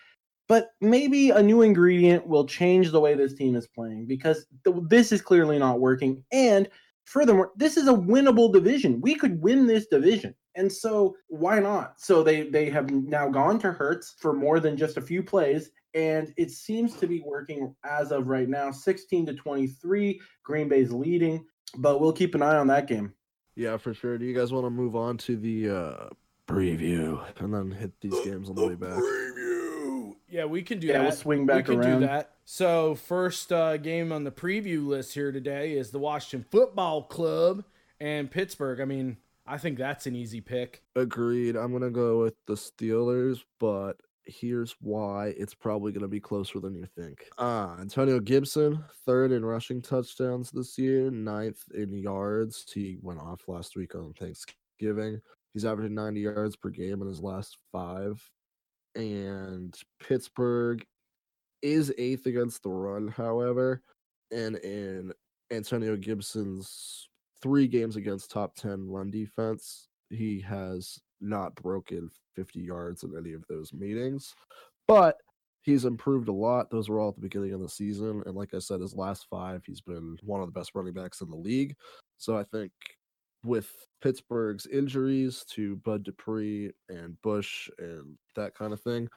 but 0.49 0.71
maybe 0.81 1.31
a 1.31 1.43
new 1.43 1.63
ingredient 1.63 2.27
will 2.27 2.47
change 2.47 2.91
the 2.91 3.01
way 3.01 3.15
this 3.15 3.35
team 3.35 3.57
is 3.57 3.67
playing 3.67 4.07
because 4.07 4.47
th- 4.65 4.77
this 4.89 5.13
is 5.13 5.21
clearly 5.21 5.59
not 5.59 5.81
working. 5.81 6.25
And 6.33 6.69
furthermore, 7.07 7.53
this 7.57 7.77
is 7.79 7.89
a 7.89 7.93
winnable 7.93 8.53
division. 8.53 9.01
We 9.01 9.15
could 9.15 9.41
win 9.41 9.67
this 9.67 9.87
division. 9.87 10.35
And 10.55 10.71
so 10.73 11.17
why 11.29 11.59
not? 11.61 11.99
So 12.01 12.23
they 12.23 12.43
they 12.51 12.69
have 12.71 12.91
now 12.91 13.29
gone 13.29 13.59
to 13.61 13.73
Hurts 13.73 14.15
for 14.19 14.33
more 14.35 14.61
than 14.61 14.77
just 14.77 14.97
a 14.99 15.01
few 15.03 15.23
plays 15.23 15.71
and 15.95 16.35
it 16.37 16.51
seems 16.51 16.95
to 16.97 17.07
be 17.07 17.23
working 17.25 17.75
as 17.85 18.13
of 18.13 18.29
right 18.29 18.49
now 18.51 18.71
16 18.71 19.25
to 19.27 19.33
23 19.35 20.21
green 20.43 20.69
bay's 20.69 20.93
leading 20.93 21.43
but 21.79 22.01
we'll 22.03 22.13
keep 22.13 22.35
an 22.35 22.43
eye 22.43 22.57
on 22.57 22.67
that 22.67 22.87
game 22.87 23.15
Yeah, 23.55 23.77
for 23.79 23.95
sure. 23.95 24.19
Do 24.19 24.27
you 24.27 24.35
guys 24.35 24.53
want 24.53 24.67
to 24.67 24.71
move 24.71 24.95
on 24.95 25.17
to 25.19 25.37
the 25.37 25.71
uh, 25.71 26.09
preview 26.49 27.23
and 27.39 27.53
then 27.55 27.71
hit 27.71 27.93
these 28.01 28.19
games 28.25 28.49
on 28.51 28.55
the 28.57 28.67
way 28.67 28.75
back? 28.75 28.91
Preview. 28.99 30.15
Yeah, 30.29 30.45
we 30.45 30.63
can 30.63 30.79
do 30.79 30.87
Yeah, 30.89 30.95
that. 30.95 31.03
we'll 31.03 31.13
swing 31.13 31.47
back 31.47 31.69
we 31.69 31.75
can 31.77 31.85
around. 31.85 32.01
do 32.01 32.07
that. 32.07 32.36
So 32.49 32.95
first 32.95 33.53
uh, 33.53 33.77
game 33.77 34.13
on 34.13 34.23
the 34.23 34.31
preview 34.31 34.87
list 34.87 35.13
here 35.15 35.33
today 35.33 35.73
is 35.73 35.91
the 35.91 35.99
Washington 35.99 36.47
Football 36.49 37.03
Club 37.03 37.65
and 37.99 38.31
Pittsburgh. 38.31 38.81
I 38.81 38.85
mean, 38.85 39.17
I 39.45 39.59
think 39.59 39.77
that's 39.77 40.07
an 40.07 40.15
easy 40.15 40.41
pick. 40.41 40.85
Agreed. 40.95 41.57
I'm 41.57 41.73
gonna 41.73 41.91
go 41.91 42.21
with 42.21 42.35
the 42.47 42.55
Steelers, 42.55 43.41
but 43.59 43.97
here's 44.27 44.77
why 44.81 45.35
it's 45.37 45.55
probably 45.55 45.91
gonna 45.91 46.07
be 46.07 46.21
closer 46.21 46.61
than 46.61 46.77
you 46.77 46.87
think. 46.97 47.29
Uh 47.37 47.75
Antonio 47.81 48.21
Gibson, 48.21 48.83
third 49.05 49.33
in 49.33 49.45
rushing 49.45 49.83
touchdowns 49.83 50.53
this 50.53 50.79
year, 50.79 51.11
ninth 51.11 51.65
in 51.75 51.93
yards. 51.99 52.65
He 52.73 52.97
went 53.03 53.19
off 53.19 53.41
last 53.49 53.75
week 53.75 53.97
on 53.97 54.15
Thanksgiving. 54.15 55.21
He's 55.53 55.65
averaging 55.65 55.97
90 55.97 56.21
yards 56.21 56.55
per 56.55 56.69
game 56.69 57.03
in 57.03 57.09
his 57.09 57.21
last 57.21 57.57
five. 57.73 58.23
And 58.95 59.77
Pittsburgh 59.99 60.87
is 61.67 61.93
eighth 61.99 62.27
against 62.27 62.63
the 62.63 62.71
run, 62.71 63.09
however. 63.09 63.83
And 64.31 64.57
in 64.57 65.13
Antonio 65.51 65.97
Gibson's 65.97 67.09
three 67.43 67.67
games 67.67 67.97
against 67.97 68.31
top 68.31 68.55
10 68.55 68.89
run 68.89 69.11
defense, 69.11 69.89
he 70.11 70.41
has 70.41 70.99
not 71.21 71.55
broken 71.57 72.11
50 72.37 72.61
yards 72.61 73.03
in 73.03 73.17
any 73.19 73.33
of 73.33 73.45
those 73.49 73.73
meetings. 73.73 74.35
But 74.87 75.17
he's 75.63 75.85
improved 75.85 76.29
a 76.29 76.33
lot. 76.33 76.71
Those 76.71 76.89
were 76.89 77.01
all 77.01 77.09
at 77.09 77.17
the 77.17 77.23
beginning 77.23 77.53
of 77.53 77.61
the 77.61 77.69
season. 77.69 78.23
And 78.27 78.37
like 78.37 78.55
I 78.55 78.61
said, 78.61 78.81
his 78.81 78.95
last 78.95 79.27
five, 79.29 79.63
he's 79.67 79.81
been 79.81 80.17
one 80.23 80.41
of 80.41 80.47
the 80.47 80.59
best 80.59 80.71
running 80.75 80.95
backs 80.95 81.21
in 81.21 81.31
the 81.31 81.37
league. 81.37 81.75
So 82.19 82.37
I 82.37 82.45
think 82.45 82.71
with 83.45 83.71
Pittsburgh's 84.01 84.67
injuries 84.67 85.45
to 85.51 85.77
Bud 85.77 86.05
Dupree 86.05 86.71
and 86.89 87.21
Bush 87.23 87.69
and 87.79 88.17
that 88.37 88.55
kind 88.55 88.73
of 88.73 88.81
thing, 88.81 89.09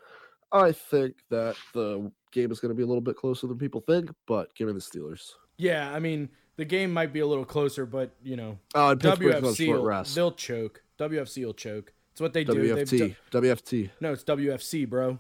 I 0.51 0.71
think 0.71 1.15
that 1.29 1.55
the 1.73 2.11
game 2.31 2.51
is 2.51 2.59
going 2.59 2.69
to 2.69 2.75
be 2.75 2.83
a 2.83 2.87
little 2.87 3.01
bit 3.01 3.15
closer 3.15 3.47
than 3.47 3.57
people 3.57 3.81
think, 3.81 4.11
but 4.27 4.53
give 4.55 4.67
me 4.67 4.73
the 4.73 4.79
Steelers. 4.79 5.31
Yeah, 5.57 5.91
I 5.91 5.99
mean 5.99 6.29
the 6.55 6.65
game 6.65 6.91
might 6.91 7.13
be 7.13 7.19
a 7.19 7.27
little 7.27 7.45
closer, 7.45 7.85
but 7.85 8.15
you 8.23 8.35
know 8.35 8.57
uh, 8.75 8.87
on 8.87 8.99
WFC 8.99 9.71
will, 9.71 10.03
they'll 10.13 10.31
choke. 10.31 10.83
WFC 10.99 11.45
will 11.45 11.53
choke. 11.53 11.93
It's 12.11 12.21
what 12.21 12.33
they 12.33 12.43
do. 12.43 12.53
WFT. 12.53 13.15
do- 13.31 13.41
WFT. 13.41 13.89
no, 14.01 14.11
it's 14.13 14.23
WFC, 14.23 14.89
bro. 14.89 15.19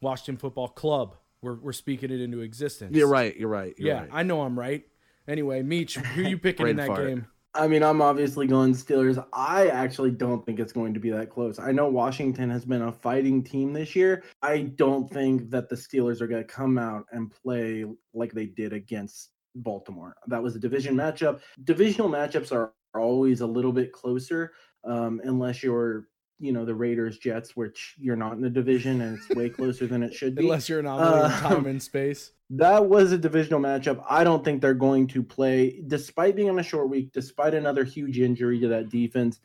Washington 0.00 0.36
Football 0.36 0.68
Club. 0.68 1.16
We're 1.40 1.54
we're 1.54 1.72
speaking 1.72 2.10
it 2.10 2.20
into 2.20 2.40
existence. 2.40 2.94
You're 2.96 3.08
right. 3.08 3.36
You're 3.36 3.48
right. 3.48 3.74
You're 3.78 3.88
yeah, 3.88 4.00
right. 4.00 4.10
I 4.12 4.22
know 4.22 4.42
I'm 4.42 4.58
right. 4.58 4.84
Anyway, 5.26 5.62
Meech, 5.62 5.96
who 5.96 6.22
you 6.22 6.38
picking 6.38 6.68
in 6.68 6.76
that 6.76 6.86
fart. 6.86 7.06
game? 7.06 7.26
I 7.56 7.68
mean, 7.68 7.84
I'm 7.84 8.02
obviously 8.02 8.48
going 8.48 8.74
Steelers. 8.74 9.24
I 9.32 9.68
actually 9.68 10.10
don't 10.10 10.44
think 10.44 10.58
it's 10.58 10.72
going 10.72 10.92
to 10.92 10.98
be 10.98 11.10
that 11.10 11.30
close. 11.30 11.60
I 11.60 11.70
know 11.70 11.88
Washington 11.88 12.50
has 12.50 12.64
been 12.64 12.82
a 12.82 12.90
fighting 12.90 13.44
team 13.44 13.72
this 13.72 13.94
year. 13.94 14.24
I 14.42 14.62
don't 14.62 15.08
think 15.08 15.50
that 15.50 15.68
the 15.68 15.76
Steelers 15.76 16.20
are 16.20 16.26
going 16.26 16.42
to 16.42 16.52
come 16.52 16.78
out 16.78 17.06
and 17.12 17.30
play 17.30 17.84
like 18.12 18.32
they 18.32 18.46
did 18.46 18.72
against 18.72 19.30
Baltimore. 19.54 20.16
That 20.26 20.42
was 20.42 20.56
a 20.56 20.58
division 20.58 20.96
matchup. 20.96 21.40
Divisional 21.62 22.10
matchups 22.10 22.52
are, 22.52 22.72
always 22.96 23.40
a 23.40 23.46
little 23.46 23.72
bit 23.72 23.90
closer, 23.90 24.52
um, 24.84 25.20
unless 25.24 25.64
you're, 25.64 26.06
you 26.38 26.52
know, 26.52 26.64
the 26.64 26.74
Raiders 26.74 27.18
Jets, 27.18 27.56
which 27.56 27.94
you're 27.98 28.16
not 28.16 28.32
in 28.32 28.40
the 28.40 28.50
division 28.50 29.00
and 29.00 29.18
it's 29.18 29.28
way 29.30 29.48
closer 29.58 29.86
than 29.86 30.02
it 30.02 30.12
should 30.14 30.34
be. 30.34 30.44
Unless 30.44 30.68
you're 30.68 30.80
anomaly 30.80 31.20
in 31.20 31.30
Uh, 31.30 31.40
time 31.40 31.66
and 31.66 31.82
space. 31.92 32.32
That 32.50 32.86
was 32.86 33.12
a 33.12 33.18
divisional 33.18 33.60
matchup. 33.60 34.04
I 34.08 34.24
don't 34.24 34.44
think 34.44 34.60
they're 34.60 34.74
going 34.74 35.06
to 35.08 35.22
play, 35.22 35.82
despite 35.86 36.36
being 36.36 36.50
on 36.50 36.58
a 36.58 36.62
short 36.62 36.90
week, 36.90 37.12
despite 37.12 37.54
another 37.54 37.84
huge 37.84 38.18
injury 38.18 38.60
to 38.60 38.68
that 38.68 38.90
defense. 38.90 39.40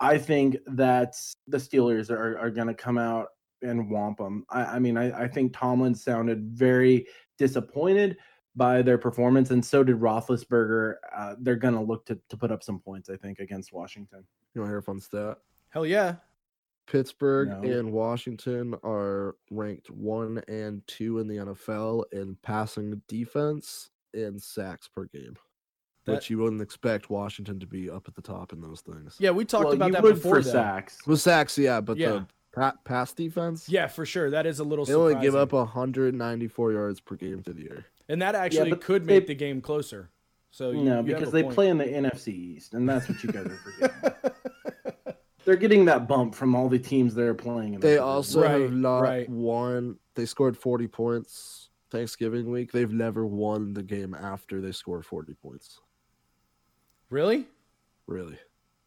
I 0.00 0.18
think 0.18 0.56
that 0.66 1.14
the 1.48 1.58
Steelers 1.58 2.10
are, 2.10 2.38
are 2.38 2.50
going 2.50 2.68
to 2.68 2.74
come 2.74 2.98
out 2.98 3.28
and 3.62 3.90
womp 3.90 4.18
them. 4.18 4.44
I, 4.50 4.64
I 4.64 4.78
mean, 4.78 4.96
I, 4.96 5.24
I 5.24 5.28
think 5.28 5.52
Tomlin 5.56 5.94
sounded 5.94 6.44
very 6.50 7.06
disappointed 7.38 8.16
by 8.56 8.82
their 8.82 8.98
performance, 8.98 9.50
and 9.50 9.64
so 9.64 9.82
did 9.82 9.96
Roethlisberger. 9.96 10.96
Uh, 11.16 11.34
they're 11.40 11.56
going 11.56 11.74
to 11.74 11.80
look 11.80 12.06
to 12.06 12.18
to 12.28 12.36
put 12.36 12.52
up 12.52 12.62
some 12.62 12.78
points, 12.78 13.08
I 13.08 13.16
think, 13.16 13.40
against 13.40 13.72
Washington. 13.72 14.24
You 14.54 14.60
want 14.60 14.68
to 14.68 14.72
hear 14.72 14.78
a 14.78 14.82
fun 14.82 15.00
stat? 15.00 15.38
Hell 15.70 15.86
yeah. 15.86 16.16
Pittsburgh 16.86 17.48
No. 17.48 17.62
and 17.62 17.92
Washington 17.92 18.74
are 18.84 19.36
ranked 19.50 19.90
one 19.90 20.42
and 20.48 20.86
two 20.86 21.18
in 21.18 21.28
the 21.28 21.36
NFL 21.36 22.04
in 22.12 22.36
passing 22.42 23.00
defense 23.08 23.90
and 24.12 24.40
sacks 24.40 24.88
per 24.88 25.04
game. 25.06 25.36
That- 26.04 26.12
which 26.16 26.28
you 26.30 26.36
wouldn't 26.38 26.60
expect 26.60 27.08
Washington 27.08 27.58
to 27.60 27.66
be 27.66 27.88
up 27.88 28.06
at 28.08 28.14
the 28.14 28.20
top 28.20 28.52
in 28.52 28.60
those 28.60 28.82
things. 28.82 29.16
Yeah, 29.18 29.30
we 29.30 29.46
talked 29.46 29.64
well, 29.64 29.72
about 29.72 29.86
you 29.86 29.92
that 29.94 30.02
would 30.02 30.16
before. 30.16 30.36
for 30.36 30.42
sacks. 30.42 30.98
With 31.06 31.20
sacks, 31.20 31.56
yeah, 31.56 31.80
but 31.80 31.96
Yeah. 31.96 32.10
the 32.10 32.26
pa- 32.52 32.76
pass 32.84 33.14
defense, 33.14 33.68
Yeah, 33.70 33.86
for 33.86 34.04
sure. 34.04 34.28
That 34.28 34.44
is 34.44 34.58
a 34.58 34.64
little 34.64 34.84
they 34.84 34.92
only 34.94 35.14
give 35.22 35.34
up 35.34 35.52
194 35.54 36.72
yards 36.72 37.00
per 37.00 37.16
game 37.16 37.42
through 37.42 37.54
the 37.54 37.62
year. 37.62 37.86
and 38.10 38.20
that 38.20 38.34
actually 38.34 38.68
but 38.70 38.82
could 38.82 39.06
they- 39.06 39.14
make 39.14 39.26
the 39.26 39.34
game 39.34 39.62
closer. 39.62 40.10
So 40.50 40.70
you, 40.72 40.82
No, 40.84 40.90
you 40.90 40.94
have 40.96 41.06
because 41.06 41.28
a 41.28 41.32
they 41.32 41.42
point. 41.44 41.54
play 41.54 41.68
in 41.70 41.78
the 41.78 41.86
NFC 41.86 42.32
East, 42.32 42.74
and 42.74 42.86
that's 42.88 43.08
what 43.08 43.24
you 43.24 43.32
guys 43.32 43.46
are 43.46 43.56
forgetting. 43.56 44.30
They're 45.44 45.56
getting 45.56 45.84
that 45.86 46.08
bump 46.08 46.34
from 46.34 46.54
all 46.54 46.68
the 46.68 46.78
teams 46.78 47.14
they're 47.14 47.34
playing. 47.34 47.74
In 47.74 47.80
They 47.80 47.94
that 47.94 48.02
also 48.02 48.42
Right, 48.42 48.60
have 48.62 48.72
not 48.72 49.00
right. 49.00 49.28
won. 49.28 49.98
They 50.14 50.26
scored 50.26 50.56
40 50.56 50.86
points 50.88 51.70
Thanksgiving 51.90 52.50
week. 52.50 52.72
They've 52.72 52.92
never 52.92 53.26
won 53.26 53.74
the 53.74 53.82
game 53.82 54.14
after 54.14 54.60
they 54.60 54.72
scored 54.72 55.04
40 55.04 55.34
points. 55.34 55.80
really? 57.10 57.46
Really, 58.06 58.38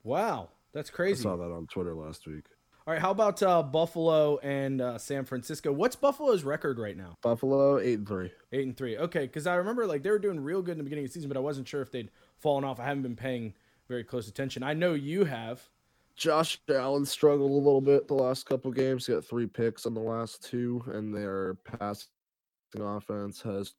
Wow, 0.03 0.49
that's 0.74 0.91
crazy. 0.91 1.22
I 1.22 1.24
saw 1.24 1.38
that 1.38 1.51
on 1.51 1.66
Twitter 1.66 1.95
last 1.95 2.28
week. 2.28 2.45
All 2.86 2.93
right, 2.93 3.01
how 3.01 3.10
about 3.12 3.41
uh, 3.41 3.64
Buffalo 3.64 4.38
and 4.38 4.80
uh, 4.80 4.97
San 4.99 5.26
Francisco? 5.26 5.72
What's 5.74 5.95
Buffalo's 5.95 6.43
record 6.43 6.78
right 6.78 6.95
now? 6.95 7.18
Buffalo 7.24 7.80
eight 7.80 7.97
and 7.97 8.08
three. 8.08 8.32
Eight 8.53 8.66
and 8.68 8.78
three. 8.78 8.95
Okay, 8.97 9.22
because 9.22 9.47
I 9.47 9.55
remember 9.55 9.88
like 9.88 10.03
they 10.03 10.12
were 10.12 10.20
doing 10.20 10.39
real 10.39 10.62
good 10.62 10.74
in 10.74 10.78
the 10.78 10.84
beginning 10.84 11.05
of 11.05 11.10
the 11.10 11.14
season, 11.16 11.28
but 11.30 11.36
I 11.36 11.39
wasn't 11.41 11.68
sure 11.68 11.82
if 11.82 11.91
they'd 11.91 12.12
fallen 12.38 12.64
off. 12.64 12.80
I 12.80 12.84
haven't 12.86 13.01
been 13.03 13.16
paying 13.16 13.55
very 13.89 14.03
close 14.03 14.28
attention. 14.28 14.62
I 14.64 14.74
know 14.74 14.93
you 14.93 15.26
have. 15.26 15.68
Josh 16.18 16.59
Allen 16.68 17.05
struggled 17.05 17.51
a 17.51 17.53
little 17.53 17.80
bit 17.80 18.07
the 18.07 18.15
last 18.15 18.47
couple 18.47 18.72
games. 18.72 19.05
He 19.05 19.13
got 19.13 19.24
three 19.24 19.45
picks 19.45 19.86
on 19.86 19.93
the 19.93 20.01
last 20.01 20.43
two, 20.43 20.84
and 20.88 21.13
their 21.13 21.53
passing 21.78 22.07
offense 22.80 23.39
has 23.43 23.76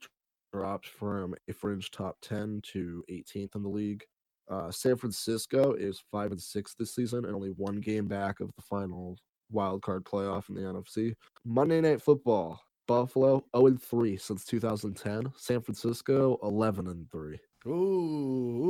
dropped 0.53 0.87
from 0.87 1.35
a 1.49 1.53
fringe 1.53 1.91
top 1.91 2.17
10 2.23 2.63
to 2.73 3.05
18th 3.11 3.57
in 3.57 3.63
the 3.63 3.69
league. 3.69 4.05
Uh, 4.49 4.71
San 4.71 4.97
Francisco 4.97 5.75
is 5.75 6.03
five 6.13 6.31
and 6.31 6.41
six 6.41 6.75
this 6.75 6.95
season, 6.95 7.25
and 7.25 7.35
only 7.35 7.51
one 7.51 7.81
game 7.81 8.07
back 8.07 8.39
of 8.41 8.51
the 8.55 8.63
final 8.63 9.19
wild 9.51 9.83
card 9.83 10.05
playoff 10.05 10.49
in 10.49 10.55
the 10.55 10.61
NFC. 10.61 11.15
Monday 11.45 11.81
Night 11.81 12.01
Football: 12.01 12.63
Buffalo 12.87 13.45
0 13.55 13.67
and 13.67 13.83
three 13.83 14.17
since 14.17 14.45
2010. 14.45 15.33
San 15.37 15.61
Francisco 15.61 16.39
11 16.43 16.87
and 16.87 17.11
three. 17.11 17.39
Ooh, 17.67 17.71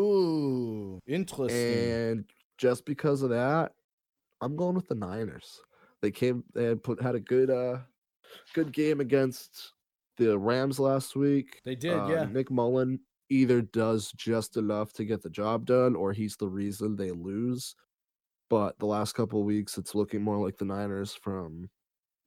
ooh, 0.00 1.00
interesting. 1.06 1.90
And 1.90 2.24
just 2.58 2.84
because 2.84 3.22
of 3.22 3.30
that, 3.30 3.72
I'm 4.40 4.56
going 4.56 4.74
with 4.74 4.88
the 4.88 4.94
Niners. 4.94 5.60
They 6.02 6.10
came 6.10 6.44
they 6.54 6.64
had 6.64 6.82
put 6.82 7.00
had 7.02 7.14
a 7.14 7.20
good 7.20 7.50
uh 7.50 7.78
good 8.54 8.72
game 8.72 9.00
against 9.00 9.72
the 10.16 10.38
Rams 10.38 10.78
last 10.78 11.16
week. 11.16 11.60
They 11.64 11.74
did, 11.76 11.94
Uh, 11.96 12.08
yeah. 12.10 12.24
Nick 12.24 12.50
Mullen 12.50 13.00
either 13.30 13.62
does 13.62 14.12
just 14.12 14.56
enough 14.56 14.92
to 14.94 15.04
get 15.04 15.22
the 15.22 15.30
job 15.30 15.64
done 15.66 15.94
or 15.96 16.12
he's 16.12 16.36
the 16.36 16.48
reason 16.48 16.96
they 16.96 17.10
lose. 17.10 17.74
But 18.50 18.78
the 18.78 18.86
last 18.86 19.14
couple 19.14 19.40
of 19.40 19.46
weeks 19.46 19.78
it's 19.78 19.94
looking 19.94 20.22
more 20.22 20.38
like 20.44 20.56
the 20.56 20.64
Niners 20.64 21.14
from 21.14 21.70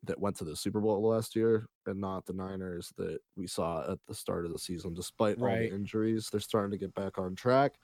that 0.04 0.20
went 0.20 0.36
to 0.38 0.44
the 0.44 0.56
Super 0.56 0.80
Bowl 0.82 1.08
last 1.08 1.36
year 1.36 1.68
and 1.86 2.00
not 2.02 2.26
the 2.26 2.34
Niners 2.34 2.92
that 2.98 3.20
we 3.36 3.46
saw 3.48 3.92
at 3.92 4.00
the 4.08 4.16
start 4.16 4.46
of 4.46 4.52
the 4.52 4.60
season. 4.60 4.94
Despite 4.96 5.38
all 5.38 5.46
Right. 5.46 5.70
the 5.70 5.76
injuries, 5.76 6.28
they're 6.32 6.40
starting 6.42 6.72
to 6.72 6.78
get 6.78 6.94
back 6.96 7.18
on 7.20 7.36
track. 7.36 7.76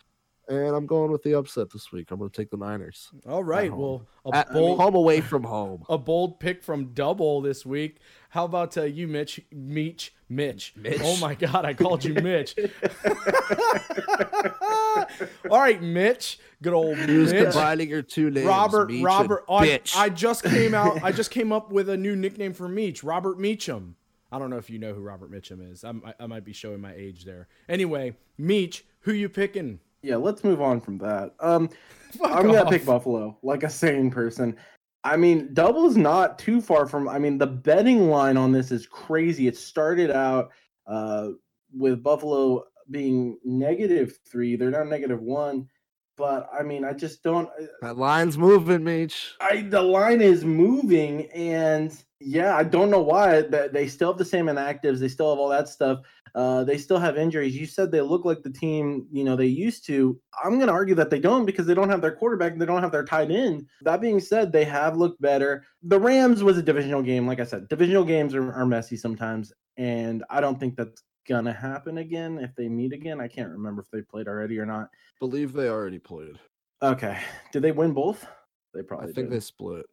And 0.50 0.76
I'm 0.76 0.86
going 0.86 1.12
with 1.12 1.24
the 1.24 1.38
upset 1.38 1.70
this 1.72 1.91
week. 1.91 2.10
I'm 2.10 2.20
going 2.20 2.30
to 2.30 2.36
take 2.36 2.50
the 2.50 2.56
Niners. 2.58 3.10
All 3.28 3.43
right. 3.43 3.70
home. 3.70 3.80
Well, 3.80 4.08
a 4.26 4.36
At 4.38 4.54
bold, 4.54 4.80
home 4.80 4.95
away 4.95 5.20
from 5.20 5.43
home. 5.43 5.84
a 5.89 5.98
bold 5.98 6.39
pick 6.39 6.64
from 6.64 6.93
Double 6.93 7.41
this 7.41 7.66
week. 7.66 7.98
How 8.30 8.45
about 8.45 8.78
uh, 8.78 8.84
you, 8.84 9.10
Mitch? 9.10 9.41
Meech, 9.52 10.14
Mitch. 10.30 10.74
Mitch. 10.78 11.02
Oh 11.04 11.18
my 11.18 11.36
God, 11.36 11.66
I 11.66 11.74
called 11.74 12.06
you 12.06 12.14
Mitch. 12.14 12.56
All 15.50 15.60
right, 15.60 15.82
Mitch. 15.82 16.39
Good 16.62 16.74
old 16.74 16.98
Who's 16.98 17.34
Mitch. 17.34 17.52
combining 17.52 17.89
your 17.89 18.02
two 18.02 18.30
names? 18.30 18.48
Robert. 18.48 18.88
Meech 18.88 18.95
and 18.98 19.06
Robert. 19.06 19.43
oh, 19.50 19.58
I, 19.58 19.68
bitch. 19.68 19.98
I 19.98 20.10
just 20.10 20.43
came 20.43 20.74
out. 20.74 21.04
I 21.04 21.12
just 21.12 21.32
came 21.32 21.52
up 21.52 21.72
with 21.72 21.89
a 21.89 21.98
new 21.98 22.16
nickname 22.16 22.54
for 22.54 22.70
Meech. 22.70 23.04
Robert 23.04 23.38
Meacham. 23.38 23.95
I 24.32 24.39
don't 24.39 24.50
know 24.50 24.58
if 24.58 24.70
you 24.70 24.80
know 24.80 24.93
who 24.93 25.02
Robert 25.02 25.32
Meacham 25.32 25.62
is. 25.62 25.84
I'm, 25.84 26.02
I, 26.06 26.14
I 26.22 26.28
might 26.28 26.43
be 26.43 26.54
showing 26.54 26.82
my 26.82 26.93
age 26.93 27.26
there. 27.26 27.48
Anyway, 27.70 28.16
Meech, 28.38 28.86
who 29.02 29.14
you 29.14 29.30
picking? 29.30 29.80
Yeah, 30.08 30.16
let's 30.16 30.43
move 30.43 30.62
on 30.62 30.80
from 30.80 30.97
that. 30.99 31.36
Um, 31.39 31.70
Fuck 32.18 32.32
I'm 32.32 32.45
gonna 32.47 32.64
off. 32.64 32.70
pick 32.70 32.86
Buffalo, 32.86 33.38
like 33.43 33.64
a 33.64 33.70
sane 33.70 34.10
person. 34.10 34.55
I 35.03 35.18
mean, 35.18 35.53
double's 35.53 35.97
not 35.97 36.39
too 36.39 36.62
far 36.62 36.88
from. 36.88 37.10
I 37.10 37.20
mean, 37.20 37.38
the 37.38 37.47
betting 37.47 38.10
line 38.10 38.38
on 38.38 38.51
this 38.51 38.72
is 38.72 38.88
crazy. 38.88 39.47
It 39.47 39.58
started 39.58 40.10
out 40.10 40.51
uh, 40.88 41.30
with 41.76 42.01
Buffalo 42.01 42.64
being 42.89 43.38
negative 43.43 44.18
three. 44.26 44.55
They're 44.55 44.72
now 44.72 44.84
negative 44.84 45.22
one. 45.22 45.68
But 46.16 46.49
I 46.58 46.64
mean, 46.64 46.84
I 46.86 46.93
just 46.93 47.22
don't. 47.22 47.49
that 47.82 47.97
line's 47.97 48.38
moving, 48.38 48.84
Meech. 48.84 49.34
I 49.41 49.62
the 49.62 49.82
line 49.82 50.22
is 50.22 50.45
moving, 50.45 51.30
and 51.32 51.91
yeah, 52.20 52.55
I 52.55 52.63
don't 52.63 52.89
know 52.89 53.01
why. 53.01 53.41
They 53.41 53.88
still 53.88 54.09
have 54.09 54.18
the 54.18 54.26
same 54.26 54.47
inactives. 54.47 54.99
They 54.99 55.07
still 55.07 55.30
have 55.30 55.39
all 55.39 55.49
that 55.49 55.70
stuff. 55.70 55.99
Uh, 56.34 56.63
they 56.63 56.78
still 56.78 56.99
have 56.99 57.18
injuries. 57.18 57.55
You 57.55 57.65
said 57.65 57.91
they 57.91 58.01
look 58.01 58.26
like 58.26 58.43
the 58.43 58.49
team 58.49 59.07
you 59.11 59.24
know 59.24 59.36
they 59.36 59.45
used 59.45 59.86
to. 59.88 60.20
I'm 60.43 60.55
going 60.55 60.68
to 60.68 60.74
argue 60.74 60.95
that 60.95 61.09
they 61.09 61.20
don't 61.20 61.45
because 61.45 61.65
they 61.65 61.74
don't 61.74 61.89
have 61.89 62.01
their 62.01 62.15
quarterback. 62.15 62.53
and 62.53 62.61
They 62.61 62.65
don't 62.65 62.82
have 62.82 62.91
their 62.91 63.05
tight 63.05 63.32
end. 63.32 63.65
That 63.82 64.01
being 64.01 64.20
said, 64.20 64.51
they 64.51 64.65
have 64.65 64.97
looked 64.97 65.22
better. 65.22 65.65
The 65.84 65.99
Rams 65.99 66.43
was 66.43 66.57
a 66.57 66.63
divisional 66.63 67.01
game. 67.01 67.28
Like 67.28 67.39
I 67.39 67.43
said, 67.43 67.68
divisional 67.70 68.03
games 68.03 68.34
are, 68.34 68.51
are 68.53 68.65
messy 68.65 68.97
sometimes, 68.97 69.53
and 69.78 70.24
I 70.30 70.41
don't 70.41 70.59
think 70.59 70.76
that's 70.76 71.03
gonna 71.28 71.53
happen 71.53 71.99
again 71.99 72.39
if 72.39 72.55
they 72.55 72.68
meet 72.68 72.93
again. 72.93 73.22
I 73.22 73.28
can't 73.28 73.49
remember 73.49 73.82
if 73.82 73.91
they 73.91 74.01
played 74.01 74.28
already 74.28 74.57
or 74.59 74.65
not. 74.65 74.89
Believe 75.20 75.53
they 75.53 75.70
already 75.70 75.99
played. 75.99 76.39
Okay, 76.82 77.18
did 77.51 77.61
they 77.61 77.72
win 77.72 77.93
both? 77.93 78.26
They 78.74 78.82
probably. 78.82 79.09
I 79.09 79.13
think 79.13 79.30
did. 79.30 79.32
they 79.32 79.39
split. 79.39 79.86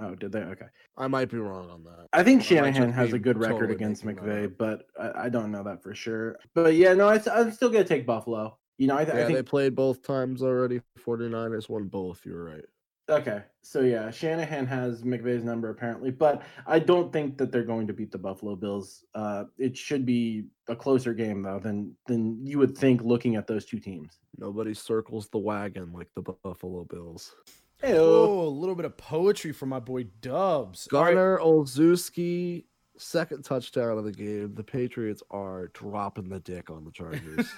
Oh, 0.00 0.14
did 0.14 0.30
they? 0.32 0.40
Okay. 0.40 0.66
I 0.96 1.08
might 1.08 1.28
be 1.30 1.38
wrong 1.38 1.68
on 1.70 1.82
that. 1.84 2.06
I 2.12 2.22
think 2.22 2.42
Shanahan 2.42 2.74
just 2.88 2.94
has 2.94 3.12
a 3.12 3.18
good 3.18 3.36
record 3.38 3.54
totally 3.60 3.74
against 3.74 4.04
McVay, 4.04 4.52
but 4.56 4.86
I, 4.98 5.24
I 5.24 5.28
don't 5.28 5.50
know 5.50 5.64
that 5.64 5.82
for 5.82 5.94
sure. 5.94 6.36
But 6.54 6.74
yeah, 6.74 6.94
no, 6.94 7.08
I, 7.08 7.20
I'm 7.32 7.50
still 7.50 7.68
gonna 7.68 7.84
take 7.84 8.06
Buffalo. 8.06 8.56
You 8.78 8.86
know, 8.86 8.96
I, 8.96 9.04
th- 9.04 9.16
Yeah, 9.16 9.24
I 9.24 9.26
they 9.28 9.34
think 9.34 9.46
played 9.48 9.74
both 9.74 10.02
times 10.02 10.40
already. 10.40 10.80
49ers 11.04 11.68
won 11.68 11.88
both. 11.88 12.24
You 12.24 12.34
were 12.34 12.44
right. 12.44 12.64
okay. 13.10 13.42
So 13.62 13.80
yeah, 13.80 14.08
Shanahan 14.12 14.66
has 14.66 15.02
McVay's 15.02 15.42
number 15.42 15.68
apparently, 15.70 16.12
but 16.12 16.42
I 16.64 16.78
don't 16.78 17.12
think 17.12 17.36
that 17.38 17.50
they're 17.50 17.64
going 17.64 17.88
to 17.88 17.92
beat 17.92 18.12
the 18.12 18.18
Buffalo 18.18 18.54
Bills. 18.54 19.04
Uh, 19.16 19.44
it 19.58 19.76
should 19.76 20.06
be 20.06 20.44
a 20.68 20.76
closer 20.76 21.12
game 21.12 21.42
though 21.42 21.58
than 21.58 21.96
than 22.06 22.46
you 22.46 22.58
would 22.60 22.78
think 22.78 23.02
looking 23.02 23.34
at 23.34 23.48
those 23.48 23.64
two 23.64 23.80
teams. 23.80 24.20
Nobody 24.38 24.74
circles 24.74 25.28
the 25.28 25.38
wagon 25.38 25.92
like 25.92 26.08
the 26.14 26.22
Buffalo 26.22 26.84
Bills. 26.84 27.34
Oh, 27.82 28.42
a 28.42 28.48
little 28.48 28.74
bit 28.74 28.84
of 28.84 28.96
poetry 28.96 29.52
from 29.52 29.68
my 29.68 29.80
boy 29.80 30.04
Dubs. 30.20 30.88
All 30.92 31.02
right. 31.02 31.14
Olszewski, 31.16 32.64
second 32.96 33.44
touchdown 33.44 33.98
of 33.98 34.04
the 34.04 34.12
game. 34.12 34.54
The 34.54 34.64
Patriots 34.64 35.22
are 35.30 35.68
dropping 35.68 36.28
the 36.28 36.40
dick 36.40 36.70
on 36.70 36.84
the 36.84 36.90
Chargers. 36.90 37.48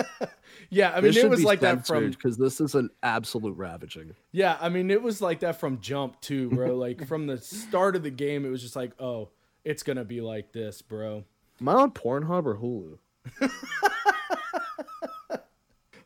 yeah, 0.70 0.92
I 0.94 1.00
mean 1.00 1.16
it 1.16 1.28
was 1.28 1.44
like 1.44 1.60
that 1.60 1.86
from 1.86 2.10
because 2.10 2.38
this 2.38 2.60
is 2.60 2.74
an 2.74 2.90
absolute 3.02 3.56
ravaging. 3.56 4.14
Yeah, 4.32 4.56
I 4.60 4.68
mean, 4.68 4.90
it 4.90 5.02
was 5.02 5.20
like 5.20 5.40
that 5.40 5.60
from 5.60 5.80
jump 5.80 6.20
too, 6.20 6.48
bro. 6.50 6.74
like 6.76 7.06
from 7.06 7.26
the 7.26 7.38
start 7.38 7.96
of 7.96 8.02
the 8.02 8.10
game, 8.10 8.44
it 8.46 8.48
was 8.48 8.62
just 8.62 8.76
like, 8.76 8.92
oh, 8.98 9.28
it's 9.64 9.82
gonna 9.82 10.04
be 10.04 10.20
like 10.20 10.52
this, 10.52 10.80
bro. 10.80 11.24
Am 11.60 11.68
I 11.68 11.74
on 11.74 11.90
Pornhub 11.92 12.46
or 12.46 12.56
Hulu? 12.56 13.50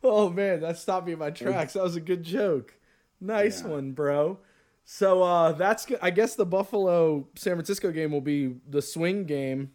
Oh 0.09 0.31
man, 0.31 0.61
that 0.61 0.79
stopped 0.79 1.07
me 1.07 1.15
in 1.15 1.19
my 1.19 1.31
tracks. 1.31 1.73
That 1.73 1.83
was 1.83 1.97
a 1.97 2.01
good 2.01 2.23
joke. 2.23 2.75
Nice 3.21 3.63
Yeah. 3.63 3.69
one, 3.69 3.93
bro. 3.93 4.39
So 4.85 5.23
uh 5.23 5.53
that's. 5.53 5.87
I 6.01 6.11
guess 6.11 6.37
the 6.37 6.47
Buffalo 6.47 7.29
San 7.35 7.55
Francisco 7.55 7.91
game 7.91 8.13
will 8.13 8.21
be 8.21 8.57
the 8.69 8.81
swing 8.83 9.25
game 9.25 9.73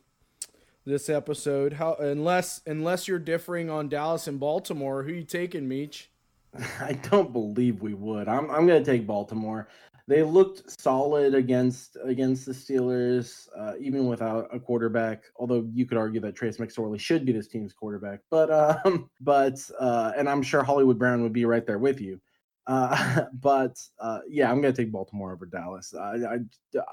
this 0.85 1.09
episode. 1.09 1.73
How 1.73 1.95
unless 1.95 2.61
unless 2.65 3.07
you're 3.07 3.19
differing 3.19 3.69
on 3.69 3.89
Dallas 3.89 4.27
and 4.27 4.39
Baltimore, 4.39 5.03
who 5.03 5.11
you 5.13 5.23
taking, 5.23 5.67
Meech? 5.67 6.09
I 6.79 6.93
don't 7.09 7.33
believe 7.33 7.81
we 7.81 7.93
would. 7.93 8.27
I'm 8.27 8.49
I'm 8.51 8.65
gonna 8.67 8.83
take 8.85 9.05
Baltimore. 9.05 9.67
They 10.07 10.23
looked 10.23 10.79
solid 10.81 11.35
against 11.35 11.95
against 12.03 12.45
the 12.45 12.51
Steelers, 12.51 13.47
uh, 13.57 13.73
even 13.79 14.07
without 14.07 14.49
a 14.53 14.59
quarterback. 14.59 15.23
Although 15.37 15.69
you 15.73 15.85
could 15.85 15.97
argue 15.97 16.19
that 16.21 16.35
Trace 16.35 16.57
McSorley 16.57 16.99
should 16.99 17.25
be 17.25 17.31
this 17.31 17.47
team's 17.47 17.71
quarterback, 17.73 18.19
but 18.29 18.49
um, 18.85 19.09
but 19.21 19.59
uh, 19.79 20.11
and 20.17 20.27
I'm 20.29 20.41
sure 20.41 20.63
Hollywood 20.63 20.97
Brown 20.97 21.21
would 21.23 21.33
be 21.33 21.45
right 21.45 21.65
there 21.65 21.79
with 21.79 22.01
you. 22.01 22.19
Uh, 22.67 23.23
but 23.33 23.77
uh, 23.99 24.19
yeah, 24.27 24.51
I'm 24.51 24.61
gonna 24.61 24.73
take 24.73 24.91
Baltimore 24.91 25.33
over 25.33 25.45
Dallas. 25.45 25.93
I, 25.93 26.15
I 26.15 26.37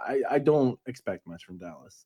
I 0.06 0.22
I 0.30 0.38
don't 0.38 0.78
expect 0.86 1.26
much 1.26 1.44
from 1.44 1.58
Dallas. 1.58 2.04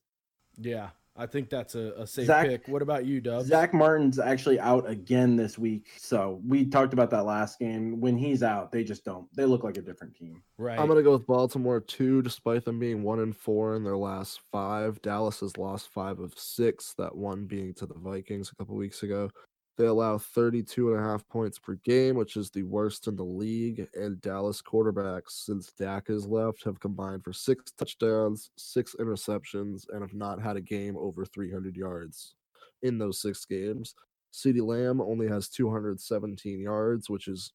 Yeah, 0.57 0.89
I 1.15 1.27
think 1.27 1.49
that's 1.49 1.75
a, 1.75 1.93
a 1.97 2.07
safe 2.07 2.25
Zach- 2.25 2.47
pick. 2.47 2.67
What 2.67 2.81
about 2.81 3.05
you, 3.05 3.21
Dubs? 3.21 3.47
Zach 3.47 3.73
Martin's 3.73 4.19
actually 4.19 4.59
out 4.59 4.89
again 4.89 5.35
this 5.35 5.57
week, 5.57 5.87
so 5.97 6.41
we 6.47 6.65
talked 6.65 6.93
about 6.93 7.11
that 7.11 7.25
last 7.25 7.59
game. 7.59 8.01
When 8.01 8.17
he's 8.17 8.41
out, 8.41 8.71
they 8.71 8.83
just 8.83 9.05
don't. 9.05 9.27
They 9.35 9.45
look 9.45 9.63
like 9.63 9.77
a 9.77 9.81
different 9.81 10.15
team. 10.15 10.41
right. 10.57 10.79
I'm 10.79 10.87
gonna 10.87 11.03
go 11.03 11.11
with 11.11 11.27
Baltimore 11.27 11.79
too, 11.79 12.21
despite 12.23 12.65
them 12.65 12.79
being 12.79 13.03
one 13.03 13.19
and 13.19 13.35
four 13.35 13.75
in 13.75 13.83
their 13.83 13.97
last 13.97 14.41
five. 14.51 15.01
Dallas 15.01 15.39
has 15.41 15.57
lost 15.57 15.89
five 15.89 16.19
of 16.19 16.33
six, 16.37 16.95
that 16.97 17.15
one 17.15 17.45
being 17.45 17.73
to 17.75 17.85
the 17.85 17.97
Vikings 17.97 18.51
a 18.51 18.55
couple 18.55 18.75
weeks 18.75 19.03
ago. 19.03 19.29
They 19.75 19.85
allow 19.85 20.19
32 20.19 20.93
and 20.93 20.99
a 20.99 21.03
half 21.03 21.27
points 21.27 21.57
per 21.57 21.75
game, 21.83 22.15
which 22.15 22.37
is 22.37 22.51
the 22.51 22.63
worst 22.63 23.07
in 23.07 23.15
the 23.15 23.23
league. 23.23 23.87
And 23.95 24.21
Dallas 24.21 24.61
quarterbacks, 24.61 25.31
since 25.31 25.71
Dak 25.71 26.07
has 26.09 26.27
left, 26.27 26.63
have 26.63 26.79
combined 26.79 27.23
for 27.23 27.33
six 27.33 27.71
touchdowns, 27.71 28.51
six 28.55 28.95
interceptions, 28.99 29.85
and 29.89 30.01
have 30.01 30.13
not 30.13 30.39
had 30.39 30.57
a 30.57 30.61
game 30.61 30.95
over 30.95 31.25
300 31.25 31.75
yards 31.75 32.35
in 32.83 32.99
those 32.99 33.19
six 33.19 33.45
games. 33.45 33.95
CeeDee 34.31 34.65
Lamb 34.65 35.01
only 35.01 35.27
has 35.27 35.49
217 35.49 36.59
yards, 36.59 37.09
which 37.09 37.27
is 37.27 37.51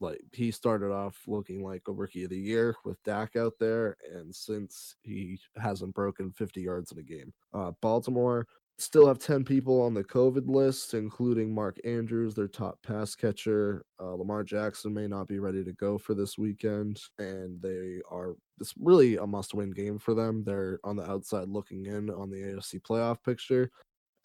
like 0.00 0.20
he 0.32 0.50
started 0.50 0.92
off 0.92 1.18
looking 1.26 1.62
like 1.62 1.82
a 1.88 1.92
rookie 1.92 2.24
of 2.24 2.30
the 2.30 2.38
year 2.38 2.74
with 2.84 3.02
Dak 3.02 3.34
out 3.34 3.54
there, 3.58 3.96
and 4.12 4.34
since 4.34 4.96
he 5.02 5.38
hasn't 5.56 5.94
broken 5.94 6.32
50 6.32 6.60
yards 6.60 6.92
in 6.92 6.98
a 6.98 7.02
game, 7.02 7.32
uh, 7.54 7.72
Baltimore 7.80 8.46
still 8.78 9.06
have 9.06 9.18
10 9.18 9.44
people 9.44 9.80
on 9.80 9.94
the 9.94 10.04
COVID 10.04 10.48
list, 10.48 10.94
including 10.94 11.54
Mark 11.54 11.78
Andrews, 11.84 12.34
their 12.34 12.48
top 12.48 12.78
pass 12.82 13.14
catcher. 13.14 13.84
Uh, 14.00 14.14
Lamar 14.14 14.44
Jackson 14.44 14.92
may 14.92 15.06
not 15.06 15.28
be 15.28 15.38
ready 15.38 15.64
to 15.64 15.72
go 15.72 15.96
for 15.98 16.14
this 16.14 16.36
weekend, 16.36 17.00
and 17.18 17.60
they 17.62 18.00
are. 18.10 18.36
It's 18.60 18.74
really 18.78 19.16
a 19.16 19.26
must-win 19.26 19.70
game 19.70 19.98
for 19.98 20.14
them. 20.14 20.42
They're 20.44 20.78
on 20.84 20.96
the 20.96 21.10
outside 21.10 21.48
looking 21.48 21.86
in 21.86 22.10
on 22.10 22.30
the 22.30 22.38
AFC 22.38 22.80
playoff 22.80 23.22
picture 23.22 23.70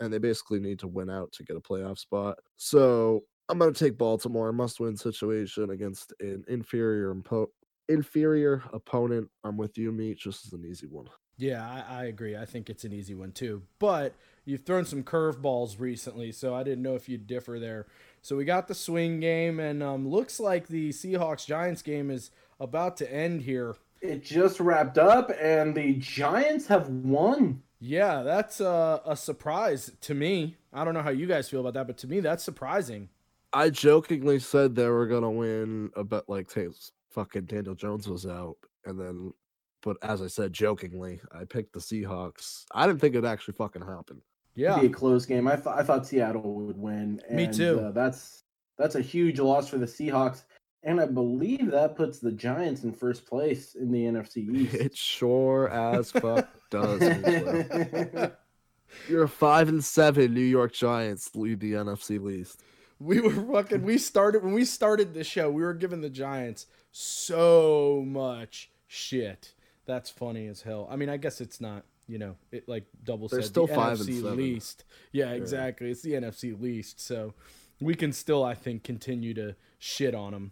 and 0.02 0.12
they 0.12 0.18
basically 0.18 0.60
need 0.60 0.80
to 0.80 0.88
win 0.88 1.10
out 1.10 1.32
to 1.32 1.44
get 1.44 1.56
a 1.56 1.62
playoff 1.62 2.00
spot. 2.00 2.40
So 2.58 3.22
I'm 3.48 3.60
going 3.60 3.74
to 3.74 3.80
take 3.80 3.98
Baltimore, 3.98 4.52
must 4.52 4.80
win 4.80 4.98
situation 4.98 5.70
against 5.70 6.14
an 6.20 6.44
inferior 6.48 7.16
inferior 7.88 8.64
opponent. 8.74 9.30
I'm 9.44 9.58
with 9.58 9.78
you, 9.78 9.92
Meech. 9.92 10.24
This 10.26 10.44
is 10.46 10.54
an 10.54 10.66
easy 10.66 10.88
one. 10.88 11.08
Yeah, 11.38 11.64
I, 11.64 12.02
I 12.02 12.04
agree. 12.06 12.36
I 12.36 12.46
think 12.46 12.70
it's 12.70 12.84
an 12.84 12.94
easy 12.94 13.14
one 13.14 13.32
too. 13.32 13.62
But 13.80 14.16
you've 14.46 14.64
thrown 14.64 14.86
some 14.86 15.04
curveballs 15.04 15.80
recently, 15.80 16.32
so 16.32 16.54
I 16.54 16.64
didn't 16.64 16.84
know 16.84 16.96
if 16.96 17.10
you'd 17.10 17.28
differ 17.28 17.60
there. 17.60 17.88
So 18.22 18.36
we 18.36 18.46
got 18.46 18.68
the 18.68 18.76
swing 18.76 19.20
game, 19.20 19.60
and 19.60 19.82
um, 19.82 20.08
looks 20.08 20.40
like 20.40 20.68
the 20.68 20.90
Seahawks 20.90 21.46
Giants 21.46 21.82
game 21.82 22.12
is 22.12 22.32
about 22.60 22.98
to 22.98 23.12
end 23.12 23.42
here. 23.42 23.76
It 24.02 24.24
just 24.24 24.60
wrapped 24.60 24.98
up, 24.98 25.32
and 25.40 25.76
the 25.76 25.94
Giants 25.94 26.68
have 26.68 26.90
won. 26.90 27.64
Yeah, 27.80 28.22
that's 28.22 28.60
a, 28.60 29.02
a 29.06 29.16
surprise 29.16 29.92
to 30.02 30.14
me. 30.14 30.56
I 30.72 30.86
don't 30.86 30.94
know 30.94 31.02
how 31.02 31.10
you 31.10 31.26
guys 31.26 31.50
feel 31.50 31.62
about 31.62 31.74
that, 31.74 31.88
but 31.88 31.98
to 32.00 32.08
me, 32.08 32.20
that's 32.20 32.44
surprising. 32.44 33.10
I 33.54 33.70
jokingly 33.70 34.40
said 34.40 34.76
they 34.76 34.88
were 34.88 35.08
going 35.08 35.24
to 35.24 35.30
win 35.30 35.92
a 35.96 36.04
bet 36.04 36.30
like 36.30 36.54
hey, 36.54 36.68
fucking 37.10 37.46
Daniel 37.46 37.76
Jones 37.76 38.08
was 38.08 38.26
out. 38.26 38.58
And 38.86 39.00
then, 39.00 39.34
but 39.82 39.98
as 40.04 40.22
I 40.22 40.28
said 40.28 40.54
jokingly, 40.54 41.20
I 41.32 41.44
picked 41.44 41.74
the 41.74 41.80
Seahawks. 41.80 42.66
I 42.72 42.88
didn't 42.88 43.02
think 43.02 43.16
it'd 43.16 43.26
actually 43.26 43.56
fucking 43.56 43.86
happen. 43.86 44.22
Yeah, 44.56 44.80
Be 44.80 44.88
a 44.88 44.90
close 44.90 45.26
game. 45.26 45.48
I, 45.48 45.56
th- 45.56 45.68
I 45.68 45.84
thought 45.84 46.06
Seattle 46.06 46.54
would 46.66 46.78
win. 46.78 47.22
Me 47.32 47.48
too. 47.48 47.80
Uh, 47.80 47.92
that's 47.92 48.44
that's 48.78 48.96
a 48.96 49.02
huge 49.02 49.40
loss 49.40 49.70
for 49.70 49.78
the 49.78 49.86
Seahawks. 49.86 50.44
And 50.84 51.00
I 51.00 51.06
believe 51.06 51.70
that 51.72 51.96
puts 51.96 52.20
the 52.20 52.32
Giants 52.32 52.84
in 52.84 52.92
first 52.92 53.26
place 53.26 53.76
in 53.76 53.92
the 53.92 54.04
NFC 54.06 54.38
East. 54.56 54.74
It 54.74 54.98
sure 54.98 55.70
as 55.70 56.12
fuck 56.12 56.50
does. 56.70 57.02
You're 59.08 59.24
a 59.24 59.30
five 59.30 59.70
and 59.70 59.84
seven. 59.84 60.34
New 60.34 60.42
York 60.42 60.74
Giants 60.74 61.34
lead 61.36 61.60
the 61.60 61.74
NFC 61.74 62.40
East. 62.40 62.62
We 63.00 63.22
were 63.22 63.32
fucking. 63.32 63.84
We 63.84 63.98
started 63.98 64.44
when 64.44 64.54
we 64.54 64.66
started 64.66 65.14
the 65.14 65.24
show. 65.24 65.50
We 65.50 65.64
were 65.64 65.74
giving 65.74 66.02
the 66.02 66.10
Giants 66.10 66.66
so 66.92 68.04
much 68.06 68.70
shit. 68.88 69.54
That's 69.86 70.10
funny 70.10 70.48
as 70.48 70.62
hell. 70.62 70.88
I 70.92 70.96
mean, 70.96 71.10
I 71.10 71.18
guess 71.18 71.42
it's 71.42 71.62
not. 71.62 71.84
You 72.08 72.18
know, 72.18 72.36
it 72.52 72.68
like 72.68 72.86
double 73.04 73.28
They're 73.28 73.42
said 73.42 73.50
still 73.50 73.68
the 73.68 73.76
five 73.76 74.00
and 74.02 74.14
seven. 74.14 74.36
least. 74.38 74.84
Yeah, 75.12 75.32
exactly. 75.32 75.92
It's 75.92 76.02
the 76.02 76.14
NFC 76.14 76.60
least. 76.60 77.00
So 77.00 77.34
we 77.80 77.96
can 77.96 78.12
still, 78.12 78.44
I 78.44 78.54
think, 78.54 78.84
continue 78.84 79.34
to 79.36 79.56
shit 79.80 80.14
on 80.14 80.34
them. 80.34 80.52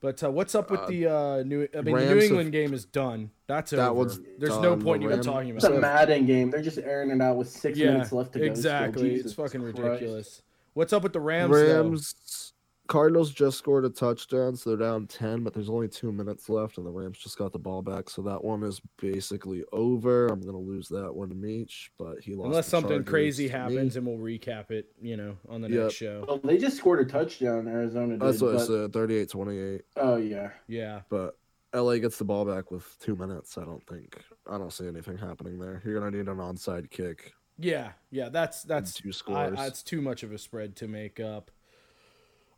But 0.00 0.22
uh, 0.22 0.30
what's 0.30 0.54
up 0.54 0.70
with 0.70 0.80
Uh, 0.80 0.86
the 0.88 1.06
uh, 1.06 1.42
New? 1.44 1.68
I 1.74 1.76
mean, 1.80 1.84
the 1.86 1.92
Rams 1.92 2.08
New 2.10 2.14
have- 2.16 2.24
England 2.24 2.52
game 2.52 2.72
is 2.72 2.84
done. 2.84 3.30
That's 3.48 3.70
That 3.72 3.80
over. 3.90 3.94
one's 3.94 4.20
There's 4.38 4.58
no 4.58 4.76
point 4.76 5.02
The 5.02 5.08
in 5.08 5.12
even 5.12 5.16
Ram- 5.18 5.22
talking 5.22 5.56
It's 5.56 5.64
a 5.64 5.68
about. 5.70 5.80
Madden 5.80 6.26
game. 6.26 6.50
They're 6.50 6.62
just 6.62 6.78
airing 6.78 7.10
it 7.10 7.20
out 7.20 7.36
with 7.36 7.48
six 7.48 7.78
Yeah, 7.78 7.92
minutes 7.92 8.12
left 8.12 8.32
to 8.34 8.38
go. 8.40 8.44
exactly. 8.44 9.14
It's 9.16 9.32
fucking 9.34 9.60
Christ. 9.60 9.78
ridiculous. 9.78 10.42
What's 10.74 10.92
up 10.92 11.02
with 11.02 11.12
the 11.12 11.20
Rams? 11.20 11.52
though? 11.52 11.82
Rams, 11.82 12.52
Cardinals 12.88 13.30
just 13.30 13.58
scored 13.58 13.84
a 13.84 13.90
touchdown, 13.90 14.56
so 14.56 14.70
they're 14.70 14.88
down 14.88 15.06
ten, 15.06 15.44
but 15.44 15.52
there's 15.52 15.68
only 15.68 15.88
two 15.88 16.10
minutes 16.10 16.48
left, 16.48 16.78
and 16.78 16.86
the 16.86 16.90
Rams 16.90 17.18
just 17.18 17.36
got 17.36 17.52
the 17.52 17.58
ball 17.58 17.82
back, 17.82 18.08
so 18.08 18.22
that 18.22 18.42
one 18.42 18.62
is 18.62 18.80
basically 19.00 19.62
over. 19.72 20.26
I'm 20.28 20.40
gonna 20.40 20.56
lose 20.58 20.88
that 20.88 21.14
one 21.14 21.28
to 21.28 21.34
Meech, 21.34 21.92
but 21.98 22.18
he 22.20 22.34
lost. 22.34 22.46
Unless 22.46 22.64
to 22.64 22.70
something 22.70 22.90
Chargers 22.90 23.08
crazy 23.10 23.46
to 23.48 23.52
me. 23.52 23.58
happens, 23.58 23.96
and 23.96 24.06
we'll 24.06 24.16
recap 24.16 24.70
it. 24.70 24.90
You 25.02 25.18
know, 25.18 25.36
on 25.50 25.60
the 25.60 25.68
Yep. 25.68 25.82
next 25.82 25.94
show. 25.96 26.24
Well, 26.26 26.38
they 26.42 26.56
just 26.56 26.78
scored 26.78 27.00
a 27.00 27.04
touchdown. 27.04 27.68
Arizona 27.68 28.14
did. 28.14 28.20
That's 28.20 28.40
what 28.40 28.56
I 28.56 28.64
said, 28.64 28.90
38-28. 28.92 29.82
Oh 29.98 30.16
yeah. 30.16 30.52
Yeah. 30.66 31.02
But 31.10 31.36
LA 31.74 31.98
gets 31.98 32.16
the 32.16 32.24
ball 32.24 32.46
back 32.46 32.70
with 32.70 32.96
two 33.00 33.16
minutes. 33.16 33.58
I 33.58 33.64
don't 33.66 33.86
think 33.86 34.18
I 34.50 34.56
don't 34.56 34.72
see 34.72 34.88
anything 34.88 35.18
happening 35.18 35.58
there. 35.58 35.82
You're 35.84 36.00
gonna 36.00 36.10
need 36.16 36.26
an 36.26 36.38
onside 36.38 36.88
kick. 36.90 37.34
Yeah, 37.58 37.92
yeah, 38.10 38.30
that's 38.30 38.62
that's 38.62 38.94
two 38.94 39.08
I, 39.08 39.12
scores. 39.12 39.58
I- 39.58 39.66
it's 39.66 39.82
too 39.82 40.00
much 40.00 40.22
of 40.22 40.32
a 40.32 40.38
spread 40.38 40.74
to 40.76 40.88
make 40.88 41.20
up. 41.20 41.50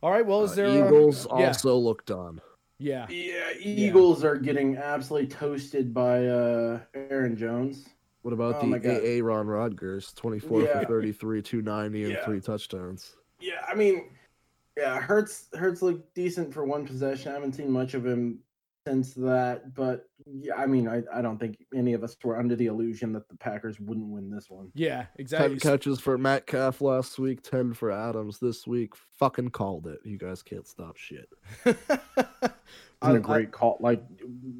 All 0.03 0.11
right, 0.11 0.25
well, 0.25 0.43
is 0.43 0.51
Uh, 0.51 0.55
there 0.55 0.67
uh, 0.67 0.85
Eagles 0.87 1.27
yeah, 1.29 1.47
also 1.47 1.75
look 1.77 2.05
done. 2.05 2.41
yeah, 2.79 3.07
Yeah, 3.09 3.51
Eagles 3.59 4.23
are 4.23 4.35
getting 4.35 4.77
absolutely 4.77 5.27
toasted 5.27 5.93
by 5.93 6.25
uh, 6.25 6.79
Aaron 6.95 7.37
Jones. 7.37 7.87
What 8.23 8.33
about 8.33 8.55
Oh 8.63 8.69
the 8.69 8.79
God. 8.79 9.03
AA 9.03 9.23
Ron 9.25 9.47
Rodgers? 9.47 10.11
24 10.13 10.61
Yeah. 10.63 10.79
for 10.81 10.85
33, 10.85 11.41
290, 11.41 12.03
and 12.05 12.19
three 12.25 12.39
touchdowns. 12.39 13.15
Yeah, 13.39 13.63
I 13.67 13.75
mean, 13.75 14.09
yeah, 14.77 14.99
Hurts 14.99 15.47
Hurts 15.53 15.81
looked 15.81 16.13
decent 16.15 16.53
for 16.53 16.65
one 16.65 16.85
possession. 16.85 17.31
I 17.31 17.35
haven't 17.35 17.53
seen 17.53 17.69
much 17.71 17.93
of 17.93 18.05
him 18.05 18.39
since 18.87 19.13
that, 19.13 19.73
but 19.75 20.09
yeah, 20.25 20.55
I 20.55 20.65
mean, 20.65 20.87
I, 20.87 21.03
I 21.13 21.21
don't 21.21 21.39
think 21.39 21.57
any 21.75 21.93
of 21.93 22.03
us 22.03 22.15
were 22.23 22.37
under 22.37 22.55
the 22.55 22.67
illusion 22.67 23.13
that 23.13 23.27
the 23.29 23.35
Packers 23.35 23.79
wouldn't 23.79 24.07
win 24.07 24.29
this 24.29 24.49
one. 24.49 24.71
yeah, 24.73 25.05
exactly. 25.17 25.49
10 25.49 25.53
exactly. 25.57 25.71
catches 25.77 25.99
for 25.99 26.17
Matt 26.17 26.41
Metcalf 26.41 26.81
last 26.81 27.19
week, 27.19 27.43
10 27.43 27.73
for 27.73 27.91
Adams 27.91 28.39
this 28.39 28.65
week. 28.65 28.93
Fucking 29.19 29.49
called 29.49 29.87
it. 29.87 29.99
You 30.03 30.17
guys 30.17 30.41
can't 30.41 30.67
stop 30.67 30.97
shit. 30.97 31.29
It's 33.03 33.15
a 33.15 33.19
great 33.19 33.51
call. 33.51 33.77
Like 33.79 34.03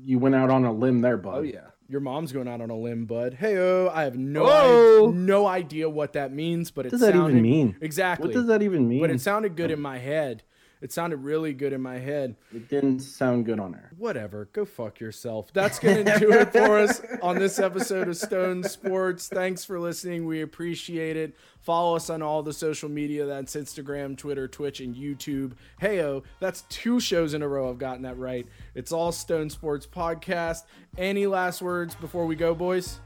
you 0.03 0.17
went 0.17 0.33
out 0.33 0.49
on 0.49 0.65
a 0.65 0.73
limb 0.73 1.01
there, 1.01 1.17
bud. 1.17 1.37
Oh, 1.37 1.41
yeah. 1.41 1.67
Your 1.87 2.01
mom's 2.01 2.31
going 2.31 2.47
out 2.47 2.59
on 2.59 2.71
a 2.71 2.75
limb, 2.75 3.05
bud. 3.05 3.35
Hey, 3.35 3.55
oh, 3.57 3.91
I 3.93 4.03
have 4.03 4.17
no 4.17 4.45
Oh. 4.47 5.09
I- 5.09 5.15
no 5.15 5.45
idea 5.45 5.87
what 5.87 6.13
that 6.13 6.33
means, 6.33 6.71
but 6.71 6.87
it 6.87 6.91
What 6.91 6.99
does 6.99 7.01
that 7.01 7.15
even 7.15 7.39
mean? 7.41 7.75
exactly. 7.81 8.29
What 8.29 8.33
does 8.33 8.47
that 8.47 8.63
even 8.63 8.87
mean? 8.87 9.01
But 9.01 9.11
it 9.11 9.21
sounded 9.21 9.55
good 9.55 9.69
in 9.69 9.79
my 9.79 9.99
head. 9.99 10.41
It 10.81 10.91
sounded 10.91 11.17
really 11.17 11.53
good 11.53 11.73
in 11.73 11.81
my 11.81 11.99
head. 11.99 12.35
It 12.53 12.67
didn't 12.67 13.01
sound 13.01 13.45
good 13.45 13.59
on 13.59 13.75
air. 13.75 13.91
Whatever. 13.97 14.49
Go 14.51 14.65
fuck 14.65 14.99
yourself. 14.99 15.53
That's 15.53 15.77
going 15.77 16.05
to 16.05 16.19
do 16.19 16.31
it 16.31 16.51
for 16.51 16.79
us 16.79 17.01
on 17.21 17.37
this 17.37 17.59
episode 17.59 18.07
of 18.07 18.17
Stone 18.17 18.63
Sports. 18.63 19.27
Thanks 19.27 19.63
for 19.63 19.79
listening. 19.79 20.25
We 20.25 20.41
appreciate 20.41 21.17
it. 21.17 21.35
Follow 21.59 21.95
us 21.95 22.09
on 22.09 22.23
all 22.23 22.41
the 22.41 22.51
social 22.51 22.89
media. 22.89 23.27
That's 23.27 23.55
Instagram, 23.55 24.17
Twitter, 24.17 24.47
Twitch, 24.47 24.79
and 24.79 24.95
YouTube. 24.95 25.53
Heyo, 25.79 26.23
that's 26.39 26.63
two 26.63 26.99
shows 26.99 27.35
in 27.35 27.43
a 27.43 27.47
row 27.47 27.69
I've 27.69 27.77
gotten 27.77 28.01
that 28.01 28.17
right. 28.17 28.47
It's 28.73 28.91
all 28.91 29.11
Stone 29.11 29.51
Sports 29.51 29.85
Podcast. 29.85 30.63
Any 30.97 31.27
last 31.27 31.61
words 31.61 31.93
before 31.93 32.25
we 32.25 32.35
go, 32.35 32.55
boys? 32.55 32.99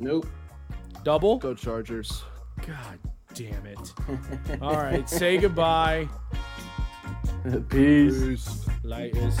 Nope. 0.00 0.26
Double? 1.04 1.38
Go 1.38 1.54
Chargers. 1.54 2.24
God 2.66 2.98
damn 3.36 3.66
it. 3.66 3.92
All 4.62 4.76
right. 4.76 5.08
Say 5.08 5.36
goodbye. 5.36 6.08
Peace. 7.68 8.66
Peace. 8.88 9.38